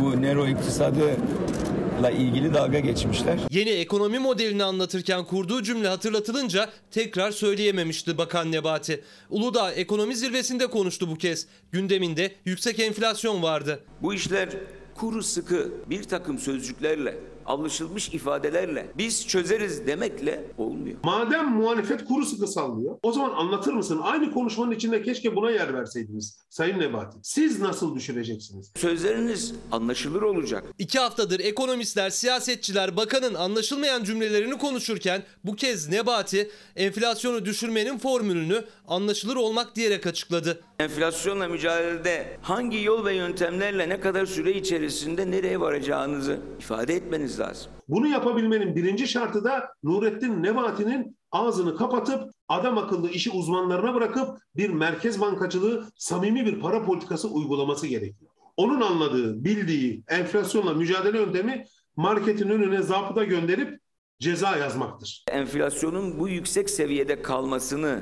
bu 0.00 0.22
nero 0.22 0.46
iktisadıyla 0.46 2.10
ilgili 2.18 2.54
dalga 2.54 2.78
geçmişler. 2.78 3.38
Yeni 3.50 3.70
ekonomi 3.70 4.18
modelini 4.18 4.64
anlatırken 4.64 5.24
kurduğu 5.24 5.62
cümle 5.62 5.88
hatırlatılınca 5.88 6.70
tekrar 6.90 7.30
söyleyememişti 7.30 8.18
Bakan 8.18 8.52
Nebati. 8.52 9.04
Uludağ 9.30 9.72
ekonomi 9.72 10.16
zirvesinde 10.16 10.66
konuştu 10.66 11.10
bu 11.10 11.14
kez. 11.14 11.46
Gündeminde 11.72 12.32
yüksek 12.44 12.80
enflasyon 12.80 13.42
vardı. 13.42 13.80
Bu 14.02 14.14
işler 14.14 14.48
kuru 14.94 15.22
sıkı 15.22 15.68
bir 15.90 16.02
takım 16.02 16.38
sözcüklerle, 16.38 17.14
alışılmış 17.46 18.08
ifadelerle 18.08 18.86
biz 18.98 19.26
çözeriz 19.28 19.86
demekle 19.86 20.44
olmuyor. 20.58 20.96
Madem 21.04 21.50
muhalefet 21.50 22.04
kuru 22.04 22.24
sıkı 22.24 22.46
sallıyor, 22.46 22.98
o 23.02 23.12
zaman 23.12 23.30
anlatır 23.30 23.72
mısın? 23.72 24.00
Aynı 24.02 24.32
konuşmanın 24.32 24.70
içinde 24.72 25.02
keşke 25.02 25.36
buna 25.36 25.50
yer 25.50 25.74
verseydiniz 25.74 26.46
Sayın 26.50 26.80
Nebati. 26.80 27.18
Siz 27.22 27.60
nasıl 27.60 27.94
düşüreceksiniz? 27.94 28.72
Sözleriniz 28.76 29.54
anlaşılır 29.72 30.22
olacak. 30.22 30.64
İki 30.78 30.98
haftadır 30.98 31.40
ekonomistler, 31.40 32.10
siyasetçiler 32.10 32.96
bakanın 32.96 33.34
anlaşılmayan 33.34 34.04
cümlelerini 34.04 34.58
konuşurken 34.58 35.22
bu 35.44 35.56
kez 35.56 35.88
Nebati 35.88 36.50
enflasyonu 36.76 37.44
düşürmenin 37.44 37.98
formülünü 37.98 38.64
anlaşılır 38.88 39.36
olmak 39.36 39.76
diyerek 39.76 40.06
açıkladı. 40.06 40.60
Enflasyonla 40.78 41.48
mücadelede 41.48 42.38
hangi 42.42 42.82
yol 42.82 43.04
ve 43.04 43.14
yöntemlerle 43.14 43.88
ne 43.88 44.00
kadar 44.00 44.26
süre 44.26 44.52
içerisinde 44.52 45.30
nereye 45.30 45.60
varacağınızı 45.60 46.40
ifade 46.60 46.94
etmeniz 46.94 47.35
lazım. 47.40 47.72
Bunu 47.88 48.06
yapabilmenin 48.06 48.76
birinci 48.76 49.08
şartı 49.08 49.44
da 49.44 49.68
Nurettin 49.82 50.42
Nebati'nin 50.42 51.16
ağzını 51.32 51.76
kapatıp 51.76 52.30
adam 52.48 52.78
akıllı 52.78 53.10
işi 53.10 53.30
uzmanlarına 53.30 53.94
bırakıp 53.94 54.38
bir 54.56 54.70
merkez 54.70 55.20
bankacılığı 55.20 55.86
samimi 55.96 56.46
bir 56.46 56.60
para 56.60 56.84
politikası 56.84 57.28
uygulaması 57.28 57.86
gerekiyor. 57.86 58.30
Onun 58.56 58.80
anladığı, 58.80 59.44
bildiği 59.44 60.02
enflasyonla 60.08 60.74
mücadele 60.74 61.18
yöntemi 61.18 61.64
marketin 61.96 62.48
önüne 62.48 62.82
zabıta 62.82 63.24
gönderip 63.24 63.80
ceza 64.20 64.56
yazmaktır. 64.56 65.24
Enflasyonun 65.30 66.18
bu 66.18 66.28
yüksek 66.28 66.70
seviyede 66.70 67.22
kalmasını 67.22 68.00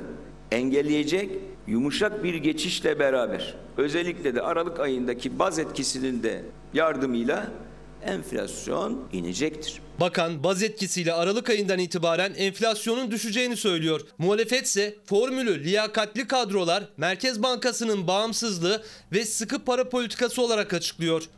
engelleyecek 0.51 1.31
yumuşak 1.67 2.23
bir 2.23 2.33
geçişle 2.33 2.99
beraber 2.99 3.55
özellikle 3.77 4.35
de 4.35 4.41
Aralık 4.41 4.79
ayındaki 4.79 5.39
baz 5.39 5.59
etkisinin 5.59 6.23
de 6.23 6.45
yardımıyla 6.73 7.51
enflasyon 8.05 9.09
inecektir. 9.13 9.81
Bakan 9.99 10.43
baz 10.43 10.63
etkisiyle 10.63 11.13
Aralık 11.13 11.49
ayından 11.49 11.79
itibaren 11.79 12.33
enflasyonun 12.33 13.11
düşeceğini 13.11 13.57
söylüyor. 13.57 14.01
Muhalefet 14.17 14.65
ise 14.65 14.95
formülü 15.05 15.63
liyakatli 15.63 16.27
kadrolar, 16.27 16.89
Merkez 16.97 17.43
Bankası'nın 17.43 18.07
bağımsızlığı 18.07 18.83
ve 19.11 19.25
sıkı 19.25 19.65
para 19.65 19.89
politikası 19.89 20.41
olarak 20.41 20.73
açıklıyor. 20.73 21.29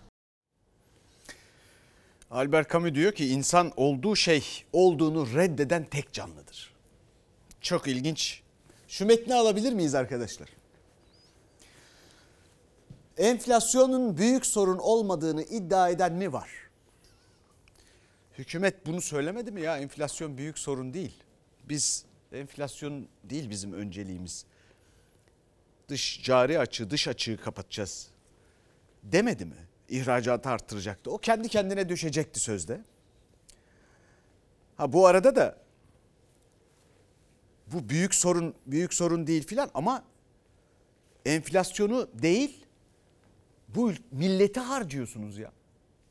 Albert 2.32 2.72
Camus 2.72 2.94
diyor 2.94 3.12
ki 3.12 3.28
insan 3.28 3.72
olduğu 3.76 4.16
şey 4.16 4.44
olduğunu 4.74 5.36
reddeden 5.36 5.86
tek 5.86 6.14
canlıdır. 6.14 6.72
Çok 7.62 7.88
ilginç. 7.88 8.42
Şu 8.88 9.06
metni 9.06 9.36
alabilir 9.36 9.74
miyiz 9.74 9.96
arkadaşlar? 9.96 10.57
Enflasyonun 13.18 14.18
büyük 14.18 14.46
sorun 14.46 14.78
olmadığını 14.78 15.44
iddia 15.44 15.90
eden 15.90 16.14
mi 16.14 16.34
var? 16.34 16.50
Hükümet 18.38 18.86
bunu 18.86 19.02
söylemedi 19.02 19.52
mi 19.52 19.62
ya? 19.62 19.78
Enflasyon 19.78 20.38
büyük 20.38 20.60
sorun 20.60 20.94
değil. 20.94 21.24
Biz 21.70 22.06
enflasyon 22.32 23.08
değil 23.24 23.50
bizim 23.50 23.74
önceliğimiz. 23.74 24.46
Dış 25.90 26.24
cari 26.24 26.60
açığı, 26.60 26.90
dış 26.90 27.08
açığı 27.08 27.38
kapatacağız. 27.38 28.08
Demedi 29.04 29.46
mi? 29.46 29.68
İhracatı 29.90 30.50
arttıracaktı. 30.50 31.12
O 31.12 31.18
kendi 31.18 31.50
kendine 31.50 31.90
düşecekti 31.90 32.40
sözde. 32.40 32.82
Ha 34.76 34.94
bu 34.94 35.08
arada 35.08 35.36
da 35.36 35.58
bu 37.68 37.90
büyük 37.90 38.16
sorun 38.16 38.56
büyük 38.66 38.94
sorun 38.94 39.28
değil 39.28 39.48
filan 39.48 39.70
ama 39.74 40.04
enflasyonu 41.26 42.10
değil 42.14 42.67
bu 43.68 43.94
milleti 44.12 44.60
harcıyorsunuz 44.60 45.38
ya. 45.38 45.52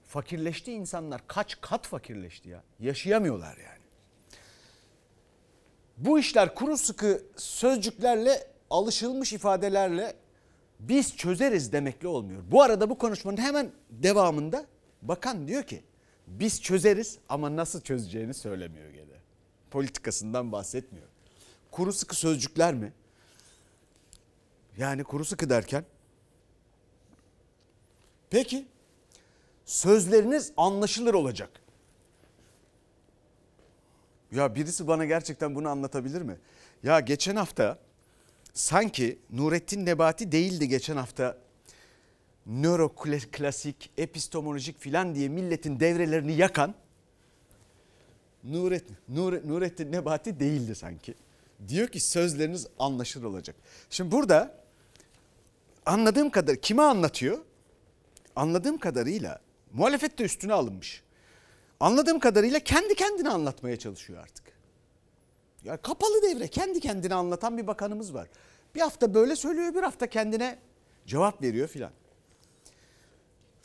Fakirleşti 0.06 0.72
insanlar. 0.72 1.20
Kaç 1.26 1.60
kat 1.60 1.86
fakirleşti 1.86 2.48
ya. 2.48 2.62
Yaşayamıyorlar 2.80 3.56
yani. 3.56 3.86
Bu 5.96 6.18
işler 6.18 6.54
kuru 6.54 6.76
sıkı 6.76 7.22
sözcüklerle, 7.36 8.50
alışılmış 8.70 9.32
ifadelerle 9.32 10.16
biz 10.80 11.16
çözeriz 11.16 11.72
demekle 11.72 12.08
olmuyor. 12.08 12.42
Bu 12.50 12.62
arada 12.62 12.90
bu 12.90 12.98
konuşmanın 12.98 13.36
hemen 13.36 13.72
devamında 13.90 14.66
bakan 15.02 15.48
diyor 15.48 15.62
ki 15.62 15.84
biz 16.26 16.62
çözeriz 16.62 17.18
ama 17.28 17.56
nasıl 17.56 17.80
çözeceğini 17.80 18.34
söylemiyor 18.34 18.90
gene. 18.90 19.06
Politikasından 19.70 20.52
bahsetmiyor. 20.52 21.06
Kuru 21.70 21.92
sıkı 21.92 22.16
sözcükler 22.16 22.74
mi? 22.74 22.92
Yani 24.76 25.04
kuru 25.04 25.24
sıkı 25.24 25.50
derken 25.50 25.84
Peki 28.30 28.66
sözleriniz 29.64 30.52
anlaşılır 30.56 31.14
olacak. 31.14 31.50
Ya 34.32 34.54
birisi 34.54 34.88
bana 34.88 35.04
gerçekten 35.04 35.54
bunu 35.54 35.68
anlatabilir 35.68 36.22
mi? 36.22 36.36
Ya 36.82 37.00
geçen 37.00 37.36
hafta 37.36 37.78
sanki 38.54 39.18
Nurettin 39.30 39.86
Nebati 39.86 40.32
değildi 40.32 40.68
geçen 40.68 40.96
hafta 40.96 41.38
nöroklasik, 42.46 43.90
epistemolojik 43.98 44.80
filan 44.80 45.14
diye 45.14 45.28
milletin 45.28 45.80
devrelerini 45.80 46.32
yakan 46.32 46.74
Nurettin, 48.44 48.96
Nur, 49.08 49.32
Nurettin 49.48 49.92
Nebati 49.92 50.40
değildi 50.40 50.74
sanki. 50.74 51.14
Diyor 51.68 51.88
ki 51.88 52.00
sözleriniz 52.00 52.66
anlaşılır 52.78 53.24
olacak. 53.24 53.56
Şimdi 53.90 54.12
burada 54.12 54.54
anladığım 55.86 56.30
kadar 56.30 56.56
kime 56.56 56.82
anlatıyor? 56.82 57.38
Anladığım 58.36 58.78
kadarıyla 58.78 59.40
muhalefet 59.72 60.18
de 60.18 60.24
üstüne 60.24 60.52
alınmış. 60.52 61.02
Anladığım 61.80 62.18
kadarıyla 62.18 62.60
kendi 62.60 62.94
kendine 62.94 63.28
anlatmaya 63.28 63.78
çalışıyor 63.78 64.22
artık. 64.22 64.44
Ya 65.64 65.76
kapalı 65.76 66.22
devre 66.22 66.48
kendi 66.48 66.80
kendine 66.80 67.14
anlatan 67.14 67.58
bir 67.58 67.66
bakanımız 67.66 68.14
var. 68.14 68.28
Bir 68.74 68.80
hafta 68.80 69.14
böyle 69.14 69.36
söylüyor 69.36 69.74
bir 69.74 69.82
hafta 69.82 70.06
kendine 70.06 70.58
cevap 71.06 71.42
veriyor 71.42 71.68
filan. 71.68 71.90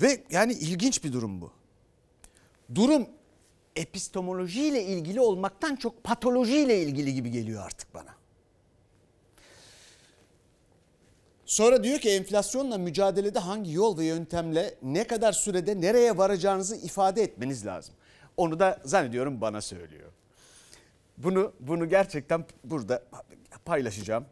Ve 0.01 0.23
yani 0.31 0.53
ilginç 0.53 1.03
bir 1.03 1.13
durum 1.13 1.41
bu. 1.41 1.51
Durum 2.75 3.07
epistemolojiyle 3.75 4.83
ilgili 4.83 5.21
olmaktan 5.21 5.75
çok 5.75 6.03
patolojiyle 6.03 6.81
ilgili 6.81 7.13
gibi 7.13 7.31
geliyor 7.31 7.65
artık 7.65 7.93
bana. 7.93 8.20
Sonra 11.51 11.83
diyor 11.83 11.99
ki 11.99 12.09
enflasyonla 12.09 12.77
mücadelede 12.77 13.39
hangi 13.39 13.71
yol 13.71 13.97
ve 13.97 14.05
yöntemle 14.05 14.75
ne 14.81 15.07
kadar 15.07 15.31
sürede 15.31 15.81
nereye 15.81 16.17
varacağınızı 16.17 16.75
ifade 16.75 17.23
etmeniz 17.23 17.65
lazım. 17.65 17.95
Onu 18.37 18.59
da 18.59 18.79
zannediyorum 18.85 19.41
bana 19.41 19.61
söylüyor. 19.61 20.11
Bunu 21.17 21.53
bunu 21.59 21.89
gerçekten 21.89 22.45
burada 22.63 23.03
paylaşacağım. 23.65 24.25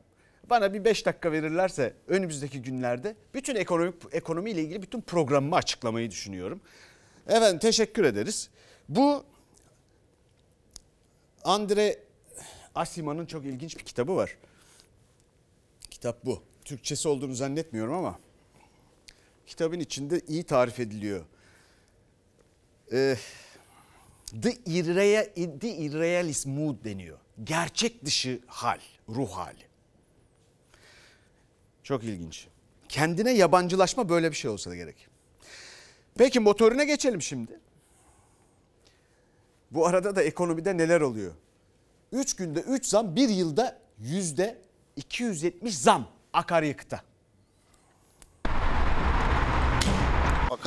Bana 0.49 0.73
bir 0.73 0.85
5 0.85 1.05
dakika 1.05 1.31
verirlerse 1.31 1.93
önümüzdeki 2.07 2.61
günlerde 2.61 3.15
bütün 3.33 3.55
ekonomik 3.55 3.95
ekonomiyle 4.11 4.61
ilgili 4.61 4.81
bütün 4.81 5.01
programımı 5.01 5.55
açıklamayı 5.55 6.11
düşünüyorum. 6.11 6.61
Efendim 7.27 7.59
teşekkür 7.59 8.03
ederiz. 8.03 8.49
Bu 8.89 9.23
Andre 11.43 11.99
Asima'nın 12.75 13.25
çok 13.25 13.45
ilginç 13.45 13.77
bir 13.77 13.83
kitabı 13.83 14.15
var. 14.15 14.37
Kitap 15.89 16.25
bu. 16.25 16.48
Türkçesi 16.69 17.07
olduğunu 17.07 17.35
zannetmiyorum 17.35 17.93
ama 17.93 18.19
kitabın 19.45 19.79
içinde 19.79 20.21
iyi 20.27 20.43
tarif 20.43 20.79
ediliyor. 20.79 21.25
Ee, 22.91 23.17
the, 24.41 24.53
irreal, 24.65 25.25
the 25.59 25.75
irrealist 25.75 26.45
mood 26.45 26.83
deniyor. 26.83 27.17
Gerçek 27.43 28.05
dışı 28.05 28.39
hal, 28.47 28.79
ruh 29.09 29.29
hali. 29.29 29.67
Çok 31.83 32.03
ilginç. 32.03 32.47
Kendine 32.89 33.31
yabancılaşma 33.31 34.09
böyle 34.09 34.31
bir 34.31 34.35
şey 34.35 34.51
olsa 34.51 34.69
da 34.69 34.75
gerek. 34.75 35.07
Peki 36.17 36.39
motorine 36.39 36.85
geçelim 36.85 37.21
şimdi. 37.21 37.59
Bu 39.71 39.87
arada 39.87 40.15
da 40.15 40.23
ekonomide 40.23 40.77
neler 40.77 41.01
oluyor? 41.01 41.33
3 42.11 42.35
günde 42.35 42.59
3 42.59 42.85
zam, 42.85 43.15
bir 43.15 43.29
yılda 43.29 43.79
yüzde 43.99 44.61
270 44.95 45.77
zam 45.77 46.18
akaryakıta. 46.33 47.01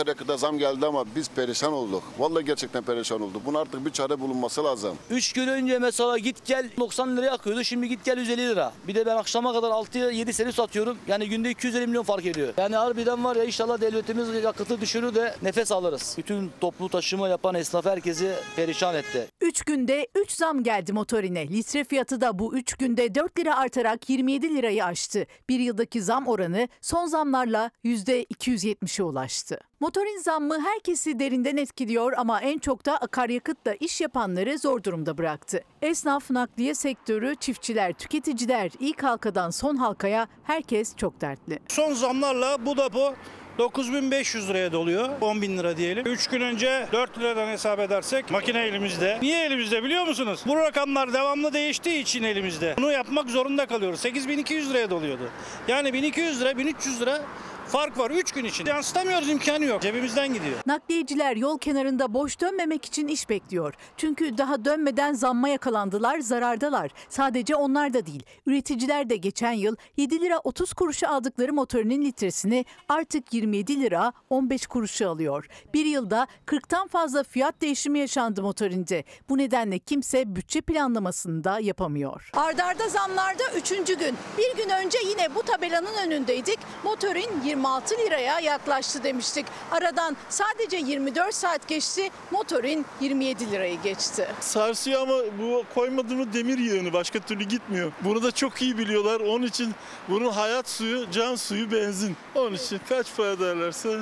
Akaryakıta 0.03 0.37
zam 0.37 0.59
geldi 0.59 0.87
ama 0.87 1.05
biz 1.17 1.31
perişan 1.31 1.73
olduk. 1.73 2.03
Vallahi 2.19 2.45
gerçekten 2.45 2.83
perişan 2.83 3.21
olduk. 3.21 3.43
Buna 3.47 3.59
artık 3.61 3.87
bir 3.87 3.91
çare 3.91 4.21
bulunması 4.21 4.65
lazım. 4.65 4.97
3 5.11 5.33
gün 5.33 5.49
önce 5.49 5.79
mesela 5.79 6.19
git 6.19 6.47
gel 6.47 6.71
90 6.79 7.17
liraya 7.17 7.33
akıyordu. 7.33 7.65
Şimdi 7.65 7.88
git 7.88 8.05
gel 8.05 8.19
150 8.19 8.49
lira. 8.49 8.73
Bir 8.88 8.95
de 8.95 9.07
ben 9.07 9.17
akşama 9.17 9.53
kadar 9.53 9.71
6-7 9.71 10.33
seri 10.33 10.53
satıyorum. 10.53 10.99
Yani 11.09 11.29
günde 11.29 11.51
250 11.51 11.87
milyon 11.87 12.03
fark 12.03 12.27
ediyor. 12.27 12.55
Yani 12.57 12.77
harbiden 12.77 13.25
var 13.25 13.37
ya 13.37 13.45
inşallah 13.45 13.81
devletimiz 13.81 14.45
yakıtı 14.45 14.81
düşürür 14.81 15.15
de 15.15 15.35
nefes 15.43 15.73
alırız. 15.73 16.15
Bütün 16.19 16.51
toplu 16.61 16.88
taşıma 16.88 17.29
yapan 17.29 17.55
esnaf 17.55 17.87
herkesi 17.87 18.33
perişan 18.57 18.95
etti. 18.95 19.29
3 19.41 19.62
günde 19.62 20.09
3 20.15 20.31
zam 20.31 20.62
geldi 20.62 20.93
motorine. 20.93 21.49
Litre 21.49 21.85
fiyatı 21.85 22.21
da 22.21 22.38
bu 22.38 22.57
3 22.57 22.75
günde 22.75 23.15
4 23.15 23.38
lira 23.38 23.57
artarak 23.57 24.11
27 24.11 24.55
lirayı 24.55 24.85
aştı. 24.85 25.27
Bir 25.49 25.61
yıldaki 25.61 26.03
zam 26.03 26.27
oranı 26.27 26.69
son 26.81 27.07
zamlarla 27.07 27.71
%270'e 27.85 29.03
ulaştı. 29.03 29.59
Motorin 29.83 30.18
zammı 30.23 30.61
herkesi 30.61 31.18
derinden 31.18 31.57
etkiliyor 31.57 32.12
ama 32.16 32.40
en 32.40 32.59
çok 32.59 32.87
da 32.87 32.97
akaryakıtla 32.97 33.75
iş 33.75 34.01
yapanları 34.01 34.59
zor 34.59 34.83
durumda 34.83 35.18
bıraktı. 35.18 35.64
Esnaf, 35.83 36.31
nakliye 36.31 36.75
sektörü, 36.75 37.37
çiftçiler, 37.37 37.92
tüketiciler 37.92 38.71
ilk 38.81 39.03
halkadan 39.03 39.51
son 39.51 39.77
halkaya 39.77 40.29
herkes 40.45 40.97
çok 40.97 41.21
dertli. 41.21 41.59
Son 41.68 41.92
zamlarla 41.92 42.66
bu 42.66 42.77
depo 42.77 43.14
9500 43.59 44.49
liraya 44.49 44.73
doluyor. 44.73 45.09
10 45.21 45.42
bin 45.42 45.59
lira 45.59 45.77
diyelim. 45.77 46.07
3 46.07 46.27
gün 46.27 46.40
önce 46.40 46.87
4 46.92 47.18
liradan 47.18 47.47
hesap 47.49 47.79
edersek 47.79 48.31
makine 48.31 48.66
elimizde. 48.66 49.18
Niye 49.23 49.45
elimizde 49.47 49.83
biliyor 49.83 50.07
musunuz? 50.07 50.42
Bu 50.47 50.57
rakamlar 50.57 51.12
devamlı 51.12 51.53
değiştiği 51.53 52.03
için 52.03 52.23
elimizde. 52.23 52.75
Bunu 52.79 52.92
yapmak 52.92 53.31
zorunda 53.31 53.66
kalıyoruz. 53.66 54.01
8200 54.01 54.71
liraya 54.71 54.90
doluyordu. 54.90 55.31
Yani 55.68 55.92
1200 55.92 56.40
lira 56.40 56.59
1300 56.59 57.01
lira 57.01 57.23
fark 57.68 57.98
var 57.98 58.11
3 58.11 58.33
gün 58.33 58.44
için. 58.44 58.66
Yansıtamıyoruz 58.66 59.29
imkanı 59.29 59.64
yok. 59.64 59.83
Cebimizden 59.83 60.35
gidiyor. 60.35 60.57
Nakliyeciler 60.66 61.37
yol 61.37 61.59
kenarında 61.59 62.14
boş 62.14 62.40
dönmemek 62.40 62.85
için 62.85 63.09
iş 63.09 63.29
bekliyor. 63.29 63.75
Çünkü 63.96 64.38
daha 64.38 64.64
dönmeden 64.64 65.12
zamma 65.12 65.48
yakalandılar, 65.48 66.20
zarardalar. 66.20 66.90
Sadece 67.09 67.55
onlar 67.57 67.94
da 67.94 68.07
değil. 68.07 68.22
Üreticiler 68.46 69.11
de 69.11 69.16
geçen 69.16 69.53
yıl 69.53 69.77
7 69.96 70.20
lira 70.20 70.38
30 70.38 70.72
kuruşa 70.72 71.09
aldıkları 71.09 71.53
motorinin 71.53 72.05
litresini 72.05 72.64
artık 72.88 73.35
27 73.35 73.81
lira 73.81 74.12
15 74.31 74.66
kuruşa 74.66 75.09
alıyor. 75.11 75.46
Bir 75.75 75.85
yılda 75.87 76.27
40'tan 76.46 76.88
fazla 76.88 77.22
fiyat 77.22 77.61
değişimi 77.61 77.98
yaşandı 77.98 78.42
motorinde. 78.42 79.05
Bu 79.29 79.38
nedenle 79.38 79.79
kimse 79.79 80.37
bütçe 80.37 80.61
planlamasını 80.61 81.44
da 81.44 81.59
yapamıyor. 81.61 82.31
Ardarda 82.35 82.88
zamlarda 82.88 83.42
3. 83.57 83.68
gün. 83.68 84.16
Bir 84.38 84.57
gün 84.57 84.70
önce 84.70 84.98
yine 85.09 85.35
bu 85.35 85.42
tabelanın 85.42 85.96
önündeydik. 86.07 86.59
Motorin 86.85 87.42
26 87.62 87.94
liraya 87.98 88.40
yaklaştı 88.40 89.05
demiştik. 89.05 89.46
Aradan 89.70 90.16
sadece 90.29 90.77
24 90.77 91.35
saat 91.35 91.68
geçti. 91.68 92.11
Motorin 92.31 92.87
27 93.01 93.51
lirayı 93.51 93.83
geçti. 93.83 94.29
Sarsıyor 94.40 95.03
ama 95.03 95.14
bu 95.38 95.64
koymadığımız 95.75 96.33
demir 96.33 96.59
yığını 96.59 96.92
başka 96.92 97.18
türlü 97.20 97.44
gitmiyor. 97.44 97.92
Bunu 98.05 98.22
da 98.22 98.33
çok 98.33 98.62
iyi 98.62 98.79
biliyorlar. 98.79 99.20
Onun 99.20 99.46
için 99.46 99.75
bunun 100.09 100.31
hayat 100.33 100.68
suyu, 100.68 101.11
can 101.11 101.35
suyu 101.35 101.72
benzin. 101.72 102.16
Onun 102.35 102.55
için 102.55 102.81
kaç 102.88 103.07
para 103.16 103.40
derlerse. 103.40 103.98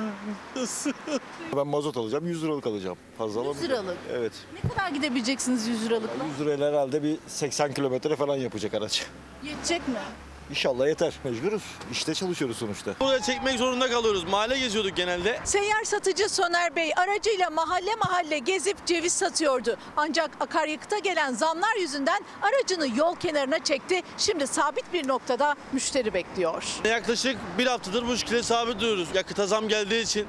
Ben 1.55 1.67
mazot 1.67 1.97
alacağım 1.97 2.27
100 2.27 2.43
liralık 2.43 2.67
alacağım. 2.67 2.97
Fazla 3.17 3.39
100 3.41 3.47
alamayacağım. 3.47 3.85
liralık. 3.85 3.97
Evet. 4.13 4.31
Ne 4.63 4.69
kadar 4.69 4.89
gidebileceksiniz 4.89 5.67
100 5.67 5.85
liralıkla? 5.85 6.25
100 6.25 6.39
lirayla 6.47 6.67
herhalde 6.69 7.03
bir 7.03 7.17
80 7.27 7.73
kilometre 7.73 8.15
falan 8.15 8.35
yapacak 8.35 8.73
araç. 8.73 9.05
Yetecek 9.43 9.87
mi? 9.87 9.99
İnşallah 10.51 10.87
yeter. 10.87 11.13
Mecburuz. 11.23 11.63
İşte 11.91 12.13
çalışıyoruz 12.13 12.57
sonuçta. 12.57 12.91
Buraya 12.99 13.21
çekmek 13.21 13.57
zorunda 13.59 13.89
kalıyoruz. 13.89 14.23
Mahalle 14.23 14.59
geziyorduk 14.59 14.95
genelde. 14.97 15.39
Seyyar 15.43 15.83
satıcı 15.83 16.29
Soner 16.29 16.75
Bey 16.75 16.91
aracıyla 16.95 17.49
mahalle 17.49 17.95
mahalle 17.95 18.39
gezip 18.39 18.85
ceviz 18.85 19.13
satıyordu. 19.13 19.77
Ancak 19.97 20.31
akaryakıta 20.39 20.97
gelen 20.99 21.33
zamlar 21.33 21.75
yüzünden 21.81 22.21
aracını 22.41 22.97
yol 22.97 23.15
kenarına 23.15 23.63
çekti. 23.63 24.01
Şimdi 24.17 24.47
sabit 24.47 24.93
bir 24.93 25.07
noktada 25.07 25.55
müşteri 25.71 26.13
bekliyor. 26.13 26.63
Yaklaşık 26.85 27.37
bir 27.57 27.67
haftadır 27.67 28.07
bu 28.07 28.17
şekilde 28.17 28.43
sabit 28.43 28.79
duruyoruz. 28.81 29.07
Yakıta 29.13 29.47
zam 29.47 29.67
geldiği 29.67 30.01
için 30.03 30.27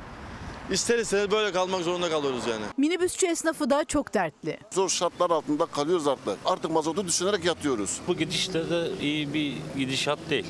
ister 0.73 0.99
istemez 0.99 1.31
böyle 1.31 1.53
kalmak 1.53 1.83
zorunda 1.83 2.11
kalıyoruz 2.11 2.47
yani. 2.47 2.65
Minibüsçü 2.77 3.27
esnafı 3.27 3.71
da 3.71 3.85
çok 3.85 4.15
dertli. 4.15 4.59
Zor 4.71 4.89
şartlar 4.89 5.31
altında 5.31 5.67
kalıyoruz 5.67 6.09
artık. 6.09 6.39
Artık 6.45 6.71
mazotu 6.71 7.07
düşünerek 7.07 7.45
yatıyoruz. 7.45 8.01
Bu 8.09 8.17
gidişte 8.17 8.71
de 8.71 8.89
iyi 9.01 9.35
bir 9.35 9.55
gidişat 9.79 10.19
değil. 10.31 10.47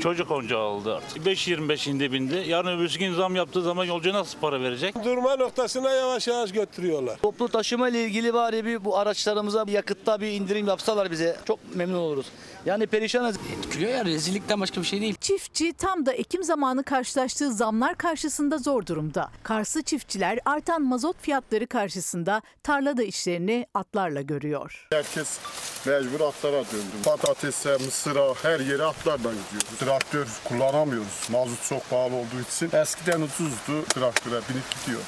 Çocuk 0.00 0.30
oyuncağı 0.30 0.60
aldı 0.60 0.96
artık. 0.96 1.26
5.25'in 1.26 2.00
dibinde. 2.00 2.36
Yarın 2.36 2.78
öbürsü 2.78 2.98
gün 2.98 3.14
zam 3.14 3.36
yaptığı 3.36 3.62
zaman 3.62 3.84
yolcu 3.84 4.12
nasıl 4.12 4.38
para 4.38 4.60
verecek? 4.60 4.94
Durma 5.04 5.36
noktasına 5.36 5.90
yavaş 5.90 6.28
yavaş 6.28 6.52
götürüyorlar. 6.52 7.18
Toplu 7.22 7.48
taşıma 7.48 7.88
ile 7.88 8.04
ilgili 8.04 8.34
bari 8.34 8.64
bir 8.64 8.84
bu 8.84 8.98
araçlarımıza 8.98 9.66
bir 9.66 9.72
yakıtta 9.72 10.20
bir 10.20 10.26
indirim 10.26 10.68
yapsalar 10.68 11.10
bize 11.10 11.36
çok 11.46 11.58
memnun 11.74 11.98
oluruz. 11.98 12.26
Yani 12.66 12.86
perişanız. 12.86 13.36
Etkiliyor 13.58 13.90
ya 13.90 14.04
rezillikten 14.04 14.60
başka 14.60 14.80
bir 14.80 14.86
şey 14.86 15.00
değil. 15.00 15.14
Çiftçi 15.20 15.72
tam 15.72 16.06
da 16.06 16.12
Ekim 16.12 16.44
zamanı 16.44 16.84
karşılaştığı 16.84 17.52
zamlar 17.52 17.94
karşısında 17.94 18.58
zor 18.58 18.86
durumda. 18.86 19.30
Karslı 19.42 19.82
çiftçiler 19.82 20.38
artan 20.44 20.82
mazot 20.82 21.16
fiyatları 21.22 21.66
karşısında 21.66 22.42
tarlada 22.62 23.02
işlerini 23.02 23.66
atlarla 23.74 24.22
görüyor. 24.22 24.86
Herkes 24.92 25.38
mecbur 25.86 26.20
atlara 26.20 26.52
döndü. 26.56 27.02
Patatese, 27.04 27.72
mısıra 27.72 28.34
her 28.42 28.60
yere 28.60 28.84
atlarla 28.84 29.16
gidiyoruz. 29.16 29.81
Traktör 29.84 30.28
kullanamıyoruz. 30.44 31.28
Mazot 31.30 31.62
çok 31.62 31.90
pahalı 31.90 32.14
olduğu 32.14 32.40
için. 32.40 32.76
Eskiden 32.76 33.20
ucuzdu. 33.20 33.84
Traktöre 33.84 34.34
binip 34.34 34.64
gidiyor. 34.80 35.02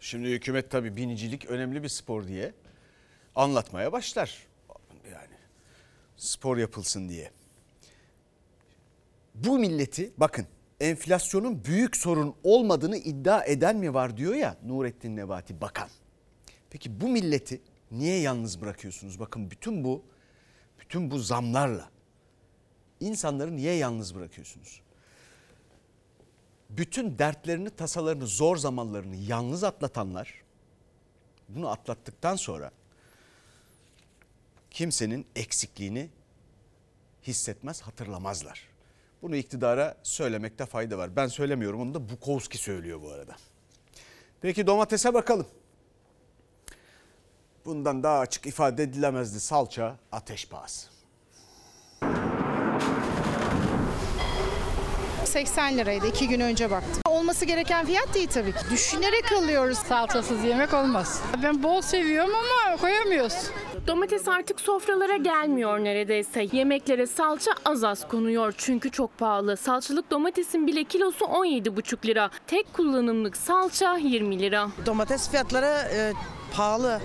Şimdi 0.00 0.28
hükümet 0.28 0.70
tabii 0.70 0.96
binicilik 0.96 1.46
önemli 1.46 1.82
bir 1.82 1.88
spor 1.88 2.26
diye 2.26 2.54
anlatmaya 3.34 3.92
başlar. 3.92 4.46
Yani 5.12 5.36
spor 6.16 6.56
yapılsın 6.56 7.08
diye. 7.08 7.30
Bu 9.34 9.58
milleti 9.58 10.12
bakın 10.16 10.46
enflasyonun 10.80 11.64
büyük 11.64 11.96
sorun 11.96 12.34
olmadığını 12.44 12.96
iddia 12.96 13.44
eden 13.44 13.76
mi 13.76 13.94
var 13.94 14.16
diyor 14.16 14.34
ya 14.34 14.56
Nurettin 14.66 15.16
Nebati 15.16 15.60
Bakan. 15.60 15.88
Peki 16.70 17.00
bu 17.00 17.08
milleti 17.08 17.60
niye 17.90 18.20
yalnız 18.20 18.60
bırakıyorsunuz? 18.60 19.20
Bakın 19.20 19.50
bütün 19.50 19.84
bu 19.84 20.04
bütün 20.78 21.10
bu 21.10 21.18
zamlarla 21.18 21.99
insanları 23.00 23.56
niye 23.56 23.74
yalnız 23.74 24.14
bırakıyorsunuz? 24.14 24.80
Bütün 26.70 27.18
dertlerini, 27.18 27.70
tasalarını, 27.70 28.26
zor 28.26 28.56
zamanlarını 28.56 29.16
yalnız 29.16 29.64
atlatanlar 29.64 30.34
bunu 31.54 31.68
atlattıktan 31.68 32.36
sonra 32.36 32.70
kimsenin 34.70 35.26
eksikliğini 35.36 36.10
hissetmez, 37.22 37.80
hatırlamazlar. 37.80 38.68
Bunu 39.22 39.36
iktidara 39.36 39.96
söylemekte 40.02 40.66
fayda 40.66 40.98
var. 40.98 41.16
Ben 41.16 41.26
söylemiyorum 41.26 41.80
onu 41.80 41.94
da 41.94 42.08
Bukowski 42.10 42.58
söylüyor 42.58 43.02
bu 43.02 43.10
arada. 43.10 43.36
Peki 44.40 44.66
domatese 44.66 45.14
bakalım. 45.14 45.46
Bundan 47.64 48.02
daha 48.02 48.18
açık 48.18 48.46
ifade 48.46 48.82
edilemezdi 48.82 49.40
salça 49.40 49.98
ateş 50.12 50.48
pahası. 50.48 50.99
80 55.30 55.78
liraydı 55.78 56.06
iki 56.06 56.28
gün 56.28 56.40
önce 56.40 56.70
baktım. 56.70 57.02
Olması 57.06 57.44
gereken 57.44 57.86
fiyat 57.86 58.14
değil 58.14 58.28
tabii 58.28 58.52
ki. 58.52 58.58
Düşünerek 58.70 59.32
alıyoruz. 59.32 59.78
Salçasız 59.78 60.44
yemek 60.44 60.74
olmaz. 60.74 61.22
Ben 61.42 61.62
bol 61.62 61.80
seviyorum 61.80 62.30
ama 62.34 62.76
koyamıyoruz. 62.76 63.34
Domates 63.86 64.28
artık 64.28 64.60
sofralara 64.60 65.16
gelmiyor 65.16 65.78
neredeyse. 65.84 66.48
Yemeklere 66.52 67.06
salça 67.06 67.50
az 67.64 67.84
az 67.84 68.08
konuyor 68.08 68.54
çünkü 68.56 68.90
çok 68.90 69.18
pahalı. 69.18 69.56
Salçalık 69.56 70.10
domatesin 70.10 70.66
bile 70.66 70.84
kilosu 70.84 71.24
17,5 71.24 72.06
lira. 72.06 72.30
Tek 72.46 72.72
kullanımlık 72.72 73.36
salça 73.36 73.96
20 73.96 74.38
lira. 74.38 74.68
Domates 74.86 75.30
fiyatları 75.30 75.88
e, 75.94 76.12
pahalı 76.56 77.00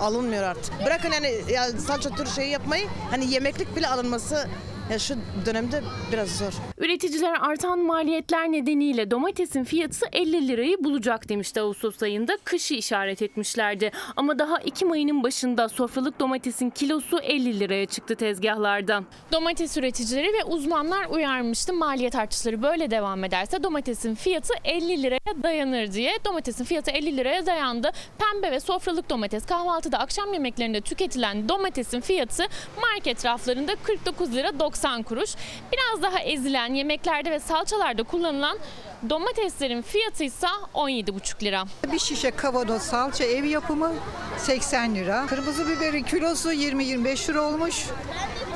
alınmıyor 0.00 0.42
artık. 0.42 0.74
Bırakın 0.86 1.10
hani 1.10 1.52
ya 1.52 1.64
salça 1.64 2.10
tür 2.10 2.26
şeyi 2.26 2.50
yapmayı 2.50 2.86
hani 3.10 3.32
yemeklik 3.32 3.76
bile 3.76 3.88
alınması 3.88 4.48
Ya 4.90 4.98
şu 4.98 5.14
dönemde 5.46 5.82
biraz 6.12 6.36
zor. 6.38 6.52
Üreticiler 6.78 7.36
artan 7.40 7.78
maliyetler 7.78 8.52
nedeniyle 8.52 9.10
domatesin 9.10 9.64
fiyatı 9.64 10.06
50 10.12 10.48
lirayı 10.48 10.84
bulacak 10.84 11.28
demişti 11.28 11.60
Ağustos 11.60 12.02
ayında. 12.02 12.38
Kışı 12.44 12.74
işaret 12.74 13.22
etmişlerdi. 13.22 13.90
Ama 14.16 14.38
daha 14.38 14.58
Ekim 14.60 14.90
ayının 14.92 15.22
başında 15.22 15.68
sofralık 15.68 16.20
domatesin 16.20 16.70
kilosu 16.70 17.18
50 17.18 17.60
liraya 17.60 17.86
çıktı 17.86 18.14
tezgahlarda. 18.14 19.02
Domates 19.32 19.76
üreticileri 19.76 20.26
ve 20.26 20.44
uzmanlar 20.44 21.06
uyarmıştı. 21.06 21.72
Maliyet 21.72 22.14
artışları 22.14 22.62
böyle 22.62 22.90
devam 22.90 23.24
ederse 23.24 23.62
domatesin 23.62 24.14
fiyatı 24.14 24.54
50 24.64 25.02
liraya 25.02 25.42
dayanır 25.42 25.92
diye. 25.92 26.12
Domatesin 26.24 26.64
fiyatı 26.64 26.90
50 26.90 27.16
liraya 27.16 27.46
dayandı. 27.46 27.90
Pembe 28.18 28.52
ve 28.52 28.60
sofralık 28.60 29.10
domates 29.10 29.46
kahvaltıda 29.46 29.98
akşam 29.98 30.32
yemeklerinde 30.32 30.80
tüketilen 30.80 31.48
domatesin 31.48 32.00
fiyatı 32.00 32.42
market 32.82 33.24
raflarında 33.24 33.76
49 33.82 34.34
lira 34.34 34.58
90 34.58 34.79
kuruş. 35.02 35.30
Biraz 35.72 36.02
daha 36.02 36.18
ezilen 36.20 36.74
yemeklerde 36.74 37.30
ve 37.30 37.40
salçalarda 37.40 38.02
kullanılan 38.02 38.58
domateslerin 39.08 39.82
fiyatı 39.82 40.24
ise 40.24 40.46
17,5 40.74 41.44
lira. 41.44 41.64
Bir 41.92 41.98
şişe 41.98 42.30
kavanoz 42.30 42.82
salça 42.82 43.24
ev 43.24 43.44
yapımı 43.44 43.92
80 44.38 44.94
lira. 44.94 45.26
Kırmızı 45.26 45.68
biberin 45.68 46.02
kilosu 46.02 46.52
20-25 46.52 47.28
lira 47.30 47.42
olmuş. 47.42 47.86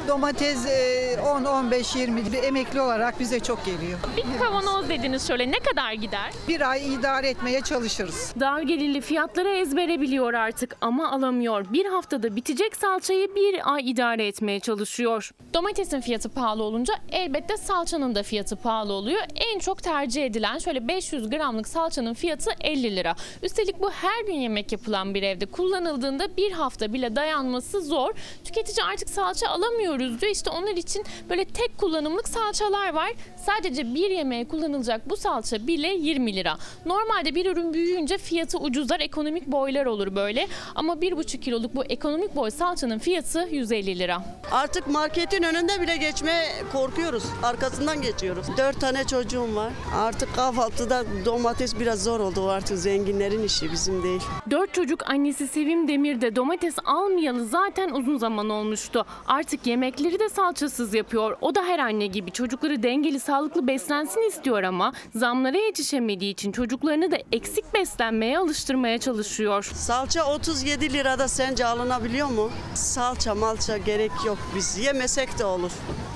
Domates 0.09 0.66
e, 0.66 1.14
10-15-20 1.22 2.32
bir 2.32 2.42
emekli 2.42 2.80
olarak 2.80 3.20
bize 3.20 3.40
çok 3.40 3.64
geliyor. 3.66 3.99
Bir 4.16 4.38
kavanoz 4.38 4.88
dediniz 4.88 5.28
şöyle 5.28 5.51
ne 5.51 5.59
kadar 5.59 5.92
gider? 5.92 6.32
Bir 6.49 6.70
ay 6.70 6.95
idare 6.95 7.28
etmeye 7.28 7.61
çalışırız. 7.61 8.34
Dar 8.40 8.62
gelirli 8.62 9.01
fiyatları 9.01 9.49
ezbere 9.49 10.01
biliyor 10.01 10.34
artık 10.34 10.76
ama 10.80 11.12
alamıyor. 11.12 11.66
Bir 11.72 11.86
haftada 11.86 12.36
bitecek 12.36 12.76
salçayı 12.76 13.34
bir 13.34 13.74
ay 13.74 13.90
idare 13.90 14.26
etmeye 14.26 14.61
çalışıyor. 14.61 15.30
Domatesin 15.55 16.01
fiyatı 16.01 16.28
pahalı 16.28 16.62
olunca 16.62 16.95
elbette 17.12 17.57
salçanın 17.57 18.14
da 18.14 18.22
fiyatı 18.22 18.57
pahalı 18.57 18.92
oluyor. 18.92 19.20
En 19.34 19.59
çok 19.59 19.82
tercih 19.82 20.24
edilen 20.26 20.34
şöyle 20.64 20.89
500 20.89 21.30
gramlık 21.30 21.68
salçanın 21.68 22.14
fiyatı 22.14 22.51
50 22.61 22.97
lira. 22.97 23.14
Üstelik 23.43 23.80
bu 23.80 23.91
her 23.91 24.24
gün 24.24 24.35
yemek 24.35 24.72
yapılan 24.72 25.14
bir 25.14 25.22
evde 25.22 25.47
kullanıldığında 25.47 26.37
bir 26.37 26.53
hafta 26.53 26.93
bile 26.93 27.16
dayanması 27.16 27.80
zor. 27.80 28.11
Tüketici 28.45 28.85
artık 28.85 29.11
salça 29.11 29.49
alamıyoruz 29.49 30.20
diyor. 30.20 30.32
İşte 30.32 30.51
onlar 30.51 30.76
için 30.76 31.05
böyle 31.30 31.45
tek 31.45 31.78
kullanımlık 31.78 32.28
salçalar 32.28 32.95
var. 32.95 33.12
Sadece 33.47 33.95
bir 33.95 34.11
yemeğe 34.11 34.49
kullanılacak 34.49 35.11
bu 35.11 35.16
salça 35.16 35.66
bile 35.66 35.89
20 35.89 36.37
lira. 36.37 36.59
Normalde 36.87 37.35
bir 37.35 37.47
ürün 37.47 37.74
büyüyünce 37.74 38.18
fiyatı 38.18 38.59
ucuzlar, 38.59 39.01
ekonomik 39.01 39.47
boylar 39.47 39.87
olur 39.87 40.14
böyle. 40.16 40.49
Ama 40.74 40.95
1,5 40.95 41.41
kiloluk 41.41 41.74
bu 41.74 41.85
ekonomik 41.85 42.37
boy 42.37 42.51
salçanın 42.51 42.99
fiyatı 42.99 43.49
150 43.51 43.99
lira. 43.99 44.22
Artık 44.53 44.87
marketin 44.87 45.43
önünde 45.43 45.80
bile 45.80 45.97
geçmeye 45.97 46.49
korkuyoruz. 46.72 47.24
Arkasından 47.43 48.03
geçiyoruz. 48.03 48.47
Dört 48.59 48.80
tane 48.80 49.05
çocuğum 49.05 49.55
var. 49.55 49.72
Artık 49.95 50.24
kahvaltıda 50.37 51.05
domates 51.25 51.81
biraz 51.81 52.05
zor 52.05 52.20
oldu. 52.20 52.49
Artık 52.51 52.79
zenginlerin 52.79 53.43
işi 53.43 53.72
bizim 53.72 54.03
değil. 54.03 54.20
Dört 54.51 54.75
çocuk 54.75 55.11
annesi 55.11 55.49
Sevim 55.49 55.89
Demir 55.89 56.20
de 56.20 56.37
domates 56.37 56.75
almayalı 56.85 57.47
zaten 57.47 57.91
uzun 57.91 58.16
zaman 58.18 58.51
olmuştu. 58.51 59.07
Artık 59.27 59.66
yemekleri 59.66 60.18
de 60.18 60.29
salçasız 60.29 60.95
yapıyor. 60.95 61.37
O 61.41 61.55
da 61.55 61.62
her 61.64 61.79
anne 61.79 62.07
gibi 62.07 62.31
çocukları 62.31 62.83
dengeli 62.83 63.20
sağlıklı 63.20 63.66
beslensin 63.66 64.29
istiyor 64.29 64.62
ama 64.62 64.93
zamlara 65.14 65.59
yetişemediği 65.59 66.33
için 66.33 66.53
çocuklarını 66.53 67.11
da 67.11 67.16
eksik 67.33 67.75
beslenmeye 67.75 68.39
alıştırmaya 68.39 68.99
çalışıyor. 68.99 69.70
Salça 69.75 70.25
37 70.35 70.93
lirada 70.93 71.29
sence 71.29 71.66
alınabiliyor 71.66 72.29
mu? 72.31 72.51
Salça 72.75 73.35
malça 73.35 73.77
gerek 73.79 74.12
yok. 74.27 74.39
Biz 74.57 74.79
yemesek 74.79 75.39
de 75.39 75.45
olur. 75.45 75.70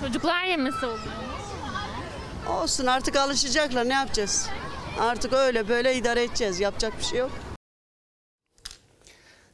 Çocuklar 0.07 0.45
yemesi 0.45 0.87
oluyor. 0.87 1.28
Olsun 2.49 2.87
artık 2.87 3.17
alışacaklar 3.17 3.89
ne 3.89 3.93
yapacağız? 3.95 4.49
Artık 5.01 5.33
öyle 5.33 5.69
böyle 5.69 5.97
idare 5.97 6.23
edeceğiz. 6.23 6.61
Yapacak 6.61 6.99
bir 6.99 7.05
şey 7.05 7.19
yok. 7.19 7.31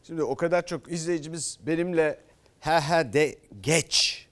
Şimdi 0.07 0.23
o 0.23 0.37
kadar 0.37 0.67
çok 0.67 0.93
izleyicimiz 0.93 1.59
benimle 1.67 2.21
he 2.61 2.81
he 2.81 3.13
de 3.13 3.39
geç 3.61 4.27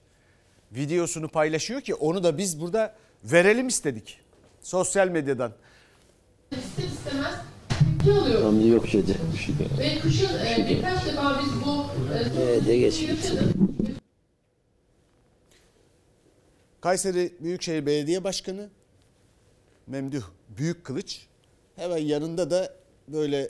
videosunu 0.71 1.27
paylaşıyor 1.27 1.81
ki 1.81 1.95
onu 1.95 2.23
da 2.23 2.37
biz 2.37 2.61
burada 2.61 2.95
verelim 3.23 3.67
istedik. 3.67 4.19
Sosyal 4.61 5.07
medyadan. 5.07 5.51
İster 6.51 6.83
istemez 6.83 7.33
tepki 7.69 8.11
alıyoruz. 8.19 8.67
yok 8.67 8.87
şeyde. 8.87 9.13
Bir 9.33 9.37
şey 9.37 9.55
de. 9.59 9.63
Ve 9.79 9.99
kışın 9.99 10.39
e, 10.39 10.67
birkaç 10.69 11.05
defa 11.05 11.39
biz 11.43 11.65
bu 11.65 11.85
e, 12.13 12.41
Evet, 12.43 12.67
de 12.67 12.77
geç 12.77 13.01
yaşadık. 13.01 13.72
Kayseri 16.83 17.33
Büyükşehir 17.39 17.85
Belediye 17.85 18.23
Başkanı 18.23 18.69
Memduh 19.87 20.23
Büyükkılıç 20.49 21.27
hemen 21.75 21.97
yanında 21.97 22.51
da 22.51 22.73
böyle 23.07 23.49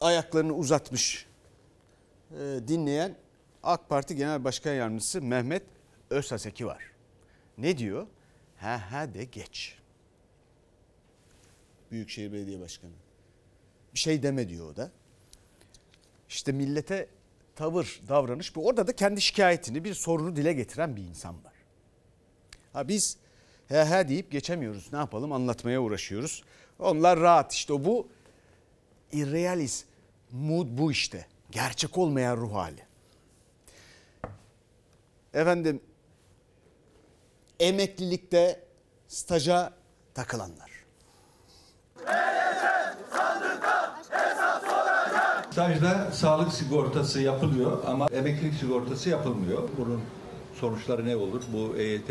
ayaklarını 0.00 0.54
uzatmış 0.54 1.26
e, 2.30 2.36
dinleyen 2.68 3.16
AK 3.62 3.88
Parti 3.88 4.16
Genel 4.16 4.44
Başkan 4.44 4.72
Yardımcısı 4.72 5.22
Mehmet 5.22 5.62
Özhaseki 6.10 6.66
var. 6.66 6.90
Ne 7.58 7.78
diyor? 7.78 8.06
Ha 8.56 8.92
ha 8.92 9.14
de 9.14 9.24
geç. 9.24 9.78
Büyükşehir 11.90 12.32
Belediye 12.32 12.60
Başkanı. 12.60 12.92
Bir 13.94 13.98
şey 13.98 14.22
deme 14.22 14.48
diyor 14.48 14.72
o 14.72 14.76
da. 14.76 14.90
İşte 16.28 16.52
millete 16.52 17.08
tavır, 17.56 18.00
davranış 18.08 18.56
bu. 18.56 18.66
Orada 18.66 18.86
da 18.86 18.96
kendi 18.96 19.20
şikayetini, 19.20 19.84
bir 19.84 19.94
sorunu 19.94 20.36
dile 20.36 20.52
getiren 20.52 20.96
bir 20.96 21.02
insan 21.02 21.44
var. 21.44 21.49
Ha 22.72 22.88
biz 22.88 23.16
he 23.68 23.84
he 23.84 24.08
deyip 24.08 24.30
geçemiyoruz. 24.30 24.92
Ne 24.92 24.98
yapalım 24.98 25.32
anlatmaya 25.32 25.80
uğraşıyoruz. 25.80 26.42
Onlar 26.78 27.20
rahat 27.20 27.52
işte 27.52 27.84
bu 27.84 28.08
irrealis 29.12 29.84
mood 30.32 30.66
bu 30.70 30.92
işte. 30.92 31.26
Gerçek 31.50 31.98
olmayan 31.98 32.36
ruh 32.36 32.54
hali. 32.54 32.82
Efendim 35.34 35.80
emeklilikte 37.60 38.64
staja 39.08 39.72
takılanlar. 40.14 40.70
Stajda 45.52 46.10
sağlık 46.12 46.52
sigortası 46.52 47.20
yapılıyor 47.20 47.82
ama 47.86 48.06
emeklilik 48.06 48.54
sigortası 48.54 49.08
yapılmıyor. 49.08 49.68
Bunun 49.78 50.00
sonuçları 50.60 51.06
ne 51.06 51.16
olur? 51.16 51.42
Bu 51.52 51.76
EYT 51.76 52.10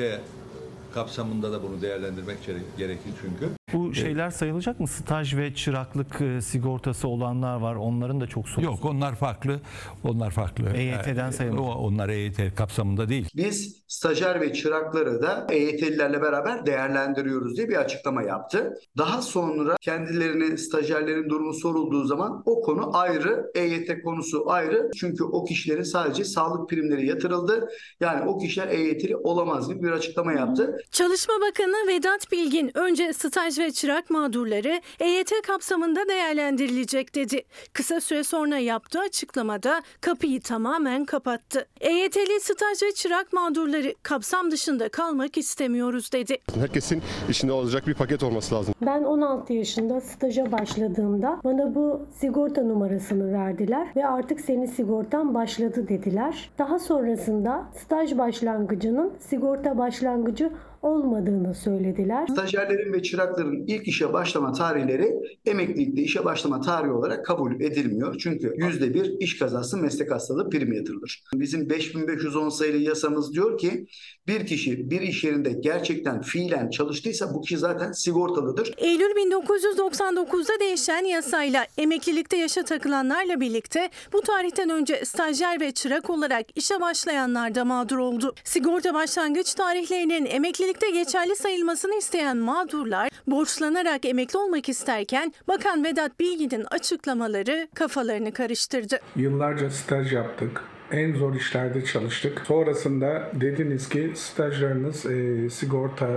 kapsamında 0.93 1.51
da 1.51 1.63
bunu 1.63 1.81
değerlendirmek 1.81 2.37
gerekir 2.77 3.11
çünkü. 3.21 3.58
Bu 3.73 3.93
şeyler 3.93 4.29
sayılacak 4.29 4.79
mı? 4.79 4.87
Staj 4.87 5.35
ve 5.37 5.53
çıraklık 5.55 6.21
e, 6.21 6.41
sigortası 6.41 7.07
olanlar 7.07 7.59
var. 7.59 7.75
Onların 7.75 8.21
da 8.21 8.27
çok 8.27 8.49
sorusu. 8.49 8.71
Yok 8.71 8.85
onlar 8.85 9.15
farklı. 9.15 9.59
Onlar 10.03 10.31
farklı. 10.31 10.69
EYT'den 10.75 11.31
sayılır. 11.31 11.57
O- 11.57 11.63
Onlar 11.79 12.09
EYT 12.09 12.55
kapsamında 12.55 13.09
değil. 13.09 13.27
Biz 13.35 13.81
stajyer 13.87 14.41
ve 14.41 14.53
çırakları 14.53 15.21
da 15.21 15.47
EYT'lilerle 15.51 16.21
beraber 16.21 16.65
değerlendiriyoruz 16.65 17.57
diye 17.57 17.69
bir 17.69 17.75
açıklama 17.75 18.23
yaptı. 18.23 18.73
Daha 18.97 19.21
sonra 19.21 19.75
kendilerine 19.81 20.57
stajyerlerin 20.57 21.29
durumu 21.29 21.53
sorulduğu 21.53 22.05
zaman 22.05 22.43
o 22.45 22.61
konu 22.61 22.97
ayrı, 22.97 23.51
EYT 23.55 24.01
konusu 24.03 24.49
ayrı. 24.51 24.91
Çünkü 24.99 25.23
o 25.23 25.45
kişilerin 25.45 25.83
sadece 25.83 26.23
sağlık 26.23 26.69
primleri 26.69 27.07
yatırıldı. 27.07 27.69
Yani 27.99 28.29
o 28.29 28.37
kişiler 28.37 28.67
EYT'li 28.67 29.15
olamaz 29.15 29.69
gibi 29.69 29.83
bir 29.83 29.91
açıklama 29.91 30.33
yaptı. 30.33 30.77
Çalışma 30.91 31.33
Bakanı 31.49 31.87
Vedat 31.87 32.31
Bilgin 32.31 32.71
önce 32.77 33.13
staj 33.13 33.58
ve 33.59 33.71
çırak 33.71 34.09
mağdurları 34.09 34.81
EYT 34.99 35.31
kapsamında 35.47 36.07
değerlendirilecek 36.09 37.15
dedi. 37.15 37.43
Kısa 37.73 38.01
süre 38.01 38.23
sonra 38.23 38.57
yaptığı 38.57 38.99
açıklamada 38.99 39.81
kapıyı 40.01 40.41
tamamen 40.41 41.05
kapattı. 41.05 41.67
EYT'li 41.81 42.39
staj 42.39 42.83
ve 42.83 42.91
çırak 42.91 43.33
mağdurları 43.33 43.93
kapsam 44.03 44.51
dışında 44.51 44.89
kalmak 44.89 45.37
istemiyoruz 45.37 46.11
dedi. 46.11 46.37
Herkesin 46.59 47.01
içinde 47.29 47.51
olacak 47.51 47.87
bir 47.87 47.93
paket 47.93 48.23
olması 48.23 48.55
lazım. 48.55 48.73
Ben 48.81 49.03
16 49.03 49.53
yaşında 49.53 50.01
staja 50.01 50.51
başladığımda 50.51 51.41
bana 51.43 51.75
bu 51.75 52.01
sigorta 52.19 52.63
numarasını 52.63 53.33
verdiler 53.33 53.87
ve 53.95 54.05
artık 54.07 54.41
senin 54.41 54.65
sigortan 54.65 55.33
başladı 55.33 55.87
dediler. 55.89 56.49
Daha 56.59 56.79
sonrasında 56.79 57.65
staj 57.83 58.17
başlangıcının 58.17 59.13
sigorta 59.29 59.77
başlangıcı 59.77 60.51
olmadığını 60.81 61.55
söylediler. 61.55 62.27
Stajyerlerin 62.27 62.93
ve 62.93 63.03
çırakların 63.03 63.63
ilk 63.67 63.87
işe 63.87 64.13
başlama 64.13 64.51
tarihleri 64.51 65.15
emeklilikte 65.45 66.01
işe 66.01 66.25
başlama 66.25 66.61
tarihi 66.61 66.91
olarak 66.91 67.25
kabul 67.25 67.61
edilmiyor. 67.61 68.15
Çünkü 68.19 68.47
%1 68.47 69.17
iş 69.19 69.39
kazası 69.39 69.77
meslek 69.77 70.11
hastalığı 70.11 70.49
primi 70.49 70.77
yatırılır. 70.77 71.23
Bizim 71.33 71.69
5510 71.69 72.49
sayılı 72.49 72.77
yasamız 72.77 73.33
diyor 73.33 73.57
ki 73.57 73.85
bir 74.29 74.45
kişi 74.45 74.91
bir 74.91 75.01
iş 75.01 75.23
yerinde 75.23 75.51
gerçekten 75.51 76.21
fiilen 76.21 76.69
çalıştıysa 76.69 77.33
bu 77.33 77.41
kişi 77.41 77.57
zaten 77.57 77.91
sigortalıdır. 77.91 78.73
Eylül 78.77 79.09
1999'da 79.09 80.59
değişen 80.59 81.05
yasayla 81.05 81.65
emeklilikte 81.77 82.37
yaşa 82.37 82.63
takılanlarla 82.63 83.39
birlikte 83.39 83.89
bu 84.13 84.21
tarihten 84.21 84.69
önce 84.69 85.05
stajyer 85.05 85.59
ve 85.59 85.71
çırak 85.71 86.09
olarak 86.09 86.45
işe 86.55 86.81
başlayanlar 86.81 87.55
da 87.55 87.65
mağdur 87.65 87.97
oldu. 87.97 88.35
Sigorta 88.43 88.93
başlangıç 88.93 89.53
tarihlerinin 89.53 90.25
emeklilikte 90.25 90.89
geçerli 90.89 91.35
sayılmasını 91.35 91.95
isteyen 91.95 92.37
mağdurlar 92.37 93.09
borçlanarak 93.27 94.05
emekli 94.05 94.39
olmak 94.39 94.69
isterken 94.69 95.33
Bakan 95.47 95.83
Vedat 95.83 96.19
Bilgin'in 96.19 96.65
açıklamaları 96.71 97.67
kafalarını 97.73 98.31
karıştırdı. 98.31 98.99
Yıllarca 99.15 99.69
staj 99.69 100.13
yaptık. 100.13 100.63
En 100.91 101.13
zor 101.13 101.35
işlerde 101.35 101.85
çalıştık. 101.85 102.41
Sonrasında 102.47 103.31
dediniz 103.33 103.89
ki 103.89 104.11
stajlarınız 104.15 105.05
e, 105.05 105.49
sigorta 105.49 106.07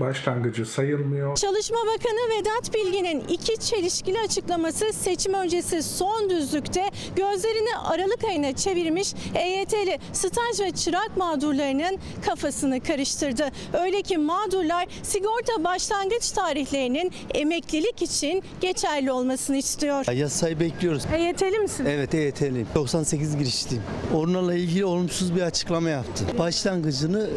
başlangıcı 0.00 0.66
sayılmıyor. 0.66 1.36
Çalışma 1.36 1.76
Bakanı 1.76 2.38
Vedat 2.38 2.74
Bilgin'in 2.74 3.20
iki 3.28 3.56
çelişkili 3.60 4.20
açıklaması 4.20 4.92
seçim 4.92 5.34
öncesi 5.34 5.82
son 5.82 6.30
düzlükte 6.30 6.90
gözlerini 7.16 7.76
Aralık 7.84 8.24
ayına 8.24 8.52
çevirmiş 8.52 9.14
EYT'li 9.34 9.98
staj 10.12 10.60
ve 10.60 10.70
çırak 10.70 11.16
mağdurlarının 11.16 11.98
kafasını 12.26 12.80
karıştırdı. 12.80 13.48
Öyle 13.72 14.02
ki 14.02 14.18
mağdurlar 14.18 14.86
sigorta 15.02 15.64
başlangıç 15.64 16.30
tarihlerinin 16.30 17.12
emeklilik 17.34 18.02
için 18.02 18.42
geçerli 18.60 19.12
olmasını 19.12 19.56
istiyor. 19.56 20.12
Yasayı 20.12 20.60
bekliyoruz. 20.60 21.02
EYT'li 21.16 21.58
misin? 21.58 21.84
Evet 21.88 22.14
EYT'liyim. 22.14 22.66
98 22.74 23.38
girişliyim. 23.38 23.82
Onlarla 24.14 24.54
ilgili 24.54 24.84
olumsuz 24.84 25.36
bir 25.36 25.42
açıklama 25.42 25.90
yaptı. 25.90 26.24
Başlangıcını 26.38 27.30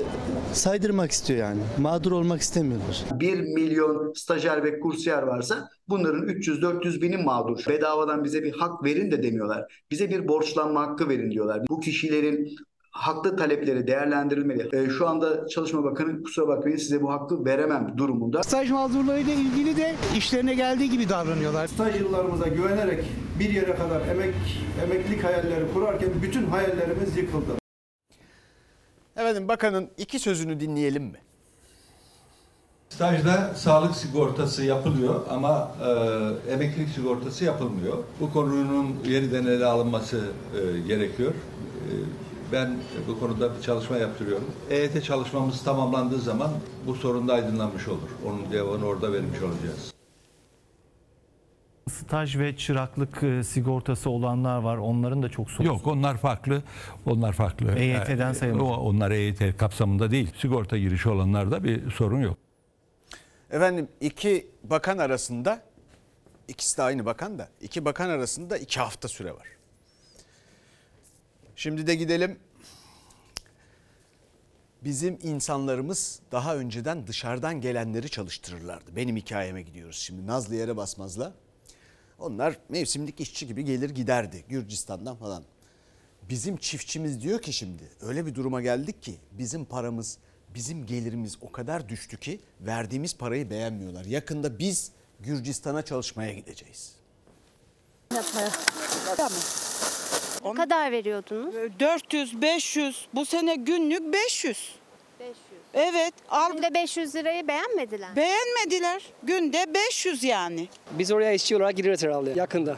saydırmak 0.53 1.11
istiyor 1.11 1.39
yani. 1.39 1.61
Mağdur 1.77 2.11
olmak 2.11 2.41
istemiyorlar. 2.45 3.05
1 3.19 3.39
milyon 3.41 4.13
stajyer 4.15 4.63
ve 4.63 4.79
kursiyer 4.79 5.23
varsa 5.23 5.69
bunların 5.89 6.27
300-400 6.27 7.01
bini 7.01 7.17
mağdur. 7.17 7.65
Bedavadan 7.69 8.23
bize 8.23 8.43
bir 8.43 8.53
hak 8.53 8.83
verin 8.83 9.11
de 9.11 9.23
demiyorlar. 9.23 9.83
Bize 9.91 10.09
bir 10.09 10.27
borçlanma 10.27 10.81
hakkı 10.81 11.09
verin 11.09 11.31
diyorlar. 11.31 11.61
Bu 11.69 11.79
kişilerin 11.79 12.55
haklı 12.91 13.37
talepleri 13.37 13.87
değerlendirilmeli. 13.87 14.69
Ee, 14.73 14.89
şu 14.89 15.07
anda 15.07 15.47
Çalışma 15.47 15.83
Bakanı 15.83 16.23
kusura 16.23 16.47
bakmayın 16.47 16.77
size 16.77 17.01
bu 17.01 17.11
hakkı 17.11 17.45
veremem 17.45 17.93
durumunda. 17.97 18.43
Staj 18.43 18.71
mağdurlarıyla 18.71 19.33
ilgili 19.33 19.77
de 19.77 19.95
işlerine 20.17 20.53
geldiği 20.53 20.89
gibi 20.89 21.09
davranıyorlar. 21.09 21.67
Staj 21.67 21.99
yıllarımıza 21.99 22.47
güvenerek 22.47 23.03
bir 23.39 23.49
yere 23.49 23.75
kadar 23.75 24.07
emek 24.07 24.35
emeklilik 24.83 25.23
hayalleri 25.23 25.73
kurarken 25.73 26.09
bütün 26.21 26.45
hayallerimiz 26.45 27.17
yıkıldı. 27.17 27.51
Efendim 29.15 29.47
bakanın 29.47 29.89
iki 29.97 30.19
sözünü 30.19 30.59
dinleyelim 30.59 31.03
mi? 31.03 31.24
Stajda 32.95 33.53
sağlık 33.55 33.95
sigortası 33.95 34.63
yapılıyor 34.65 35.15
ama 35.29 35.71
e, 36.47 36.53
emeklilik 36.53 36.89
sigortası 36.89 37.45
yapılmıyor. 37.45 37.97
Bu 38.19 38.33
konunun 38.33 38.95
yeniden 39.07 39.45
ele 39.45 39.65
alınması 39.65 40.21
e, 40.55 40.79
gerekiyor. 40.87 41.31
E, 41.31 41.91
ben 42.51 42.77
bu 43.07 43.19
konuda 43.19 43.57
bir 43.57 43.61
çalışma 43.61 43.97
yaptırıyorum. 43.97 44.45
EYT 44.69 45.03
çalışmamız 45.03 45.63
tamamlandığı 45.63 46.19
zaman 46.19 46.51
bu 46.87 46.95
sorun 46.95 47.27
da 47.27 47.33
aydınlanmış 47.33 47.87
olur. 47.87 48.09
Onun 48.27 48.51
cevabını 48.51 48.85
orada 48.85 49.13
vermiş 49.13 49.41
olacağız. 49.41 49.93
Staj 51.91 52.37
ve 52.37 52.57
çıraklık 52.57 53.23
e, 53.23 53.43
sigortası 53.43 54.09
olanlar 54.09 54.57
var. 54.59 54.77
Onların 54.77 55.23
da 55.23 55.29
çok 55.29 55.51
sorun. 55.51 55.67
Yok 55.69 55.87
onlar 55.87 56.17
farklı. 56.17 56.61
Onlar 57.05 57.33
farklı. 57.33 57.71
EYT'den 57.71 58.33
sayılır. 58.33 58.59
o- 58.59 58.75
Onlar 58.77 59.11
EYT 59.11 59.57
kapsamında 59.57 60.11
değil. 60.11 60.31
Sigorta 60.37 60.77
girişi 60.77 61.09
olanlarda 61.09 61.63
bir 61.63 61.91
sorun 61.91 62.21
yok. 62.21 62.37
Efendim 63.51 63.87
iki 64.01 64.47
bakan 64.63 64.97
arasında 64.97 65.63
ikisi 66.47 66.77
de 66.77 66.81
aynı 66.83 67.05
bakan 67.05 67.39
da 67.39 67.49
iki 67.61 67.85
bakan 67.85 68.09
arasında 68.09 68.57
iki 68.57 68.79
hafta 68.79 69.07
süre 69.07 69.33
var. 69.33 69.47
Şimdi 71.55 71.87
de 71.87 71.95
gidelim. 71.95 72.39
Bizim 74.83 75.19
insanlarımız 75.23 76.19
daha 76.31 76.55
önceden 76.55 77.07
dışarıdan 77.07 77.61
gelenleri 77.61 78.09
çalıştırırlardı. 78.09 78.95
Benim 78.95 79.17
hikayeme 79.17 79.61
gidiyoruz 79.61 79.97
şimdi 79.97 80.27
Nazlı 80.27 80.55
yere 80.55 80.77
basmazla. 80.77 81.33
Onlar 82.19 82.59
mevsimlik 82.69 83.19
işçi 83.19 83.47
gibi 83.47 83.65
gelir 83.65 83.89
giderdi 83.89 84.45
Gürcistan'dan 84.49 85.15
falan. 85.15 85.43
Bizim 86.29 86.57
çiftçimiz 86.57 87.21
diyor 87.21 87.41
ki 87.41 87.53
şimdi 87.53 87.83
öyle 88.01 88.25
bir 88.25 88.35
duruma 88.35 88.61
geldik 88.61 89.03
ki 89.03 89.15
bizim 89.31 89.65
paramız, 89.65 90.17
bizim 90.55 90.85
gelirimiz 90.85 91.37
o 91.41 91.51
kadar 91.51 91.89
düştü 91.89 92.17
ki 92.17 92.39
verdiğimiz 92.61 93.17
parayı 93.17 93.49
beğenmiyorlar. 93.49 94.05
Yakında 94.05 94.59
biz 94.59 94.91
Gürcistan'a 95.19 95.81
çalışmaya 95.85 96.33
gideceğiz. 96.33 96.95
Ne 100.45 100.53
kadar 100.53 100.91
veriyordunuz? 100.91 101.55
400, 101.79 102.41
500. 102.41 103.07
Bu 103.13 103.25
sene 103.25 103.55
günlük 103.55 104.13
500. 104.13 104.75
500. 105.19 105.35
Evet. 105.73 106.13
Al. 106.29 106.53
Günde 106.53 106.73
500 106.73 107.15
lirayı 107.15 107.47
beğenmediler. 107.47 108.15
Beğenmediler. 108.15 109.03
Günde 109.23 109.73
500 109.73 110.23
yani. 110.23 110.67
Biz 110.91 111.11
oraya 111.11 111.31
işçi 111.33 111.55
olarak 111.55 111.77
gireriz 111.77 112.03
herhalde 112.03 112.31
yakında. 112.35 112.77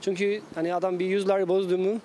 Çünkü 0.00 0.42
hani 0.54 0.74
adam 0.74 0.98
bir 0.98 1.06
100 1.06 1.28
lira 1.28 1.48
bozdu 1.48 1.78
mu 1.78 2.00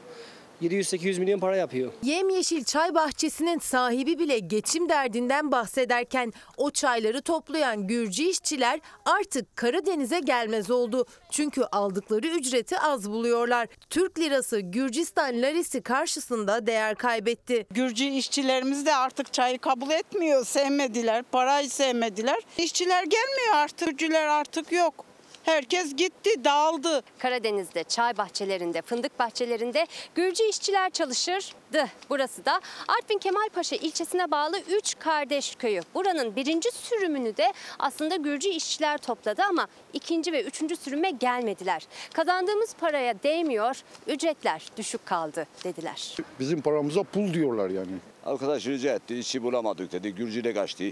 700-800 0.65 1.19
milyon 1.19 1.39
para 1.39 1.55
yapıyor. 1.55 1.91
Yemyeşil 2.03 2.63
çay 2.63 2.95
bahçesinin 2.95 3.59
sahibi 3.59 4.19
bile 4.19 4.39
geçim 4.39 4.89
derdinden 4.89 5.51
bahsederken 5.51 6.33
o 6.57 6.71
çayları 6.71 7.21
toplayan 7.21 7.87
Gürcü 7.87 8.23
işçiler 8.23 8.79
artık 9.05 9.55
Karadeniz'e 9.55 10.19
gelmez 10.19 10.71
oldu. 10.71 11.05
Çünkü 11.31 11.63
aldıkları 11.63 12.27
ücreti 12.27 12.79
az 12.79 13.09
buluyorlar. 13.11 13.67
Türk 13.89 14.19
lirası 14.19 14.59
Gürcistan 14.59 15.41
larisi 15.41 15.81
karşısında 15.81 16.67
değer 16.67 16.95
kaybetti. 16.95 17.67
Gürcü 17.71 18.05
işçilerimiz 18.05 18.85
de 18.85 18.95
artık 18.95 19.33
çayı 19.33 19.59
kabul 19.59 19.89
etmiyor. 19.89 20.45
Sevmediler. 20.45 21.23
Parayı 21.31 21.69
sevmediler. 21.69 22.39
İşçiler 22.57 23.03
gelmiyor 23.03 23.53
artık. 23.53 23.89
Gürcüler 23.89 24.27
artık 24.27 24.71
yok. 24.71 25.05
Herkes 25.45 25.95
gitti, 25.95 26.43
dağıldı. 26.43 27.01
Karadeniz'de 27.19 27.83
çay 27.83 28.17
bahçelerinde, 28.17 28.81
fındık 28.81 29.19
bahçelerinde 29.19 29.87
Gürcü 30.15 30.43
işçiler 30.43 30.89
çalışırdı. 30.89 31.85
Burası 32.09 32.45
da 32.45 32.61
Artvin 32.87 33.17
Kemalpaşa 33.17 33.75
ilçesine 33.75 34.31
bağlı 34.31 34.59
3 34.77 34.99
kardeş 34.99 35.55
köyü. 35.55 35.81
Buranın 35.93 36.35
birinci 36.35 36.71
sürümünü 36.71 37.37
de 37.37 37.53
aslında 37.79 38.15
Gürcü 38.15 38.49
işçiler 38.49 38.97
topladı 38.97 39.41
ama 39.49 39.67
ikinci 39.93 40.31
ve 40.31 40.43
üçüncü 40.43 40.75
sürüme 40.75 41.09
gelmediler. 41.11 41.87
Kazandığımız 42.13 42.75
paraya 42.79 43.23
değmiyor, 43.23 43.81
ücretler 44.07 44.63
düşük 44.77 45.05
kaldı 45.05 45.47
dediler. 45.63 46.17
Bizim 46.39 46.61
paramıza 46.61 47.03
pul 47.03 47.33
diyorlar 47.33 47.69
yani. 47.69 47.91
Arkadaş 48.25 48.65
rica 48.67 48.95
etti, 48.95 49.19
işçi 49.19 49.43
bulamadık 49.43 49.91
dedi, 49.91 50.15
Gürcü'de 50.15 50.53
kaçtı. 50.53 50.83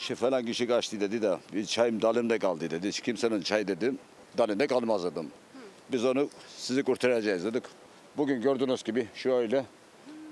Şey 0.00 0.16
falan 0.16 0.46
kişi 0.46 0.68
kaçtı 0.68 1.00
dedi 1.00 1.22
de, 1.22 1.36
bir 1.52 1.66
çayım 1.66 2.02
dalımda 2.02 2.38
kaldı 2.38 2.70
dedi. 2.70 2.88
Hiç 2.88 3.00
kimsenin 3.00 3.42
çay 3.42 3.68
dedim, 3.68 3.98
dalında 4.38 4.66
kalmaz 4.66 5.04
dedim. 5.04 5.30
Biz 5.92 6.04
onu 6.04 6.28
sizi 6.56 6.82
kurtaracağız 6.82 7.44
dedik. 7.44 7.62
Bugün 8.16 8.42
gördüğünüz 8.42 8.82
gibi 8.82 9.08
şöyle, 9.14 9.64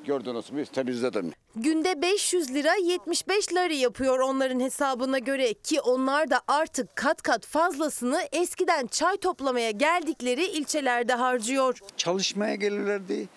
gördüğünüz 0.07 0.51
gibi 0.51 0.67
temizledim. 0.67 1.33
Günde 1.57 2.03
500 2.03 2.55
lira 2.55 2.75
75 2.75 3.53
lari 3.53 3.77
yapıyor 3.77 4.19
onların 4.19 4.61
hesabına 4.61 5.19
göre 5.19 5.55
ki 5.55 5.81
onlar 5.81 6.31
da 6.31 6.41
artık 6.49 6.97
kat 6.97 7.23
kat 7.23 7.47
fazlasını 7.47 8.21
eskiden 8.33 8.87
çay 8.87 9.17
toplamaya 9.17 9.71
geldikleri 9.71 10.47
ilçelerde 10.47 11.13
harcıyor. 11.13 11.79
Çalışmaya 11.97 12.55
gelirlerdi, 12.55 13.29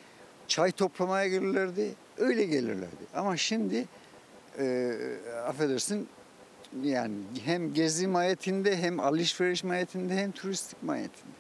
çay 0.48 0.72
toplamaya 0.72 1.28
gelirlerdi, 1.28 1.92
öyle 2.18 2.46
gelirlerdi. 2.46 3.06
Ama 3.16 3.38
şimdi 3.38 3.86
e, 4.60 4.92
affedersin 5.48 6.08
yani 6.84 7.16
hem 7.46 7.74
gezi 7.74 8.08
mahiyetinde 8.08 8.78
hem 8.78 9.00
alışveriş 9.00 9.64
mahiyetinde 9.64 10.16
hem 10.16 10.32
turistik 10.32 10.84
mahiyetinde. 10.84 11.34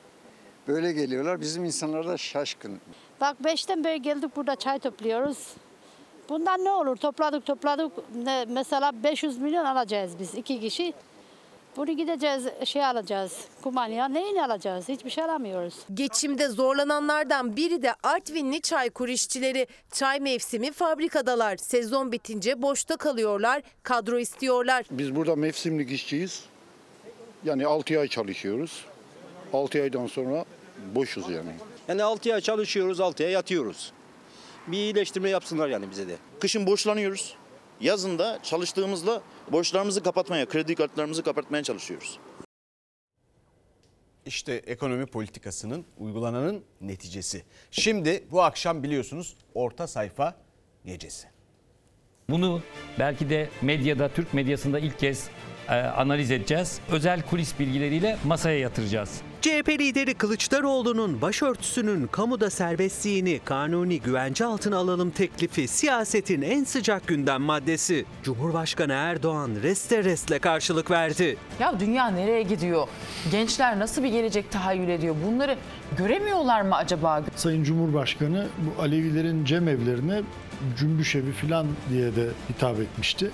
Böyle 0.67 0.93
geliyorlar. 0.93 1.41
Bizim 1.41 1.65
insanlar 1.65 2.07
da 2.07 2.17
şaşkın. 2.17 2.79
Bak 3.21 3.43
beşten 3.43 3.83
beri 3.83 4.01
geldik 4.01 4.35
burada 4.35 4.55
çay 4.55 4.79
topluyoruz. 4.79 5.47
Bundan 6.29 6.65
ne 6.65 6.71
olur? 6.71 6.95
Topladık 6.95 7.45
topladık. 7.45 7.91
Mesela 8.47 9.03
500 9.03 9.37
milyon 9.37 9.65
alacağız 9.65 10.11
biz 10.19 10.35
iki 10.35 10.59
kişi. 10.59 10.93
Bunu 11.77 11.91
gideceğiz 11.91 12.43
şey 12.65 12.85
alacağız. 12.85 13.37
Kumanya 13.61 14.07
neyini 14.07 14.43
alacağız? 14.45 14.89
Hiçbir 14.89 15.09
şey 15.09 15.23
alamıyoruz. 15.23 15.75
Geçimde 15.93 16.47
zorlananlardan 16.47 17.55
biri 17.55 17.81
de 17.81 17.93
Artvinli 18.03 18.61
Çaykur 18.61 19.09
işçileri. 19.09 19.67
Çay 19.91 20.19
mevsimi 20.19 20.71
fabrikadalar. 20.71 21.57
Sezon 21.57 22.11
bitince 22.11 22.61
boşta 22.61 22.97
kalıyorlar, 22.97 23.61
kadro 23.83 24.19
istiyorlar. 24.19 24.85
Biz 24.91 25.15
burada 25.15 25.35
mevsimlik 25.35 25.91
işçiyiz. 25.91 26.43
Yani 27.43 27.65
6 27.65 27.99
ay 27.99 28.07
çalışıyoruz. 28.07 28.85
6 29.53 29.81
aydan 29.81 30.07
sonra 30.07 30.45
boşuz 30.95 31.29
yani. 31.29 31.51
Yani 31.87 32.03
6 32.03 32.33
ay 32.33 32.41
çalışıyoruz, 32.41 32.99
6 32.99 33.23
ay 33.23 33.31
yatıyoruz. 33.31 33.91
Bir 34.67 34.77
iyileştirme 34.77 35.29
yapsınlar 35.29 35.67
yani 35.67 35.91
bize 35.91 36.07
de. 36.07 36.15
Kışın 36.39 36.67
borçlanıyoruz. 36.67 37.35
Yazın 37.81 38.19
da 38.19 38.39
çalıştığımızda 38.43 39.21
borçlarımızı 39.51 40.03
kapatmaya, 40.03 40.45
kredi 40.45 40.75
kartlarımızı 40.75 41.23
kapatmaya 41.23 41.63
çalışıyoruz. 41.63 42.19
İşte 44.25 44.53
ekonomi 44.53 45.05
politikasının 45.05 45.85
uygulananın 45.97 46.63
neticesi. 46.81 47.43
Şimdi 47.71 48.23
bu 48.31 48.41
akşam 48.43 48.83
biliyorsunuz 48.83 49.35
orta 49.53 49.87
sayfa 49.87 50.35
gecesi. 50.85 51.27
Bunu 52.29 52.61
belki 52.99 53.29
de 53.29 53.49
medyada, 53.61 54.09
Türk 54.09 54.33
medyasında 54.33 54.79
ilk 54.79 54.99
kez 54.99 55.29
e, 55.69 55.73
analiz 55.75 56.31
edeceğiz. 56.31 56.79
Özel 56.91 57.21
kulis 57.21 57.59
bilgileriyle 57.59 58.17
masaya 58.23 58.59
yatıracağız. 58.59 59.21
CHP 59.41 59.69
lideri 59.69 60.13
Kılıçdaroğlu'nun 60.13 61.21
başörtüsünün 61.21 62.07
kamuda 62.07 62.49
serbestliğini 62.49 63.39
kanuni 63.45 63.99
güvence 64.01 64.45
altına 64.45 64.77
alalım 64.77 65.09
teklifi 65.11 65.67
siyasetin 65.67 66.41
en 66.41 66.63
sıcak 66.63 67.07
gündem 67.07 67.41
maddesi. 67.41 68.05
Cumhurbaşkanı 68.23 68.93
Erdoğan 68.93 69.51
reste 69.63 70.03
restle 70.03 70.39
karşılık 70.39 70.91
verdi. 70.91 71.37
Ya 71.59 71.79
dünya 71.79 72.07
nereye 72.07 72.43
gidiyor? 72.43 72.87
Gençler 73.31 73.79
nasıl 73.79 74.03
bir 74.03 74.09
gelecek 74.09 74.51
tahayyül 74.51 74.89
ediyor? 74.89 75.15
Bunları 75.27 75.57
göremiyorlar 75.97 76.61
mı 76.61 76.75
acaba? 76.75 77.23
Sayın 77.35 77.63
Cumhurbaşkanı 77.63 78.47
bu 78.57 78.81
Alevilerin 78.81 79.45
cemevlerine 79.45 80.21
cümbüş 80.79 81.15
evi 81.15 81.31
falan 81.31 81.67
diye 81.89 82.15
de 82.15 82.27
hitap 82.49 82.79
etmişti. 82.79 83.31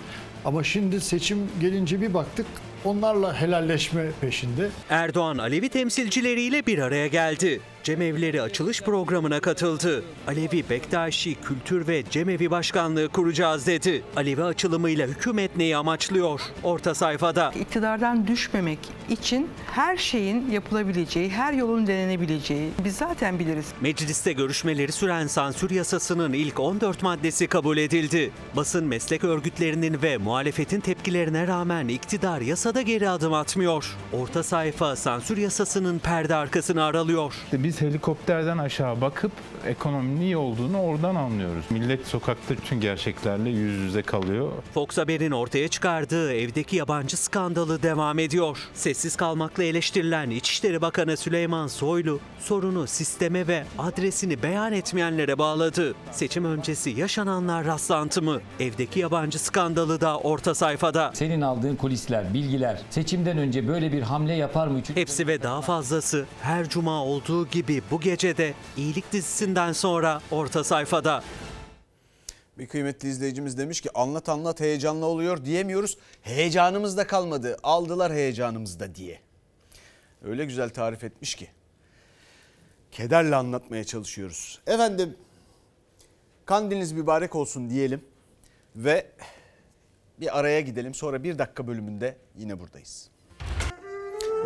Ama 0.47 0.63
şimdi 0.63 1.01
seçim 1.01 1.37
gelince 1.61 2.01
bir 2.01 2.13
baktık 2.13 2.45
onlarla 2.85 3.41
helalleşme 3.41 4.05
peşinde. 4.21 4.69
Erdoğan 4.89 5.37
Alevi 5.37 5.69
temsilcileriyle 5.69 6.65
bir 6.65 6.79
araya 6.79 7.07
geldi. 7.07 7.61
Cemevleri 7.83 8.41
açılış 8.41 8.81
programına 8.81 9.39
katıldı. 9.39 10.03
Alevi 10.27 10.69
Bektaşi 10.69 11.35
Kültür 11.35 11.87
ve 11.87 12.03
Cemevi 12.09 12.51
Başkanlığı 12.51 13.09
kuracağız 13.09 13.67
dedi. 13.67 14.03
Alevi 14.15 14.43
açılımıyla 14.43 15.07
hükümet 15.07 15.57
neyi 15.57 15.77
amaçlıyor? 15.77 16.41
Orta 16.63 16.95
sayfada. 16.95 17.51
İktidardan 17.59 18.27
düşmemek 18.27 18.79
için 19.09 19.49
her 19.71 19.97
şeyin 19.97 20.51
yapılabileceği, 20.51 21.29
her 21.29 21.53
yolun 21.53 21.87
denenebileceği 21.87 22.69
biz 22.83 22.95
zaten 22.95 23.39
biliriz. 23.39 23.65
Mecliste 23.81 24.33
görüşmeleri 24.33 24.91
süren 24.91 25.27
sansür 25.27 25.69
yasasının 25.71 26.33
ilk 26.33 26.59
14 26.59 27.03
maddesi 27.03 27.47
kabul 27.47 27.77
edildi. 27.77 28.31
Basın 28.55 28.85
meslek 28.85 29.23
örgütlerinin 29.23 30.01
ve 30.01 30.17
muhalefetin 30.17 30.79
tepkilerine 30.79 31.47
rağmen 31.47 31.87
iktidar 31.87 32.41
yasada 32.67 32.81
geri 32.81 33.09
adım 33.09 33.33
atmıyor. 33.33 33.95
Orta 34.13 34.43
sayfa 34.43 34.95
sansür 34.95 35.37
yasasının 35.37 35.99
perde 35.99 36.35
arkasını 36.35 36.83
aralıyor. 36.83 37.33
İşte 37.45 37.63
biz 37.63 37.81
helikopterden 37.81 38.57
aşağı 38.57 39.01
bakıp 39.01 39.31
ekonominin 39.65 40.21
iyi 40.21 40.37
olduğunu 40.37 40.81
oradan 40.81 41.15
anlıyoruz. 41.15 41.65
Millet 41.69 42.07
sokakta 42.07 42.55
bütün 42.55 42.81
gerçeklerle 42.81 43.49
yüz 43.49 43.77
yüze 43.77 44.01
kalıyor. 44.01 44.51
Fox 44.73 44.97
Haber'in 44.97 45.31
ortaya 45.31 45.67
çıkardığı 45.67 46.33
evdeki 46.33 46.75
yabancı 46.75 47.17
skandalı 47.17 47.83
devam 47.83 48.19
ediyor. 48.19 48.57
Sessiz 48.73 49.15
kalmakla 49.15 49.63
eleştirilen 49.63 50.29
İçişleri 50.29 50.81
Bakanı 50.81 51.17
Süleyman 51.17 51.67
Soylu 51.67 52.19
sorunu 52.39 52.87
sisteme 52.87 53.47
ve 53.47 53.63
adresini 53.77 54.43
beyan 54.43 54.73
etmeyenlere 54.73 55.37
bağladı. 55.37 55.95
Seçim 56.11 56.45
öncesi 56.45 56.89
yaşananlar 56.89 57.65
rastlantı 57.65 58.21
mı? 58.21 58.41
Evdeki 58.59 58.99
yabancı 58.99 59.39
skandalı 59.39 60.01
da 60.01 60.19
orta 60.19 60.55
sayfada. 60.55 61.11
Senin 61.13 61.41
aldığın 61.41 61.75
kulisler, 61.75 62.33
bilgiler 62.57 62.81
seçimden 62.89 63.37
önce 63.37 63.67
böyle 63.67 63.91
bir 63.91 64.01
hamle 64.01 64.33
yapar 64.33 64.67
mı? 64.67 64.81
Hepsi 64.93 65.27
ve 65.27 65.43
daha 65.43 65.61
fazlası 65.61 66.25
her 66.41 66.69
cuma 66.69 67.03
olduğu 67.03 67.47
gibi 67.47 67.81
bu 67.91 67.99
gecede 68.01 68.53
iyilik 68.77 69.11
dizisinden 69.11 69.71
sonra 69.71 70.21
orta 70.31 70.63
sayfada. 70.63 71.23
Bir 72.57 72.67
kıymetli 72.67 73.09
izleyicimiz 73.09 73.57
demiş 73.57 73.81
ki 73.81 73.89
anlat 73.93 74.29
anlat 74.29 74.59
heyecanlı 74.59 75.05
oluyor 75.05 75.45
diyemiyoruz. 75.45 75.97
Heyecanımız 76.21 76.97
da 76.97 77.07
kalmadı. 77.07 77.57
Aldılar 77.63 78.13
heyecanımızı 78.13 78.79
da 78.79 78.95
diye. 78.95 79.19
Öyle 80.23 80.45
güzel 80.45 80.69
tarif 80.69 81.03
etmiş 81.03 81.35
ki. 81.35 81.47
Kederle 82.91 83.35
anlatmaya 83.35 83.83
çalışıyoruz. 83.83 84.59
Efendim 84.67 85.15
kandiliniz 86.45 86.91
mübarek 86.91 87.35
olsun 87.35 87.69
diyelim 87.69 88.01
ve 88.75 89.07
bir 90.19 90.39
araya 90.39 90.61
gidelim. 90.61 90.93
Sonra 90.93 91.23
bir 91.23 91.37
dakika 91.37 91.67
bölümünde 91.67 92.17
yine 92.35 92.59
buradayız. 92.59 93.09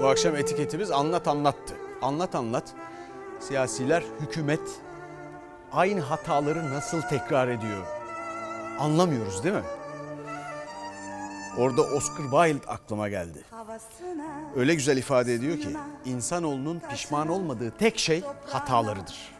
Bu 0.01 0.07
akşam 0.07 0.35
etiketimiz 0.35 0.91
anlat 0.91 1.27
anlattı. 1.27 1.73
Anlat 2.01 2.35
anlat. 2.35 2.73
Siyasiler, 3.39 4.03
hükümet 4.19 4.81
aynı 5.71 5.99
hataları 6.01 6.73
nasıl 6.73 7.01
tekrar 7.01 7.47
ediyor? 7.47 7.85
Anlamıyoruz 8.79 9.43
değil 9.43 9.55
mi? 9.55 9.63
Orada 11.57 11.81
Oscar 11.81 12.23
Wilde 12.23 12.67
aklıma 12.67 13.09
geldi. 13.09 13.43
Öyle 14.55 14.75
güzel 14.75 14.97
ifade 14.97 15.33
ediyor 15.33 15.57
ki 15.57 15.69
insanoğlunun 16.05 16.81
pişman 16.91 17.27
olmadığı 17.27 17.71
tek 17.71 17.99
şey 17.99 18.23
hatalarıdır. 18.47 19.31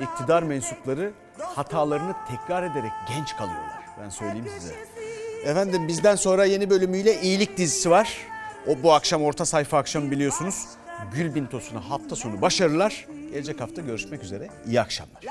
İktidar 0.00 0.42
mensupları 0.42 1.12
hatalarını 1.38 2.14
tekrar 2.28 2.62
ederek 2.62 2.92
genç 3.08 3.36
kalıyorlar. 3.36 3.79
Ben 4.02 4.08
söyleyeyim 4.08 4.46
size. 4.58 4.74
Efendim 5.44 5.88
bizden 5.88 6.16
sonra 6.16 6.44
yeni 6.44 6.70
bölümüyle 6.70 7.20
iyilik 7.20 7.56
dizisi 7.56 7.90
var. 7.90 8.16
O 8.66 8.82
bu 8.82 8.92
akşam 8.92 9.22
orta 9.22 9.44
sayfa 9.44 9.78
akşamı 9.78 10.10
biliyorsunuz. 10.10 10.66
Gülbin 11.14 11.46
Tosun'a 11.46 11.90
hafta 11.90 12.16
sonu 12.16 12.42
başarılar. 12.42 13.06
Gelecek 13.32 13.60
hafta 13.60 13.82
görüşmek 13.82 14.22
üzere. 14.22 14.48
İyi 14.66 14.80
akşamlar. 14.80 15.22